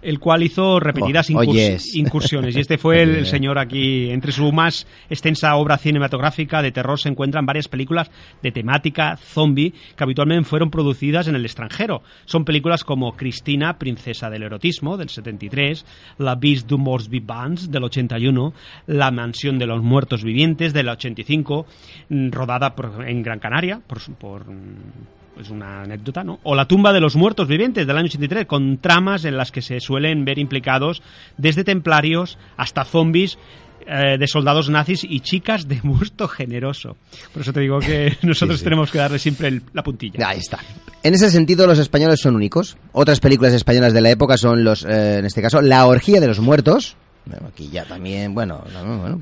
el 0.00 0.18
cual 0.20 0.42
hizo 0.42 0.78
repetidas 0.80 1.28
Oh, 1.30 1.38
oh, 1.38 1.42
yes. 1.44 1.94
incursiones. 1.94 2.56
Y 2.56 2.60
este 2.60 2.78
fue 2.78 3.02
el, 3.02 3.26
señor 3.26 3.58
aquí. 3.58 4.10
Entre 4.10 4.32
su 4.32 4.50
más 4.52 4.86
extensa 5.10 5.54
obra 5.56 5.76
cinematográfica 5.78 6.62
de 6.62 6.72
terror 6.72 6.98
se 7.00 7.08
encuentran 7.08 7.46
varias 7.46 7.68
películas 7.68 8.10
de 8.42 8.52
temática 8.52 9.16
zombie 9.16 9.72
que 9.96 10.04
habitualmente 10.04 10.48
fueron 10.48 10.70
producidas 10.70 11.26
en 11.28 11.34
el 11.34 11.44
extranjero. 11.44 12.02
Son 12.26 12.44
películas 12.44 12.84
como 12.84 13.16
Cristina, 13.16 13.78
princesa 13.78 14.30
del 14.30 14.44
erotismo, 14.44 14.96
del 14.96 15.08
73, 15.08 15.84
La 16.18 16.34
Beast 16.36 16.68
du 16.68 16.78
Morts 16.78 17.08
Vivants, 17.08 17.70
del 17.70 17.84
81, 17.84 18.52
La 18.86 19.10
mansión 19.10 19.58
de 19.58 19.66
los 19.66 19.82
muertos 19.82 20.22
vivientes, 20.22 20.72
del 20.72 20.88
85, 20.88 21.66
mm, 22.08 22.30
rodada 22.30 22.74
por- 22.74 23.04
en 23.08 23.22
Gran 23.22 23.38
Canaria, 23.40 23.80
por, 23.86 24.00
su- 24.00 24.14
por 24.14 24.48
mm, 24.48 25.17
es 25.40 25.50
una 25.50 25.82
anécdota, 25.82 26.24
¿no? 26.24 26.40
O 26.42 26.54
La 26.54 26.66
tumba 26.66 26.92
de 26.92 27.00
los 27.00 27.16
muertos 27.16 27.46
vivientes 27.48 27.86
del 27.86 27.96
año 27.96 28.06
83, 28.06 28.46
con 28.46 28.78
tramas 28.78 29.24
en 29.24 29.36
las 29.36 29.52
que 29.52 29.62
se 29.62 29.80
suelen 29.80 30.24
ver 30.24 30.38
implicados 30.38 31.02
desde 31.36 31.64
templarios 31.64 32.38
hasta 32.56 32.84
zombies 32.84 33.38
eh, 33.86 34.18
de 34.18 34.26
soldados 34.26 34.68
nazis 34.68 35.04
y 35.04 35.20
chicas 35.20 35.66
de 35.68 35.80
busto 35.82 36.28
generoso. 36.28 36.96
Por 37.32 37.42
eso 37.42 37.52
te 37.52 37.60
digo 37.60 37.78
que 37.78 38.16
nosotros 38.22 38.58
sí. 38.58 38.64
tenemos 38.64 38.90
que 38.90 38.98
darle 38.98 39.18
siempre 39.18 39.48
el- 39.48 39.62
la 39.72 39.82
puntilla. 39.82 40.28
Ahí 40.28 40.38
está. 40.38 40.58
En 41.02 41.14
ese 41.14 41.30
sentido, 41.30 41.66
los 41.66 41.78
españoles 41.78 42.20
son 42.20 42.34
únicos. 42.34 42.76
Otras 42.92 43.20
películas 43.20 43.54
españolas 43.54 43.92
de 43.94 44.00
la 44.00 44.10
época 44.10 44.36
son 44.36 44.64
los, 44.64 44.84
eh, 44.84 45.18
en 45.18 45.24
este 45.24 45.40
caso, 45.40 45.62
La 45.62 45.86
orgía 45.86 46.20
de 46.20 46.26
los 46.26 46.40
muertos. 46.40 46.96
Bueno, 47.24 47.46
aquí 47.48 47.68
ya 47.70 47.84
también, 47.84 48.34
bueno, 48.34 48.62
no, 48.72 48.98
bueno, 48.98 49.20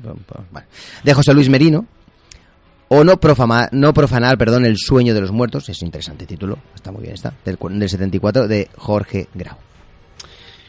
bueno. 0.51 0.67
de 1.03 1.13
José 1.13 1.33
Luis 1.33 1.49
Merino. 1.49 1.85
O 2.89 3.03
no, 3.03 3.19
profama- 3.19 3.67
no 3.71 3.93
profanar, 3.93 4.37
perdón, 4.37 4.65
el 4.65 4.77
sueño 4.77 5.13
de 5.13 5.21
los 5.21 5.31
muertos. 5.31 5.67
Es 5.69 5.81
interesante 5.81 6.25
título, 6.25 6.57
está 6.73 6.91
muy 6.91 7.01
bien, 7.01 7.13
está. 7.15 7.33
Del, 7.43 7.57
cu- 7.57 7.69
del 7.69 7.89
74 7.89 8.47
de 8.47 8.69
Jorge 8.77 9.27
Grau. 9.33 9.57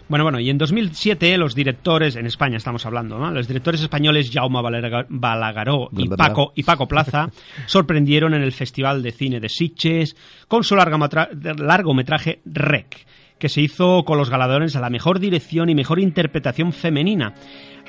Bueno, 0.08 0.24
bueno, 0.24 0.40
y 0.40 0.48
en 0.48 0.56
2007 0.56 1.36
los 1.36 1.54
directores, 1.54 2.16
en 2.16 2.24
España 2.26 2.56
estamos 2.56 2.86
hablando, 2.86 3.18
¿no? 3.18 3.30
Los 3.30 3.46
directores 3.46 3.82
españoles 3.82 4.30
Jaume 4.32 4.58
Balaga- 4.60 5.04
Balagaró 5.10 5.90
y. 5.96 6.08
Paco, 6.08 6.52
y 6.56 6.62
Paco 6.62 6.88
Plaza 6.88 7.28
sorprendieron 7.66 8.32
en 8.32 8.42
el 8.42 8.52
Festival 8.52 9.02
de 9.02 9.12
Cine 9.12 9.38
de 9.38 9.50
Sitges 9.50 10.16
con 10.48 10.64
su 10.64 10.74
largometra- 10.76 11.28
largometraje 11.58 12.40
Rec, 12.46 13.06
que 13.39 13.49
se 13.49 13.61
hizo 13.61 14.05
con 14.05 14.18
los 14.18 14.30
galardones 14.30 14.76
a 14.76 14.80
la 14.80 14.91
mejor 14.91 15.20
dirección 15.20 15.70
y 15.70 15.74
mejor 15.74 16.01
interpretación 16.01 16.72
femenina. 16.72 17.34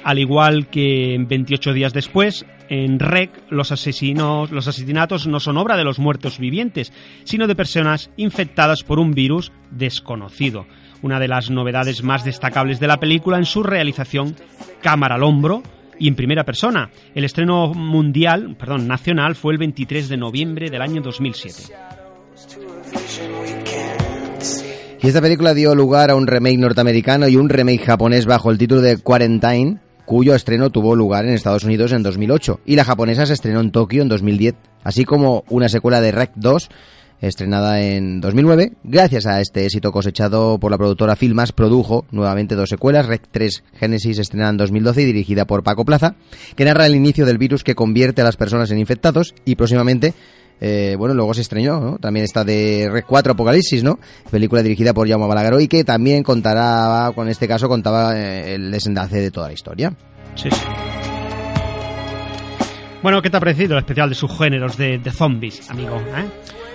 Al 0.04 0.20
igual 0.20 0.68
que 0.68 1.18
28 1.20 1.74
días 1.74 1.94
después, 1.94 2.46
en 2.70 3.00
Rec, 3.00 3.32
los, 3.50 3.72
asesinos, 3.72 4.52
los 4.52 4.68
asesinatos 4.68 5.28
no 5.28 5.40
son 5.40 5.58
obra 5.58 5.76
de 5.76 5.84
los 5.84 6.00
muertos 6.00 6.40
vivientes, 6.40 6.94
sino 7.26 7.48
de 7.48 7.56
personas 7.56 8.10
infectadas 8.16 8.84
por 8.84 9.00
un 9.00 9.12
virus 9.12 9.52
desconocido. 9.72 10.68
Una 11.02 11.20
de 11.20 11.28
las 11.28 11.50
novedades 11.50 12.04
más 12.04 12.24
destacables 12.24 12.80
de 12.80 12.88
la 12.88 12.98
película 12.98 13.38
en 13.38 13.46
su 13.46 13.64
realización, 13.64 14.36
cámara 14.82 15.16
al 15.16 15.24
hombro 15.24 15.64
y 15.98 16.08
en 16.08 16.16
primera 16.16 16.46
persona. 16.46 16.90
El 17.14 17.26
estreno 17.26 17.74
mundial, 17.74 18.56
perdón, 18.58 18.88
nacional 18.88 19.36
fue 19.36 19.54
el 19.54 19.60
23 19.60 20.08
de 20.08 20.18
noviembre 20.18 20.70
del 20.70 20.82
año 20.82 21.02
2007. 21.02 21.74
Y 25.02 25.08
esta 25.08 25.22
película 25.22 25.54
dio 25.54 25.76
lugar 25.76 26.12
a 26.12 26.16
un 26.16 26.28
remake 26.28 26.58
norteamericano 26.58 27.30
y 27.30 27.38
un 27.38 27.48
remake 27.48 27.86
japonés 27.86 28.26
bajo 28.26 28.52
el 28.52 28.58
título 28.58 28.82
de 28.82 28.98
Quarantine, 28.98 29.78
cuyo 30.04 30.36
estreno 30.36 30.72
tuvo 30.72 30.94
lugar 30.94 31.26
en 31.26 31.32
Estados 31.32 31.64
Unidos 31.64 31.94
en 31.94 32.04
2008. 32.04 32.60
Y 32.66 32.76
la 32.76 32.84
japonesa 32.84 33.26
se 33.26 33.32
estrenó 33.32 33.62
en 33.62 33.72
Tokio 33.72 34.02
en 34.02 34.10
2010, 34.10 34.56
así 34.84 35.06
como 35.06 35.46
una 35.48 35.70
secuela 35.70 36.02
de 36.02 36.12
Rec 36.12 36.32
2, 36.36 36.70
estrenada 37.22 37.82
en 37.82 38.20
2009. 38.20 38.74
Gracias 38.84 39.26
a 39.26 39.40
este 39.40 39.64
éxito 39.64 39.94
cosechado 39.94 40.60
por 40.60 40.70
la 40.70 40.78
productora 40.78 41.16
Filmas, 41.16 41.54
produjo 41.54 42.06
nuevamente 42.12 42.56
dos 42.56 42.68
secuelas, 42.68 43.06
Rec 43.06 43.24
3 43.32 43.64
Genesis, 43.76 44.20
estrenada 44.20 44.52
en 44.52 44.58
2012 44.58 45.02
y 45.02 45.06
dirigida 45.06 45.46
por 45.46 45.64
Paco 45.64 45.86
Plaza, 45.86 46.16
que 46.58 46.66
narra 46.66 46.86
el 46.86 46.96
inicio 46.96 47.26
del 47.26 47.38
virus 47.38 47.64
que 47.64 47.74
convierte 47.76 48.22
a 48.22 48.26
las 48.26 48.36
personas 48.36 48.70
en 48.72 48.80
infectados 48.80 49.34
y 49.46 49.56
próximamente 49.56 50.14
eh, 50.62 50.96
bueno, 50.98 51.14
luego 51.14 51.34
se 51.34 51.42
estrenó, 51.42 51.80
¿no? 51.80 51.98
También 51.98 52.24
está 52.24 52.44
de 52.44 52.90
Rec 52.92 53.06
4 53.06 53.34
Apocalipsis, 53.34 53.84
¿no? 53.84 54.00
Película 54.30 54.62
dirigida 54.62 54.94
por 54.94 55.08
Jaume 55.08 55.28
Balagueró 55.28 55.60
y 55.60 55.68
que 55.68 55.84
también 55.84 56.24
contará, 56.24 57.12
con 57.16 57.30
este 57.30 57.48
caso, 57.48 57.68
contaba 57.68 58.18
eh, 58.18 58.56
el 58.56 58.72
desenlace 58.72 59.18
de 59.22 59.32
toda 59.32 59.48
la 59.48 59.54
historia. 59.54 59.94
Sí, 60.36 60.50
sí. 60.52 60.62
Bueno, 63.02 63.22
¿qué 63.22 63.30
te 63.30 63.38
ha 63.38 63.40
parecido 63.40 63.74
el 63.74 63.80
especial 63.80 64.10
de 64.10 64.16
subgéneros 64.16 64.78
de, 64.78 64.98
de 64.98 65.12
zombies, 65.12 65.70
amigo? 65.70 65.96
¿eh? 65.96 66.26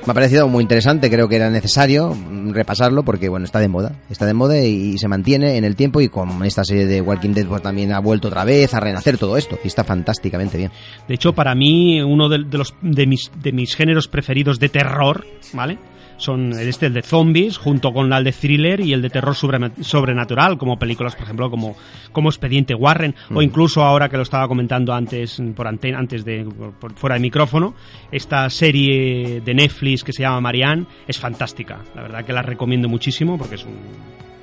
Me 0.06 0.10
ha 0.10 0.14
parecido 0.14 0.48
muy 0.48 0.60
interesante, 0.60 1.08
creo 1.10 1.28
que 1.28 1.36
era 1.36 1.48
necesario 1.48 2.14
repasarlo 2.50 3.04
porque, 3.04 3.30
bueno, 3.30 3.46
está 3.46 3.58
de 3.58 3.68
moda. 3.68 3.92
Está 4.10 4.26
de 4.26 4.34
moda 4.34 4.58
y, 4.60 4.98
se 4.98 5.08
mantiene 5.08 5.56
en 5.56 5.64
el 5.64 5.76
tiempo 5.76 6.02
y 6.02 6.10
con 6.10 6.44
esta 6.44 6.62
serie 6.62 6.84
de 6.84 7.00
Walking 7.00 7.30
Dead 7.30 7.46
pues 7.46 7.62
también 7.62 7.90
ha 7.92 8.00
vuelto 8.00 8.28
otra 8.28 8.44
vez 8.44 8.74
a 8.74 8.80
renacer 8.80 9.16
todo 9.16 9.38
esto 9.38 9.58
y 9.64 9.68
está 9.68 9.82
fantásticamente 9.82 10.58
bien. 10.58 10.70
De 11.08 11.14
hecho, 11.14 11.32
para 11.32 11.54
mí, 11.54 12.02
uno 12.02 12.28
de, 12.28 12.44
de 12.44 12.58
los, 12.58 12.74
de, 12.82 13.06
mis, 13.06 13.30
de 13.42 13.52
mis 13.52 13.74
géneros 13.74 14.06
preferidos 14.06 14.58
de 14.58 14.68
terror, 14.68 15.24
¿vale? 15.54 15.78
Son 16.16 16.52
este, 16.52 16.86
el 16.86 16.94
de 16.94 17.02
zombies, 17.02 17.58
junto 17.58 17.92
con 17.92 18.12
el 18.12 18.24
de 18.24 18.32
thriller 18.32 18.80
y 18.80 18.92
el 18.92 19.02
de 19.02 19.10
terror 19.10 19.34
sobre- 19.34 19.70
sobrenatural, 19.82 20.56
como 20.58 20.78
películas, 20.78 21.14
por 21.16 21.24
ejemplo, 21.24 21.50
como, 21.50 21.76
como 22.12 22.28
Expediente 22.28 22.74
Warren, 22.74 23.14
o 23.34 23.42
incluso 23.42 23.82
ahora 23.82 24.08
que 24.08 24.16
lo 24.16 24.22
estaba 24.22 24.46
comentando 24.48 24.92
antes, 24.94 25.42
por 25.56 25.66
antena, 25.66 25.98
antes 25.98 26.24
de, 26.24 26.46
por- 26.80 26.94
fuera 26.94 27.14
de 27.14 27.20
micrófono, 27.20 27.74
esta 28.12 28.48
serie 28.50 29.40
de 29.40 29.54
Netflix 29.54 30.04
que 30.04 30.12
se 30.12 30.22
llama 30.22 30.40
Marianne 30.40 30.86
es 31.08 31.18
fantástica. 31.18 31.78
La 31.94 32.02
verdad 32.02 32.24
que 32.24 32.32
la 32.32 32.42
recomiendo 32.42 32.88
muchísimo 32.88 33.36
porque 33.36 33.56
es 33.56 33.64
un, 33.64 33.74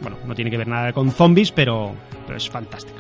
bueno, 0.02 0.18
no 0.28 0.36
tiene 0.36 0.52
que 0.52 0.58
ver 0.58 0.68
nada 0.68 0.92
con 0.94 1.10
zombies, 1.12 1.52
pero, 1.52 1.94
pero 2.26 2.38
es 2.38 2.50
fantástica. 2.50 3.00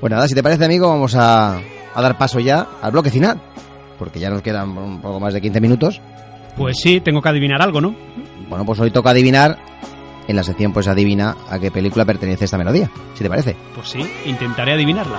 Pues 0.00 0.10
nada, 0.10 0.26
si 0.28 0.34
te 0.34 0.42
parece, 0.42 0.64
amigo, 0.64 0.88
vamos 0.88 1.14
a, 1.14 1.56
a 1.58 2.02
dar 2.02 2.18
paso 2.18 2.40
ya 2.40 2.66
al 2.82 2.92
bloque 2.92 3.10
final, 3.10 3.40
porque 3.98 4.18
ya 4.18 4.28
nos 4.30 4.42
quedan 4.42 4.70
un 4.76 5.00
poco 5.00 5.20
más 5.20 5.32
de 5.32 5.40
15 5.40 5.60
minutos. 5.60 6.00
Pues 6.56 6.76
sí, 6.82 7.00
tengo 7.00 7.20
que 7.20 7.28
adivinar 7.28 7.60
algo, 7.62 7.80
¿no? 7.80 7.94
Bueno, 8.48 8.64
pues 8.64 8.78
hoy 8.80 8.90
toca 8.90 9.10
adivinar, 9.10 9.58
en 10.28 10.36
la 10.36 10.42
sección 10.42 10.72
pues 10.72 10.86
adivina 10.88 11.36
a 11.48 11.58
qué 11.58 11.70
película 11.70 12.04
pertenece 12.04 12.44
esta 12.44 12.58
melodía, 12.58 12.90
si 13.14 13.24
te 13.24 13.28
parece. 13.28 13.56
Pues 13.74 13.88
sí, 13.88 14.00
intentaré 14.26 14.72
adivinarla. 14.72 15.18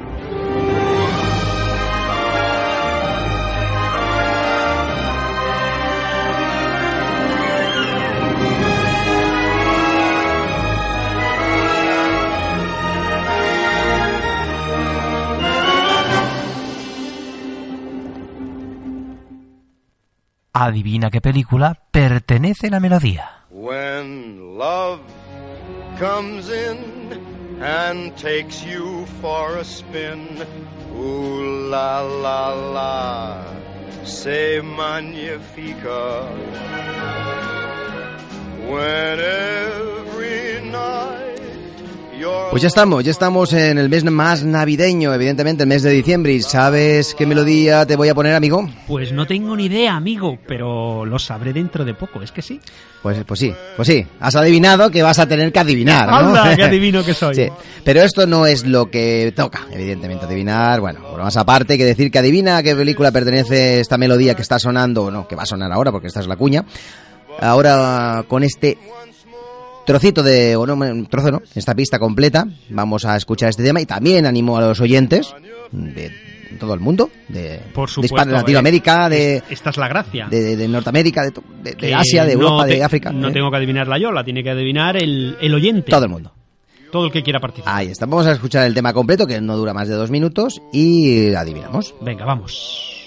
Adivina 20.63 21.09
qué 21.09 21.21
película 21.21 21.75
pertenece 21.91 22.69
la 22.69 22.79
melodía. 22.79 23.45
When 23.49 24.57
love 24.59 24.99
comes 25.99 26.49
in 26.49 27.59
and 27.61 28.15
takes 28.15 28.63
you 28.63 29.05
for 29.21 29.57
a 29.57 29.63
spin, 29.63 30.43
ooh 30.95 31.67
la 31.69 32.01
la 32.01 32.53
la, 32.53 33.43
say 34.03 34.61
magnifica. 34.61 36.27
When 38.67 39.19
every 39.19 40.61
night 40.69 41.00
Pues 42.49 42.61
ya 42.61 42.67
estamos, 42.67 43.03
ya 43.03 43.11
estamos 43.11 43.53
en 43.53 43.77
el 43.77 43.89
mes 43.89 44.03
más 44.03 44.43
navideño, 44.43 45.13
evidentemente 45.13 45.63
el 45.63 45.69
mes 45.69 45.83
de 45.83 45.91
diciembre. 45.91 46.33
¿Y 46.33 46.41
sabes 46.41 47.15
qué 47.15 47.25
melodía 47.25 47.85
te 47.85 47.95
voy 47.95 48.09
a 48.09 48.15
poner, 48.15 48.35
amigo? 48.35 48.67
Pues 48.87 49.11
no 49.11 49.25
tengo 49.25 49.55
ni 49.55 49.65
idea, 49.65 49.95
amigo, 49.95 50.37
pero 50.47 51.05
lo 51.05 51.17
sabré 51.17 51.53
dentro 51.53 51.85
de 51.85 51.93
poco, 51.93 52.21
es 52.21 52.31
que 52.31 52.41
sí. 52.41 52.59
Pues, 53.01 53.23
pues 53.25 53.39
sí, 53.39 53.53
pues 53.75 53.87
sí. 53.87 54.05
Has 54.19 54.35
adivinado 54.35 54.91
que 54.91 55.01
vas 55.01 55.19
a 55.19 55.27
tener 55.27 55.51
que 55.51 55.59
adivinar, 55.59 56.09
¿no? 56.09 56.15
Anda, 56.15 56.55
qué 56.55 56.63
adivino 56.65 57.03
que 57.03 57.13
soy. 57.13 57.35
Sí, 57.35 57.47
pero 57.83 58.01
esto 58.01 58.27
no 58.27 58.45
es 58.45 58.65
lo 58.65 58.91
que 58.91 59.33
toca, 59.35 59.67
evidentemente, 59.71 60.25
adivinar. 60.25 60.79
Bueno, 60.81 61.01
por 61.09 61.21
más 61.21 61.37
aparte 61.37 61.77
que 61.77 61.85
decir 61.85 62.11
que 62.11 62.19
adivina 62.19 62.57
a 62.57 62.63
qué 62.63 62.75
película 62.75 63.11
pertenece 63.11 63.79
esta 63.79 63.97
melodía 63.97 64.35
que 64.35 64.41
está 64.41 64.59
sonando, 64.59 65.05
o 65.05 65.11
no, 65.11 65.27
que 65.27 65.35
va 65.35 65.43
a 65.43 65.47
sonar 65.47 65.71
ahora, 65.71 65.91
porque 65.91 66.07
esta 66.07 66.19
es 66.19 66.27
la 66.27 66.35
cuña. 66.35 66.65
Ahora, 67.39 68.25
con 68.27 68.43
este 68.43 68.77
trocito 69.85 70.23
de, 70.23 70.55
o 70.55 70.65
no, 70.65 70.73
un 70.75 71.05
trozo 71.07 71.31
no, 71.31 71.41
esta 71.55 71.73
pista 71.75 71.99
completa, 71.99 72.47
vamos 72.69 73.05
a 73.05 73.15
escuchar 73.17 73.49
este 73.49 73.63
tema 73.63 73.81
y 73.81 73.85
también 73.85 74.25
animo 74.25 74.57
a 74.57 74.61
los 74.61 74.79
oyentes 74.81 75.33
de 75.71 76.11
todo 76.59 76.73
el 76.73 76.79
mundo, 76.81 77.09
de, 77.29 77.61
Por 77.73 77.87
de 77.89 77.93
supuesto. 77.93 78.29
Latinoamérica, 78.29 79.07
eh, 79.07 79.09
de, 79.09 79.35
es- 79.37 79.43
esta 79.51 79.69
es 79.69 79.77
la 79.77 79.87
gracia. 79.87 80.27
de, 80.29 80.55
de 80.57 80.67
Norteamérica, 80.67 81.23
de, 81.23 81.31
de- 81.63 81.75
de 81.75 81.95
Asia, 81.95 82.25
de 82.25 82.35
no 82.35 82.41
Europa, 82.43 82.65
de 82.65 82.75
te- 82.75 82.83
África. 82.83 83.11
No 83.11 83.29
¿eh? 83.29 83.31
tengo 83.31 83.49
que 83.49 83.57
adivinarla 83.57 83.97
yo, 83.97 84.11
la 84.11 84.23
tiene 84.23 84.43
que 84.43 84.49
adivinar 84.51 84.97
el, 84.97 85.37
el 85.41 85.53
oyente. 85.53 85.89
Todo 85.89 86.03
el 86.05 86.11
mundo. 86.11 86.33
Todo 86.91 87.05
el 87.05 87.11
que 87.13 87.23
quiera 87.23 87.39
participar. 87.39 87.73
Ahí 87.77 87.87
está. 87.87 88.05
Vamos 88.05 88.27
a 88.27 88.33
escuchar 88.33 88.67
el 88.67 88.73
tema 88.73 88.91
completo, 88.93 89.25
que 89.25 89.39
no 89.39 89.55
dura 89.55 89.73
más 89.73 89.87
de 89.87 89.95
dos 89.95 90.11
minutos, 90.11 90.61
y 90.73 91.33
adivinamos. 91.33 91.95
Venga, 92.01 92.25
vamos. 92.25 92.97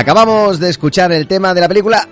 Acabamos 0.00 0.58
de 0.58 0.70
escuchar 0.70 1.12
el 1.12 1.26
tema 1.26 1.52
de 1.52 1.60
la 1.60 1.68
película. 1.68 2.08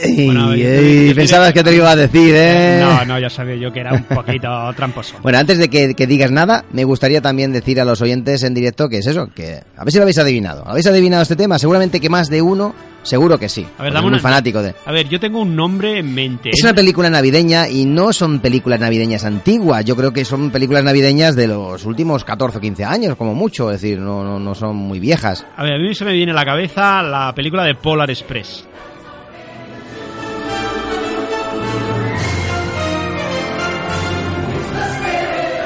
Ey, 0.00 0.26
Bueno, 0.26 0.52
ey, 0.54 1.12
pensabas 1.12 1.52
que 1.52 1.64
te 1.64 1.74
iba 1.74 1.90
a 1.90 1.96
decir, 1.96 2.32
¿eh? 2.36 2.78
No, 2.80 3.04
no, 3.04 3.18
ya 3.18 3.28
sabía 3.28 3.56
yo 3.56 3.72
que 3.72 3.80
era 3.80 3.92
un 3.92 4.04
poquito 4.04 4.48
tramposo. 4.76 5.16
Bueno, 5.20 5.38
antes 5.38 5.58
de 5.58 5.68
que, 5.68 5.94
que 5.94 6.06
digas 6.06 6.30
nada, 6.30 6.64
me 6.72 6.84
gustaría 6.84 7.20
también 7.20 7.52
decir 7.52 7.80
a 7.80 7.84
los 7.84 8.00
oyentes 8.00 8.44
en 8.44 8.54
directo 8.54 8.88
que 8.88 8.98
es 8.98 9.06
eso, 9.08 9.28
que 9.34 9.60
a 9.76 9.82
ver 9.84 9.90
si 9.92 9.98
lo 9.98 10.02
habéis 10.04 10.18
adivinado. 10.18 10.62
¿Habéis 10.66 10.86
adivinado 10.86 11.22
este 11.24 11.34
tema? 11.34 11.58
Seguramente 11.58 11.98
que 12.00 12.08
más 12.08 12.30
de 12.30 12.42
uno, 12.42 12.74
seguro 13.02 13.38
que 13.38 13.48
sí. 13.48 13.66
A 13.78 13.82
ver, 13.84 13.92
dame 13.92 14.02
muy 14.06 14.12
una- 14.14 14.22
fanático 14.22 14.62
de... 14.62 14.74
A 14.84 14.92
ver, 14.92 15.08
yo 15.08 15.18
tengo 15.20 15.40
un 15.40 15.54
nombre 15.56 15.98
en 15.98 16.14
mente. 16.14 16.50
Es 16.52 16.62
una 16.62 16.74
película 16.74 17.08
navideña 17.10 17.68
y 17.68 17.84
no 17.84 18.12
son 18.12 18.40
películas 18.40 18.80
navideñas 18.80 19.24
antiguas. 19.24 19.84
Yo 19.84 19.96
creo 19.96 20.12
que 20.12 20.24
son 20.24 20.50
películas 20.50 20.84
navideñas 20.84 21.36
de 21.36 21.46
los 21.48 21.84
últimos 21.84 22.24
14 22.24 22.58
o 22.58 22.60
15 22.60 22.84
años, 22.84 23.16
como 23.16 23.34
mucho. 23.34 23.70
Es 23.70 23.80
decir, 23.80 23.98
no, 23.98 24.22
no, 24.24 24.38
no 24.38 24.54
son 24.54 24.76
muy 24.76 25.00
viejas. 25.00 25.46
A 25.56 25.62
ver, 25.64 25.74
a 25.74 25.78
mí 25.78 25.94
se 25.94 26.04
me 26.04 26.12
viene 26.12 26.32
a 26.32 26.34
la 26.34 26.44
cabeza 26.44 27.02
la 27.02 27.32
película 27.34 27.64
de 27.64 27.74
Polar 27.74 28.10
Express. 28.10 28.64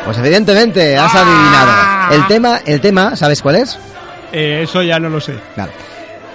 Pues 0.05 0.19
evidentemente 0.19 0.97
has 0.99 1.15
adivinado. 1.15 2.15
El 2.15 2.27
tema, 2.27 2.59
el 2.67 2.81
tema, 2.81 3.17
¿sabes 3.17 3.41
cuál 3.41 3.57
es? 3.57 3.79
Eh, 4.33 4.61
eso 4.65 4.83
ya 4.83 4.99
no 4.99 5.09
lo 5.09 5.21
sé. 5.21 5.35
Claro. 5.55 5.73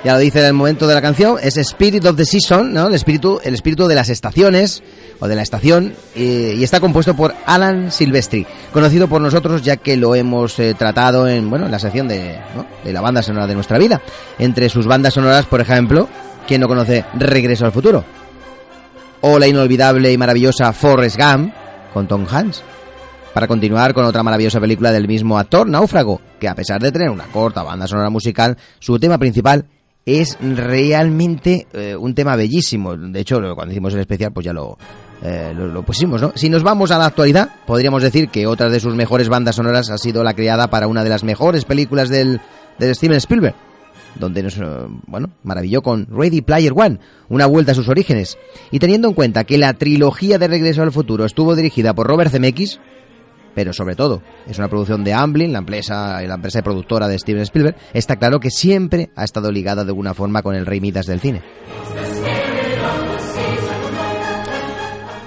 Ya 0.03 0.13
lo 0.13 0.19
dice 0.19 0.39
en 0.39 0.45
el 0.45 0.53
momento 0.53 0.87
de 0.87 0.95
la 0.95 1.01
canción, 1.01 1.35
es 1.41 1.57
Spirit 1.57 2.05
of 2.05 2.15
the 2.15 2.23
Season, 2.23 2.73
¿no? 2.73 2.87
El 2.87 2.93
espíritu, 2.93 3.41
el 3.43 3.53
espíritu 3.53 3.85
de 3.85 3.95
las 3.95 4.07
estaciones 4.07 4.81
o 5.19 5.27
de 5.27 5.35
la 5.35 5.41
estación 5.41 5.93
y 6.15 6.63
está 6.63 6.79
compuesto 6.79 7.17
por 7.17 7.35
Alan 7.45 7.91
Silvestri, 7.91 8.47
conocido 8.71 9.09
por 9.09 9.19
nosotros 9.19 9.61
ya 9.61 9.75
que 9.75 9.97
lo 9.97 10.15
hemos 10.15 10.57
eh, 10.59 10.73
tratado 10.73 11.27
en, 11.27 11.49
bueno, 11.49 11.65
en 11.65 11.71
la 11.71 11.79
sección 11.79 12.07
de, 12.07 12.39
¿no? 12.55 12.65
de 12.81 12.93
la 12.93 13.01
banda 13.01 13.21
sonora 13.21 13.45
de 13.45 13.55
nuestra 13.55 13.77
vida. 13.77 14.01
Entre 14.37 14.69
sus 14.69 14.87
bandas 14.87 15.15
sonoras, 15.15 15.45
por 15.47 15.59
ejemplo, 15.59 16.07
¿quién 16.47 16.61
no 16.61 16.69
conoce 16.69 17.03
Regreso 17.15 17.65
al 17.65 17.73
futuro? 17.73 18.05
O 19.19 19.37
la 19.37 19.47
inolvidable 19.47 20.13
y 20.13 20.17
maravillosa 20.17 20.71
Forrest 20.71 21.17
Gump 21.17 21.53
con 21.93 22.07
Tom 22.07 22.25
Hanks. 22.29 22.63
Para 23.33 23.47
continuar 23.47 23.93
con 23.93 24.05
otra 24.05 24.23
maravillosa 24.23 24.61
película 24.61 24.93
del 24.93 25.09
mismo 25.09 25.37
actor, 25.37 25.67
Náufrago, 25.67 26.21
que 26.39 26.47
a 26.47 26.55
pesar 26.55 26.81
de 26.81 26.93
tener 26.93 27.09
una 27.09 27.25
corta 27.25 27.63
banda 27.63 27.85
sonora 27.85 28.09
musical, 28.09 28.57
su 28.79 28.97
tema 28.97 29.17
principal 29.17 29.65
es 30.05 30.37
realmente 30.41 31.67
eh, 31.73 31.95
un 31.95 32.13
tema 32.15 32.35
bellísimo. 32.35 32.95
De 32.95 33.19
hecho, 33.19 33.39
cuando 33.55 33.71
hicimos 33.71 33.93
el 33.93 33.99
especial, 33.99 34.31
pues 34.33 34.45
ya 34.45 34.53
lo, 34.53 34.77
eh, 35.21 35.53
lo, 35.53 35.83
pusimos, 35.83 36.21
¿no? 36.21 36.31
Si 36.35 36.49
nos 36.49 36.63
vamos 36.63 36.91
a 36.91 36.97
la 36.97 37.05
actualidad, 37.05 37.49
podríamos 37.65 38.01
decir 38.01 38.29
que 38.29 38.47
otra 38.47 38.69
de 38.69 38.79
sus 38.79 38.95
mejores 38.95 39.27
bandas 39.27 39.55
sonoras 39.55 39.89
ha 39.89 39.97
sido 39.97 40.23
la 40.23 40.33
creada 40.33 40.69
para 40.69 40.87
una 40.87 41.03
de 41.03 41.09
las 41.09 41.23
mejores 41.23 41.65
películas 41.65 42.09
del, 42.09 42.39
de 42.79 42.95
Steven 42.95 43.17
Spielberg, 43.17 43.55
donde 44.15 44.43
nos, 44.43 44.57
eh, 44.57 44.63
bueno, 45.07 45.31
maravilló 45.43 45.81
con 45.81 46.07
Ready 46.09 46.41
Player 46.41 46.73
One, 46.73 46.99
una 47.27 47.45
vuelta 47.47 47.73
a 47.73 47.75
sus 47.75 47.89
orígenes. 47.89 48.37
Y 48.71 48.79
teniendo 48.79 49.09
en 49.09 49.13
cuenta 49.13 49.43
que 49.43 49.57
la 49.57 49.73
trilogía 49.73 50.39
de 50.39 50.47
Regreso 50.47 50.83
al 50.83 50.93
Futuro 50.93 51.25
estuvo 51.25 51.55
dirigida 51.55 51.93
por 51.93 52.07
Robert 52.07 52.31
Zemeckis, 52.31 52.79
pero 53.55 53.73
sobre 53.73 53.95
todo 53.95 54.21
es 54.47 54.57
una 54.57 54.67
producción 54.67 55.03
de 55.03 55.13
Amblin, 55.13 55.51
la 55.53 55.59
empresa, 55.59 56.21
la 56.21 56.35
empresa 56.35 56.61
productora 56.61 57.07
de 57.07 57.17
Steven 57.19 57.41
Spielberg, 57.43 57.75
está 57.93 58.15
claro 58.17 58.39
que 58.39 58.49
siempre 58.51 59.09
ha 59.15 59.23
estado 59.23 59.51
ligada 59.51 59.83
de 59.83 59.89
alguna 59.89 60.13
forma 60.13 60.41
con 60.41 60.55
el 60.55 60.65
rey 60.65 60.79
Midas 60.81 61.05
del 61.05 61.19
cine. 61.19 61.41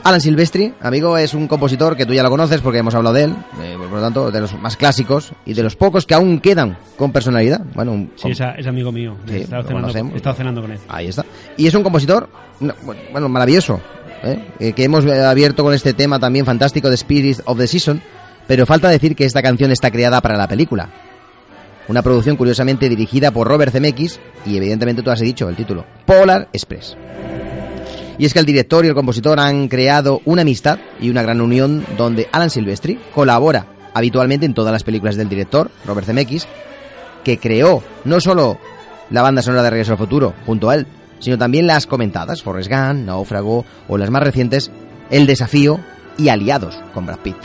Alan 0.05 0.21
Silvestri, 0.21 0.75
amigo, 0.81 1.17
es 1.17 1.33
un 1.33 1.47
compositor 1.47 1.97
que 1.97 2.05
tú 2.05 2.13
ya 2.13 2.25
lo 2.25 2.31
conoces 2.31 2.61
porque 2.61 2.79
hemos 2.81 2.93
hablado 2.97 3.15
de 3.15 3.23
él, 3.25 3.37
eh, 3.63 3.77
por 3.79 3.89
lo 3.89 4.01
tanto, 4.01 4.33
de 4.33 4.41
los 4.41 4.53
más 4.61 4.77
clásicos 4.77 5.33
y 5.47 5.55
de 5.55 5.63
los 5.63 5.77
pocos 5.77 6.07
que 6.07 6.15
aún 6.15 6.41
quedan 6.41 6.77
con 6.97 7.13
personalidad. 7.13 7.61
Bueno, 7.73 7.93
un- 7.93 8.13
Sí, 8.17 8.31
es, 8.33 8.41
es 8.59 8.67
amigo 8.67 8.91
mío. 8.91 9.17
Sí, 9.29 9.35
he, 9.35 9.41
estado 9.43 9.63
lo 9.63 9.69
cenando, 9.69 9.87
conocemos. 9.87 10.13
he 10.15 10.17
estado 10.17 10.35
cenando 10.37 10.61
con 10.63 10.73
él. 10.73 10.79
Ahí 10.89 11.07
está. 11.07 11.25
Y 11.57 11.69
es 11.69 11.75
un 11.75 11.85
compositor, 11.85 12.29
no, 12.59 12.75
bueno, 13.13 13.29
maravilloso, 13.29 13.81
¿eh? 14.23 14.45
Eh, 14.59 14.73
que 14.73 14.85
hemos 14.85 15.05
eh, 15.05 15.21
abierto 15.21 15.63
con 15.63 15.75
este 15.75 15.95
tema 15.95 16.19
también 16.19 16.47
fantástico 16.47 16.89
de 16.89 16.95
Spirit 16.95 17.41
of 17.45 17.59
the 17.59 17.67
Season, 17.67 18.01
pero 18.47 18.67
falta 18.67 18.89
decir 18.89 19.15
que 19.15 19.25
esta 19.25 19.43
canción 19.43 19.71
está 19.71 19.91
creada 19.91 20.21
para 20.21 20.37
la 20.37 20.49
película. 20.49 20.91
Una 21.89 22.03
producción 22.03 22.37
curiosamente 22.37 22.89
dirigida 22.89 23.31
por 23.31 23.49
Robert 23.49 23.73
Zemeckis 23.73 24.21
y 24.47 24.57
evidentemente 24.57 25.03
tú 25.03 25.11
has 25.11 25.21
dicho 25.21 25.49
el 25.49 25.57
título, 25.57 25.85
Polar 26.07 26.49
Express. 26.53 26.97
Y 28.19 28.27
es 28.27 28.33
que 28.33 28.39
el 28.39 28.47
director 28.47 28.85
y 28.85 28.89
el 28.89 28.95
compositor 28.95 29.41
han 29.41 29.69
creado 29.69 30.21
una 30.25 30.43
amistad 30.43 30.79
y 31.01 31.11
una 31.11 31.23
gran 31.23 31.41
unión 31.41 31.85
donde 31.97 32.29
Alan 32.31 32.51
Silvestri 32.51 32.99
colabora 33.15 33.67
habitualmente 33.95 34.47
en 34.47 34.55
todas 34.55 34.73
las 34.73 34.85
películas 34.85 35.17
del 35.17 35.29
director, 35.29 35.71
Robert 35.85 36.07
Zemeckis, 36.07 36.47
que 37.25 37.39
creó 37.39 37.83
no 38.05 38.21
solo 38.21 38.59
la 39.11 39.23
banda 39.23 39.43
sonora 39.43 39.63
de 39.63 39.71
Regreso 39.71 39.93
al 39.93 39.99
Futuro 39.99 40.35
junto 40.47 40.71
a 40.71 40.77
él, 40.77 40.87
sino 41.23 41.39
también 41.39 41.67
las 41.67 41.87
comentadas, 41.87 42.43
Forrest 42.43 42.69
Gump, 42.69 43.07
Náufrago 43.07 43.65
o 43.89 43.97
las 43.97 44.11
más 44.11 44.23
recientes, 44.23 44.71
El 45.09 45.27
Desafío 45.27 45.81
y 46.19 46.29
Aliados 46.29 46.79
con 46.93 47.07
Brad 47.07 47.21
Pitt. 47.21 47.37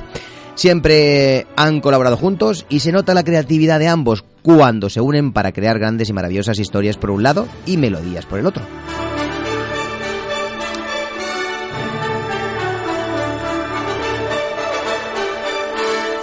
Siempre 0.55 1.45
han 1.55 1.81
colaborado 1.81 2.17
juntos 2.17 2.65
y 2.67 2.79
se 2.79 2.91
nota 2.91 3.13
la 3.13 3.23
creatividad 3.23 3.77
de 3.77 3.87
ambos 3.87 4.25
cuando 4.41 4.89
se 4.89 4.99
unen 4.99 5.31
para 5.31 5.51
crear 5.51 5.77
grandes 5.77 6.09
y 6.09 6.13
maravillosas 6.13 6.57
historias 6.57 6.97
por 6.97 7.11
un 7.11 7.21
lado 7.21 7.47
y 7.67 7.77
melodías 7.77 8.25
por 8.25 8.39
el 8.39 8.47
otro. 8.47 8.63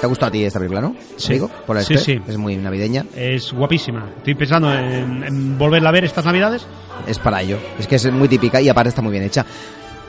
¿Te 0.05 0.07
ha 0.07 0.11
gustado 0.11 0.29
a 0.29 0.33
ti 0.33 0.45
esta 0.45 0.59
película, 0.59 0.83
no? 0.83 0.95
Sí. 1.17 1.33
Amigo? 1.33 1.51
Por 1.67 1.83
Sí, 1.83 1.97
sí. 1.97 2.21
Es 2.29 2.37
muy 2.37 2.57
navideña. 2.57 3.07
Es 3.17 3.55
guapísima. 3.55 4.11
Estoy 4.19 4.35
pensando 4.35 4.71
en, 4.71 5.25
en 5.25 5.57
volverla 5.57 5.89
a 5.89 5.93
ver 5.93 6.05
estas 6.05 6.27
navidades. 6.27 6.67
Es 7.07 7.19
para 7.19 7.41
ello. 7.41 7.57
Es 7.79 7.87
que 7.87 7.97
es 7.97 8.13
muy 8.13 8.29
típica 8.29 8.61
y 8.61 8.69
aparte 8.69 8.91
está 8.91 9.01
muy 9.01 9.13
bien 9.13 9.25
hecha. 9.25 9.47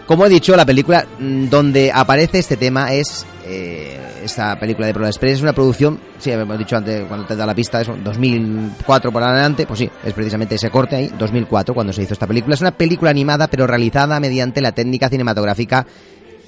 Como 0.05 0.25
he 0.25 0.29
dicho, 0.29 0.53
la 0.57 0.65
película 0.65 1.05
mm, 1.17 1.47
donde 1.47 1.93
aparece 1.93 2.39
este 2.39 2.57
tema 2.57 2.91
es 2.91 3.25
eh, 3.45 3.97
esta 4.21 4.59
película 4.59 4.85
de 4.85 4.93
Polar 4.93 5.11
Express. 5.11 5.35
Es 5.35 5.41
una 5.41 5.53
producción, 5.53 5.97
sí, 6.19 6.29
hemos 6.29 6.57
dicho 6.57 6.75
antes, 6.75 7.05
cuando 7.07 7.25
te 7.25 7.37
da 7.37 7.45
la 7.45 7.55
pista, 7.55 7.79
es 7.79 7.87
2004 7.87 9.13
por 9.13 9.23
adelante. 9.23 9.65
Pues 9.65 9.79
sí, 9.79 9.89
es 10.03 10.13
precisamente 10.13 10.55
ese 10.55 10.69
corte 10.69 10.97
ahí, 10.97 11.11
2004, 11.17 11.73
cuando 11.73 11.93
se 11.93 12.03
hizo 12.03 12.11
esta 12.11 12.27
película. 12.27 12.55
Es 12.55 12.59
una 12.59 12.71
película 12.71 13.11
animada, 13.11 13.47
pero 13.47 13.65
realizada 13.65 14.19
mediante 14.19 14.59
la 14.59 14.73
técnica 14.73 15.07
cinematográfica 15.07 15.87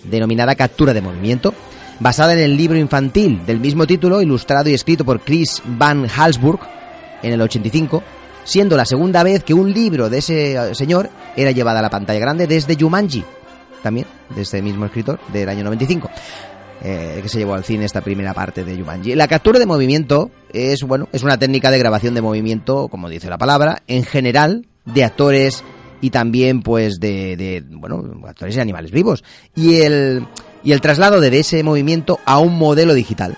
denominada 0.03 0.53
captura 0.55 0.93
de 0.93 1.01
movimiento, 1.01 1.53
basada 1.99 2.33
en 2.33 2.39
el 2.39 2.55
libro 2.55 2.77
infantil 2.77 3.45
del 3.45 3.59
mismo 3.59 3.85
título, 3.87 4.21
ilustrado 4.21 4.69
y 4.69 4.73
escrito 4.73 5.05
por 5.05 5.21
Chris 5.21 5.61
Van 5.65 6.07
Halsburg 6.09 6.59
en 7.23 7.33
el 7.33 7.41
85, 7.41 8.03
siendo 8.43 8.77
la 8.77 8.85
segunda 8.85 9.23
vez 9.23 9.43
que 9.43 9.53
un 9.53 9.73
libro 9.73 10.09
de 10.09 10.19
ese 10.19 10.55
eh, 10.55 10.75
señor 10.75 11.09
era 11.35 11.51
llevado 11.51 11.79
a 11.79 11.81
la 11.81 11.89
pantalla 11.89 12.19
grande 12.19 12.47
desde 12.47 12.75
Jumanji, 12.79 13.23
también 13.81 14.07
de 14.35 14.41
este 14.41 14.61
mismo 14.61 14.85
escritor 14.85 15.19
del 15.31 15.49
año 15.49 15.63
95. 15.63 16.09
eh, 16.83 17.19
que 17.23 17.29
se 17.29 17.39
llevó 17.39 17.55
al 17.55 17.63
cine 17.63 17.85
esta 17.85 18.01
primera 18.01 18.35
parte 18.35 18.63
de 18.63 18.77
Jumanji. 18.77 19.15
La 19.15 19.27
captura 19.27 19.57
de 19.57 19.65
movimiento 19.65 20.29
es 20.53 20.83
bueno, 20.83 21.09
es 21.11 21.23
una 21.23 21.37
técnica 21.37 21.71
de 21.71 21.79
grabación 21.79 22.13
de 22.13 22.21
movimiento, 22.21 22.87
como 22.87 23.09
dice 23.09 23.29
la 23.29 23.39
palabra, 23.39 23.81
en 23.87 24.03
general 24.03 24.67
de 24.85 25.03
actores 25.03 25.63
y 26.01 26.11
también 26.11 26.61
pues 26.61 26.99
de, 26.99 27.35
de, 27.35 27.63
bueno, 27.67 28.03
actores 28.27 28.55
y 28.55 28.59
animales 28.59 28.91
vivos 28.91 29.23
y 29.55 29.81
el 29.81 30.27
y 30.63 30.71
el 30.71 30.81
traslado 30.81 31.19
de 31.21 31.39
ese 31.39 31.63
movimiento 31.63 32.19
a 32.25 32.39
un 32.39 32.57
modelo 32.57 32.93
digital 32.93 33.37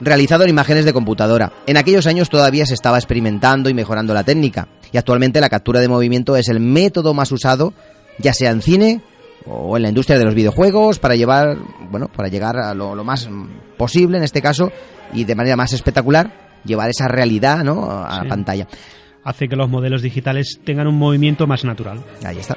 realizado 0.00 0.42
en 0.42 0.50
imágenes 0.50 0.84
de 0.84 0.92
computadora. 0.92 1.52
En 1.66 1.76
aquellos 1.76 2.06
años 2.06 2.28
todavía 2.28 2.66
se 2.66 2.74
estaba 2.74 2.98
experimentando 2.98 3.70
y 3.70 3.74
mejorando 3.74 4.12
la 4.12 4.24
técnica 4.24 4.68
y 4.90 4.98
actualmente 4.98 5.40
la 5.40 5.48
captura 5.48 5.80
de 5.80 5.88
movimiento 5.88 6.36
es 6.36 6.48
el 6.48 6.60
método 6.60 7.14
más 7.14 7.30
usado 7.30 7.72
ya 8.18 8.34
sea 8.34 8.50
en 8.50 8.62
cine 8.62 9.00
o 9.46 9.76
en 9.76 9.82
la 9.82 9.88
industria 9.88 10.18
de 10.18 10.24
los 10.24 10.34
videojuegos 10.34 10.98
para 10.98 11.16
llevar, 11.16 11.56
bueno, 11.90 12.08
para 12.08 12.28
llegar 12.28 12.58
a 12.58 12.74
lo, 12.74 12.94
lo 12.94 13.04
más 13.04 13.28
posible 13.76 14.18
en 14.18 14.24
este 14.24 14.42
caso 14.42 14.70
y 15.12 15.24
de 15.24 15.34
manera 15.34 15.56
más 15.56 15.72
espectacular 15.72 16.42
llevar 16.64 16.90
esa 16.90 17.08
realidad, 17.08 17.64
¿no? 17.64 17.90
a 17.90 18.22
la 18.22 18.28
pantalla. 18.28 18.68
Hace 19.24 19.48
que 19.48 19.56
los 19.56 19.68
modelos 19.68 20.02
digitales 20.02 20.60
tengan 20.64 20.86
un 20.86 20.96
movimiento 20.96 21.46
más 21.46 21.64
natural. 21.64 22.00
Ahí 22.24 22.38
está. 22.38 22.56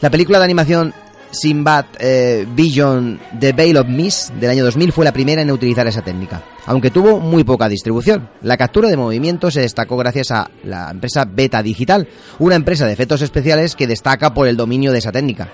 La 0.00 0.10
película 0.10 0.38
de 0.38 0.44
animación 0.44 0.94
Sinbad 1.30 1.86
eh, 1.98 2.46
Vision 2.54 3.20
The 3.38 3.52
Veil 3.52 3.76
of 3.76 3.86
Mist 3.86 4.30
del 4.34 4.50
año 4.50 4.64
2000 4.64 4.92
fue 4.92 5.04
la 5.04 5.12
primera 5.12 5.42
en 5.42 5.50
utilizar 5.50 5.86
esa 5.86 6.02
técnica, 6.02 6.42
aunque 6.66 6.90
tuvo 6.90 7.20
muy 7.20 7.44
poca 7.44 7.68
distribución. 7.68 8.28
La 8.42 8.56
captura 8.56 8.88
de 8.88 8.96
movimiento 8.96 9.50
se 9.50 9.60
destacó 9.60 9.96
gracias 9.96 10.30
a 10.30 10.50
la 10.64 10.90
empresa 10.90 11.24
Beta 11.24 11.62
Digital, 11.62 12.08
una 12.38 12.54
empresa 12.54 12.86
de 12.86 12.92
efectos 12.92 13.22
especiales 13.22 13.76
que 13.76 13.86
destaca 13.86 14.32
por 14.32 14.48
el 14.48 14.56
dominio 14.56 14.92
de 14.92 14.98
esa 14.98 15.12
técnica. 15.12 15.48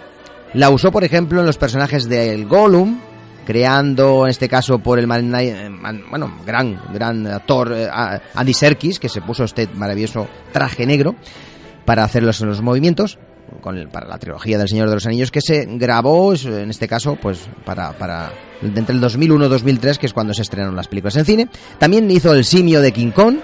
La 0.55 0.71
usó, 0.71 0.93
por 0.93 1.03
ejemplo, 1.03 1.41
en 1.41 1.47
los 1.47 1.59
personajes 1.59 2.09
del 2.09 2.47
Gollum, 2.47 3.01
creando, 3.45 4.25
en 4.25 4.31
este 4.31 4.49
caso, 4.49 4.79
por 4.79 4.99
el 4.99 5.11
eh, 5.11 5.71
bueno, 6.09 6.39
gran, 6.47 6.81
gran 6.93 7.27
actor 7.27 7.73
eh, 7.75 7.89
Andy 8.35 8.55
Serkis, 8.55 9.01
que 9.01 9.09
se 9.09 9.21
puso 9.21 9.45
este 9.45 9.69
maravilloso 9.75 10.29
traje 10.53 10.87
negro 10.87 11.17
para 11.85 12.05
hacer 12.05 12.23
los 12.23 12.41
movimientos 12.63 13.19
con 13.65 13.89
para 13.89 14.07
la 14.07 14.19
trilogía 14.19 14.59
del 14.59 14.69
Señor 14.69 14.91
de 14.91 14.95
los 14.95 15.07
Anillos 15.07 15.31
que 15.31 15.41
se 15.41 15.65
grabó 15.65 16.35
en 16.35 16.69
este 16.69 16.87
caso 16.87 17.17
pues 17.17 17.49
para, 17.65 17.93
para 17.93 18.31
entre 18.61 18.95
el 18.95 19.01
2001 19.01 19.47
y 19.47 19.49
2003 19.49 19.99
que 19.99 20.05
es 20.05 20.13
cuando 20.13 20.35
se 20.35 20.43
estrenaron 20.43 20.77
las 20.77 20.87
películas 20.87 21.17
en 21.17 21.25
cine 21.25 21.49
también 21.79 22.11
hizo 22.11 22.35
el 22.35 22.45
simio 22.45 22.83
de 22.83 22.93
King 22.93 23.11
Kong 23.11 23.37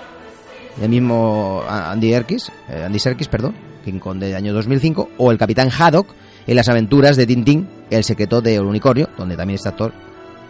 el 0.83 0.91
mismo 0.91 1.65
Andy 1.67 2.11
Serkis 2.11 2.53
eh, 2.69 2.83
Andy 2.85 2.99
Serkis 2.99 3.29
perdón 3.29 3.55
King 3.83 3.99
Kong 3.99 4.19
del 4.19 4.37
año 4.37 4.53
2005 4.53 5.09
o 5.17 5.31
el 5.31 5.39
Capitán 5.39 5.71
Haddock 5.71 6.09
en 6.47 6.55
las 6.55 6.69
aventuras 6.69 7.17
de 7.17 7.27
Tintín 7.27 7.67
el 7.89 8.05
secreto 8.05 8.43
del 8.43 8.61
unicornio 8.61 9.09
donde 9.17 9.39
también 9.39 9.55
este 9.55 9.71
actor 9.71 9.95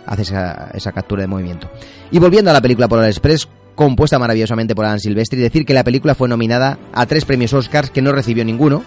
hace 0.04 0.22
esa, 0.22 0.70
esa 0.74 0.90
captura 0.90 1.22
de 1.22 1.28
movimiento. 1.28 1.70
Y 2.10 2.18
volviendo 2.18 2.50
a 2.50 2.54
la 2.54 2.60
película 2.60 2.88
Polar 2.88 3.08
Express, 3.08 3.46
compuesta 3.76 4.18
maravillosamente 4.18 4.74
por 4.74 4.84
Alan 4.84 4.98
Silvestri, 4.98 5.40
decir 5.40 5.64
que 5.64 5.72
la 5.72 5.84
película 5.84 6.14
fue 6.14 6.28
nominada 6.28 6.78
a 6.92 7.06
tres 7.06 7.24
premios 7.24 7.52
Oscars 7.52 7.90
que 7.90 8.02
no 8.02 8.10
recibió 8.10 8.44
ninguno. 8.44 8.82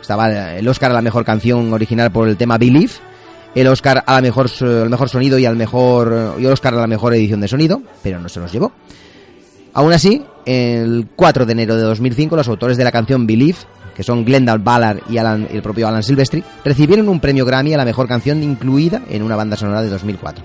Estaba 0.00 0.54
el 0.54 0.66
Oscar 0.68 0.90
a 0.90 0.94
la 0.94 1.02
mejor 1.02 1.24
canción 1.24 1.72
original 1.72 2.10
por 2.10 2.28
el 2.28 2.36
tema 2.36 2.58
Believe, 2.58 2.92
el 3.54 3.66
Oscar 3.66 4.04
a 4.06 4.14
la 4.14 4.20
mejor, 4.22 4.48
al 4.60 4.88
mejor 4.90 5.08
sonido 5.08 5.38
y 5.38 5.44
al 5.46 5.56
mejor 5.56 6.34
y 6.38 6.44
el 6.46 6.52
Oscar 6.52 6.74
a 6.74 6.78
la 6.78 6.86
mejor 6.86 7.14
edición 7.14 7.40
de 7.40 7.48
sonido, 7.48 7.82
pero 8.02 8.20
no 8.20 8.28
se 8.28 8.40
los 8.40 8.52
llevó. 8.52 8.72
Aún 9.74 9.92
así, 9.92 10.24
el 10.46 11.08
4 11.14 11.46
de 11.46 11.52
enero 11.52 11.76
de 11.76 11.82
2005, 11.82 12.34
los 12.36 12.48
autores 12.48 12.76
de 12.76 12.84
la 12.84 12.90
canción 12.92 13.26
Believe, 13.26 13.58
que 13.94 14.02
son 14.02 14.24
Glendale 14.24 14.62
Ballard 14.62 15.00
y, 15.10 15.18
Alan- 15.18 15.46
el 15.52 15.60
propio 15.62 15.86
Alan 15.88 16.02
Silvestri, 16.02 16.42
recibieron 16.64 17.08
un 17.08 17.20
premio 17.20 17.44
Grammy 17.44 17.74
a 17.74 17.76
la 17.76 17.84
mejor 17.84 18.08
canción 18.08 18.42
incluida 18.42 19.02
en 19.10 19.22
una 19.22 19.36
banda 19.36 19.56
sonora 19.56 19.82
de 19.82 19.88
2004. 19.90 20.44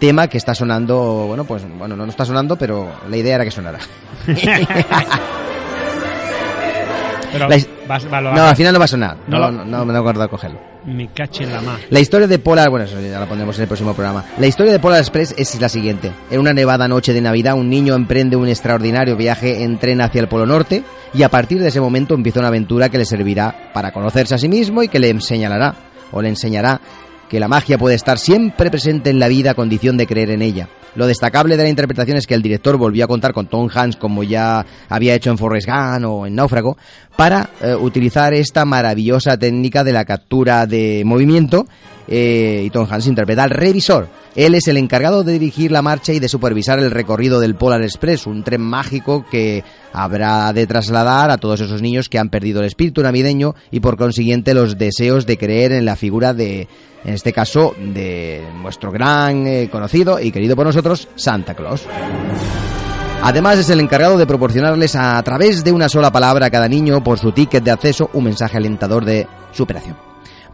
Tema 0.00 0.26
que 0.26 0.38
está 0.38 0.54
sonando, 0.54 1.24
bueno, 1.28 1.44
pues 1.44 1.62
bueno, 1.78 1.96
no, 1.96 2.04
no 2.04 2.10
está 2.10 2.24
sonando, 2.24 2.56
pero 2.56 2.90
la 3.08 3.16
idea 3.16 3.36
era 3.36 3.44
que 3.44 3.50
sonara. 3.50 3.78
Pero 7.34 7.48
La 7.48 7.56
his- 7.56 7.68
vas- 7.86 8.06
va- 8.12 8.20
lo 8.20 8.34
no, 8.34 8.42
al 8.44 8.56
final 8.56 8.72
no 8.72 8.78
va 8.78 8.84
a 8.86 8.88
sonar. 8.88 9.16
No 9.28 9.38
No, 9.38 9.50
lo- 9.50 9.64
no, 9.64 9.84
no 9.84 9.92
me 9.92 9.98
acuerdo 9.98 10.22
de 10.22 10.28
cogerlo. 10.28 10.58
Me 10.86 11.08
cache 11.08 11.44
en 11.44 11.52
la 11.52 11.60
mar. 11.62 11.78
La 11.90 12.00
historia 12.00 12.26
de 12.26 12.38
Polar, 12.38 12.68
bueno, 12.70 12.84
eso 12.84 13.00
ya 13.00 13.18
la 13.18 13.26
pondremos 13.26 13.56
en 13.56 13.62
el 13.62 13.68
próximo 13.68 13.94
programa. 13.94 14.22
La 14.38 14.46
historia 14.46 14.70
de 14.72 14.78
Polar 14.78 15.00
Express 15.00 15.34
es 15.38 15.58
la 15.60 15.68
siguiente. 15.68 16.12
En 16.30 16.40
una 16.40 16.52
nevada 16.52 16.86
noche 16.88 17.12
de 17.14 17.20
Navidad, 17.22 17.54
un 17.54 17.70
niño 17.70 17.94
emprende 17.94 18.36
un 18.36 18.48
extraordinario 18.48 19.16
viaje 19.16 19.62
en 19.62 19.78
tren 19.78 20.00
hacia 20.02 20.20
el 20.20 20.28
Polo 20.28 20.44
Norte 20.46 20.82
y 21.14 21.22
a 21.22 21.28
partir 21.30 21.58
de 21.60 21.68
ese 21.68 21.80
momento 21.80 22.14
empieza 22.14 22.40
una 22.40 22.48
aventura 22.48 22.88
que 22.90 22.98
le 22.98 23.04
servirá 23.06 23.70
para 23.72 23.92
conocerse 23.92 24.34
a 24.34 24.38
sí 24.38 24.48
mismo 24.48 24.82
y 24.82 24.88
que 24.88 24.98
le 24.98 25.08
enseñará 25.08 25.74
o 26.12 26.20
le 26.20 26.28
enseñará 26.28 26.80
que 27.28 27.40
la 27.40 27.48
magia 27.48 27.78
puede 27.78 27.94
estar 27.94 28.18
siempre 28.18 28.70
presente 28.70 29.10
en 29.10 29.18
la 29.18 29.28
vida 29.28 29.52
a 29.52 29.54
condición 29.54 29.96
de 29.96 30.06
creer 30.06 30.30
en 30.30 30.42
ella. 30.42 30.68
Lo 30.94 31.06
destacable 31.06 31.56
de 31.56 31.64
la 31.64 31.68
interpretación 31.68 32.16
es 32.16 32.26
que 32.26 32.34
el 32.34 32.42
director 32.42 32.76
volvió 32.76 33.04
a 33.04 33.08
contar 33.08 33.32
con 33.32 33.48
Tom 33.48 33.68
Hanks 33.72 33.96
como 33.96 34.22
ya 34.22 34.64
había 34.88 35.14
hecho 35.14 35.30
en 35.30 35.38
Forrest 35.38 35.68
Gump 35.68 36.06
o 36.06 36.26
en 36.26 36.36
Náufrago 36.36 36.76
para 37.16 37.50
eh, 37.60 37.74
utilizar 37.74 38.32
esta 38.32 38.64
maravillosa 38.64 39.36
técnica 39.36 39.82
de 39.82 39.92
la 39.92 40.04
captura 40.04 40.66
de 40.66 41.02
movimiento 41.04 41.66
eh, 42.08 42.62
y 42.64 42.70
Tom 42.70 42.86
Hanks 42.90 43.06
interpreta 43.06 43.44
al 43.44 43.50
revisor. 43.50 44.08
Él 44.34 44.54
es 44.54 44.66
el 44.68 44.76
encargado 44.76 45.22
de 45.22 45.32
dirigir 45.32 45.70
la 45.70 45.82
marcha 45.82 46.12
y 46.12 46.18
de 46.18 46.28
supervisar 46.28 46.78
el 46.78 46.90
recorrido 46.90 47.40
del 47.40 47.54
Polar 47.54 47.82
Express, 47.82 48.26
un 48.26 48.42
tren 48.42 48.62
mágico 48.62 49.24
que 49.30 49.62
habrá 49.92 50.52
de 50.52 50.66
trasladar 50.66 51.30
a 51.30 51.38
todos 51.38 51.60
esos 51.60 51.82
niños 51.82 52.08
que 52.08 52.18
han 52.18 52.30
perdido 52.30 52.60
el 52.60 52.66
espíritu 52.66 53.02
navideño 53.02 53.54
y 53.70 53.80
por 53.80 53.96
consiguiente 53.96 54.54
los 54.54 54.76
deseos 54.76 55.26
de 55.26 55.38
creer 55.38 55.72
en 55.72 55.84
la 55.84 55.96
figura 55.96 56.34
de, 56.34 56.66
en 57.04 57.14
este 57.14 57.32
caso, 57.32 57.74
de 57.78 58.42
nuestro 58.60 58.90
gran 58.90 59.46
eh, 59.46 59.68
conocido 59.70 60.18
y 60.18 60.32
querido 60.32 60.56
por 60.56 60.66
nosotros, 60.66 61.08
Santa 61.14 61.54
Claus. 61.54 61.86
Además 63.22 63.58
es 63.58 63.70
el 63.70 63.80
encargado 63.80 64.18
de 64.18 64.26
proporcionarles 64.26 64.96
a, 64.96 65.22
través 65.22 65.64
de 65.64 65.72
una 65.72 65.88
sola 65.88 66.12
palabra 66.12 66.46
a 66.46 66.50
cada 66.50 66.68
niño 66.68 67.02
por 67.02 67.18
su 67.18 67.32
ticket 67.32 67.64
de 67.64 67.70
acceso 67.70 68.10
un 68.12 68.24
mensaje 68.24 68.58
alentador 68.58 69.04
de 69.04 69.26
superación. 69.50 69.96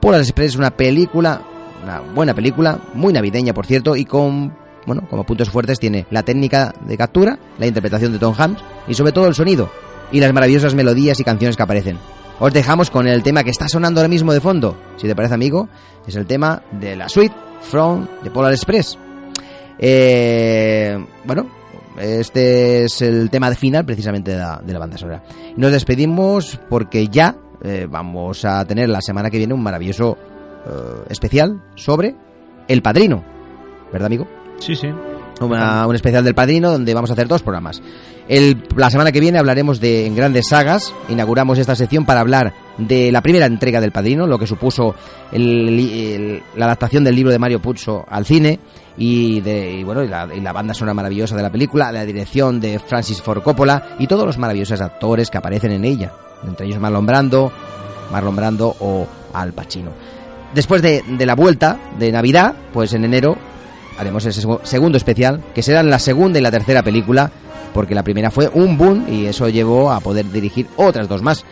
Polar 0.01 0.20
Express 0.20 0.53
es 0.53 0.57
una 0.57 0.70
película, 0.70 1.42
una 1.82 2.01
buena 2.01 2.34
película, 2.34 2.78
muy 2.94 3.12
navideña 3.12 3.53
por 3.53 3.66
cierto, 3.66 3.96
y 3.96 4.05
con, 4.05 4.57
bueno, 4.86 5.07
como 5.09 5.24
puntos 5.24 5.51
fuertes 5.51 5.78
tiene 5.78 6.07
la 6.11 6.22
técnica 6.22 6.74
de 6.86 6.96
captura, 6.96 7.38
la 7.59 7.66
interpretación 7.66 8.12
de 8.12 8.18
Tom 8.18 8.34
Hanks 8.36 8.62
y 8.88 8.94
sobre 8.94 9.12
todo 9.12 9.26
el 9.26 9.34
sonido 9.34 9.70
y 10.11 10.20
las 10.20 10.32
maravillosas 10.32 10.74
melodías 10.74 11.20
y 11.20 11.24
canciones 11.24 11.57
que 11.57 11.62
aparecen. 11.62 11.98
Os 12.38 12.53
dejamos 12.53 12.90
con 12.90 13.07
el 13.07 13.22
tema 13.22 13.44
que 13.44 13.51
está 13.51 13.68
sonando 13.68 14.01
ahora 14.01 14.09
mismo 14.09 14.32
de 14.32 14.40
fondo, 14.40 14.76
si 14.96 15.07
te 15.07 15.14
parece 15.14 15.34
amigo, 15.34 15.68
es 16.07 16.16
el 16.16 16.26
tema 16.26 16.62
de 16.72 16.96
la 16.96 17.09
suite 17.09 17.34
From 17.61 18.07
de 18.22 18.30
Polar 18.30 18.53
Express. 18.53 18.98
Eh, 19.78 20.98
bueno, 21.24 21.46
este 21.98 22.84
es 22.84 23.03
el 23.03 23.28
tema 23.28 23.55
final 23.55 23.84
precisamente 23.84 24.32
de 24.32 24.38
la, 24.38 24.61
de 24.64 24.72
la 24.72 24.78
banda 24.78 24.96
sonora. 24.96 25.22
Nos 25.57 25.72
despedimos 25.72 26.59
porque 26.70 27.09
ya 27.09 27.36
eh, 27.62 27.86
vamos 27.88 28.44
a 28.44 28.64
tener 28.64 28.88
la 28.88 29.00
semana 29.00 29.30
que 29.30 29.38
viene 29.38 29.54
un 29.54 29.62
maravilloso 29.62 30.16
eh, 30.66 30.70
especial 31.11 31.62
sobre 31.74 32.14
El 32.68 32.82
Padrino. 32.82 33.22
¿Verdad, 33.92 34.06
amigo? 34.06 34.26
Sí, 34.58 34.74
sí. 34.76 34.88
Una- 35.40 35.86
un 35.86 35.94
especial 35.94 36.22
del 36.22 36.34
Padrino 36.34 36.70
donde 36.70 36.92
vamos 36.92 37.11
a 37.11 37.14
hacer 37.14 37.26
dos 37.26 37.42
programas. 37.42 37.80
El- 38.28 38.62
la 38.76 38.90
semana 38.90 39.11
que 39.11 39.20
viene 39.20 39.38
hablaremos 39.38 39.80
de 39.80 40.06
en 40.06 40.14
grandes 40.14 40.48
sagas. 40.48 40.94
Inauguramos 41.08 41.58
esta 41.58 41.74
sección 41.74 42.04
para 42.04 42.20
hablar 42.20 42.52
de 42.78 43.11
la 43.11 43.22
primera 43.22 43.46
entrega 43.46 43.80
del 43.80 43.90
Padrino, 43.90 44.26
lo 44.26 44.38
que 44.38 44.46
supuso 44.46 44.94
el- 45.32 45.78
el- 45.78 46.42
la 46.56 46.66
adaptación 46.66 47.02
del 47.04 47.16
libro 47.16 47.32
de 47.32 47.38
Mario 47.38 47.61
Puzo 47.61 48.04
al 48.08 48.26
cine 48.26 48.61
y, 48.98 49.40
de, 49.40 49.72
y 49.78 49.82
bueno 49.84 50.04
y 50.04 50.08
la, 50.08 50.28
y 50.34 50.40
la 50.40 50.52
banda 50.52 50.74
sonora 50.74 50.94
maravillosa 50.94 51.34
de 51.36 51.42
la 51.42 51.50
película, 51.50 51.90
la 51.90 52.04
dirección 52.04 52.61
de 52.61 52.78
Francis 52.78 53.22
Ford 53.22 53.42
Coppola 53.42 53.96
y 53.98 54.06
todos 54.06 54.26
los 54.26 54.36
maravillosos 54.38 54.80
actores 54.80 55.30
que 55.30 55.38
aparecen 55.38 55.72
en 55.72 55.84
ella, 55.86 56.12
entre 56.47 56.66
ellos 56.66 56.78
Marlon 56.80 57.07
Brando, 57.07 57.53
Marlon 58.12 58.36
Brando 58.36 58.74
o 58.80 59.07
Al 59.32 59.53
Pacino. 59.53 59.91
Después 60.55 60.82
de, 60.82 61.03
la 61.24 61.34
vuelta 61.34 61.78
de 61.99 62.11
Navidad, 62.11 62.55
pues 62.72 62.93
en 62.93 63.05
enero 63.05 63.36
haremos 63.99 64.26
segu- 64.26 64.61
segundo 64.64 64.97
especial, 64.99 65.43
que 65.55 65.62
será 65.62 65.82
la 65.82 65.99
segunda 65.99 66.38
y 66.38 66.43
la 66.43 66.51
tercera 66.51 66.82
película, 66.82 67.30
porque 67.72 67.95
la 67.95 68.03
primera 68.03 68.30
fue 68.30 68.49
un 68.53 68.76
boom 68.76 69.05
y 69.09 69.26
eso 69.26 69.49
llevó 69.49 69.93
a 69.93 70.01
poder 70.01 70.30
dirigir 70.32 70.66
otras 70.76 71.09
dos 71.09 71.22
más. 71.22 71.45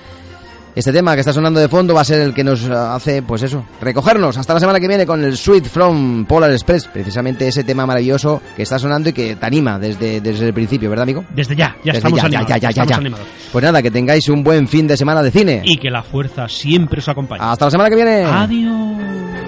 Este 0.79 0.93
tema 0.93 1.15
que 1.15 1.21
está 1.23 1.33
sonando 1.33 1.59
de 1.59 1.67
fondo 1.69 1.93
va 1.93 2.03
a 2.03 2.05
ser 2.05 2.21
el 2.21 2.33
que 2.33 2.45
nos 2.45 2.63
eh, 2.63 2.73
hace, 2.73 3.21
pues 3.23 3.43
eso, 3.43 3.65
recogernos 3.81 4.37
hasta 4.39 4.55
la 4.55 4.61
semana 4.61 4.79
que 4.79 4.87
viene 4.87 5.05
con 5.05 5.25
el 5.25 5.37
Sweet 5.37 5.65
from 5.65 6.25
Polar 6.25 6.53
Express, 6.53 6.87
precisamente 6.87 7.49
ese 7.49 7.65
tema 7.65 7.85
maravilloso 7.85 8.41
que 8.55 8.63
está 8.63 8.79
sonando 8.79 9.09
y 9.09 9.13
que 9.13 9.35
te 9.35 9.45
anima 9.45 9.77
desde, 9.81 10.21
desde 10.21 10.47
el 10.47 10.55
principio, 10.55 10.89
¿verdad, 10.89 11.03
amigo? 11.03 11.25
Desde 11.31 11.57
ya, 11.57 11.75
ya 11.79 11.87
Desde 11.87 11.99
estamos 11.99 12.21
ya, 12.21 12.27
animados. 12.27 12.49
ya, 12.49 12.55
ya, 12.59 12.61
ya, 12.61 12.69
estamos 12.69 12.91
ya. 12.91 12.97
animados. 12.97 13.27
Pues 13.51 13.65
nada, 13.65 13.83
que 13.83 13.91
tengáis 13.91 14.29
un 14.29 14.45
buen 14.45 14.69
fin 14.69 14.87
de 14.87 14.97
semana 14.97 15.21
de 15.21 15.33
cine. 15.33 15.63
Y 15.65 15.79
que 15.79 15.91
la 15.91 16.05
fuerza 16.05 16.49
siempre 16.49 17.01
os 17.01 17.09
acompañe. 17.09 17.43
Hasta 17.43 17.65
la 17.65 17.71
semana 17.73 17.91
que 17.91 17.97
viene. 17.97 18.23
Adiós. 18.23 19.48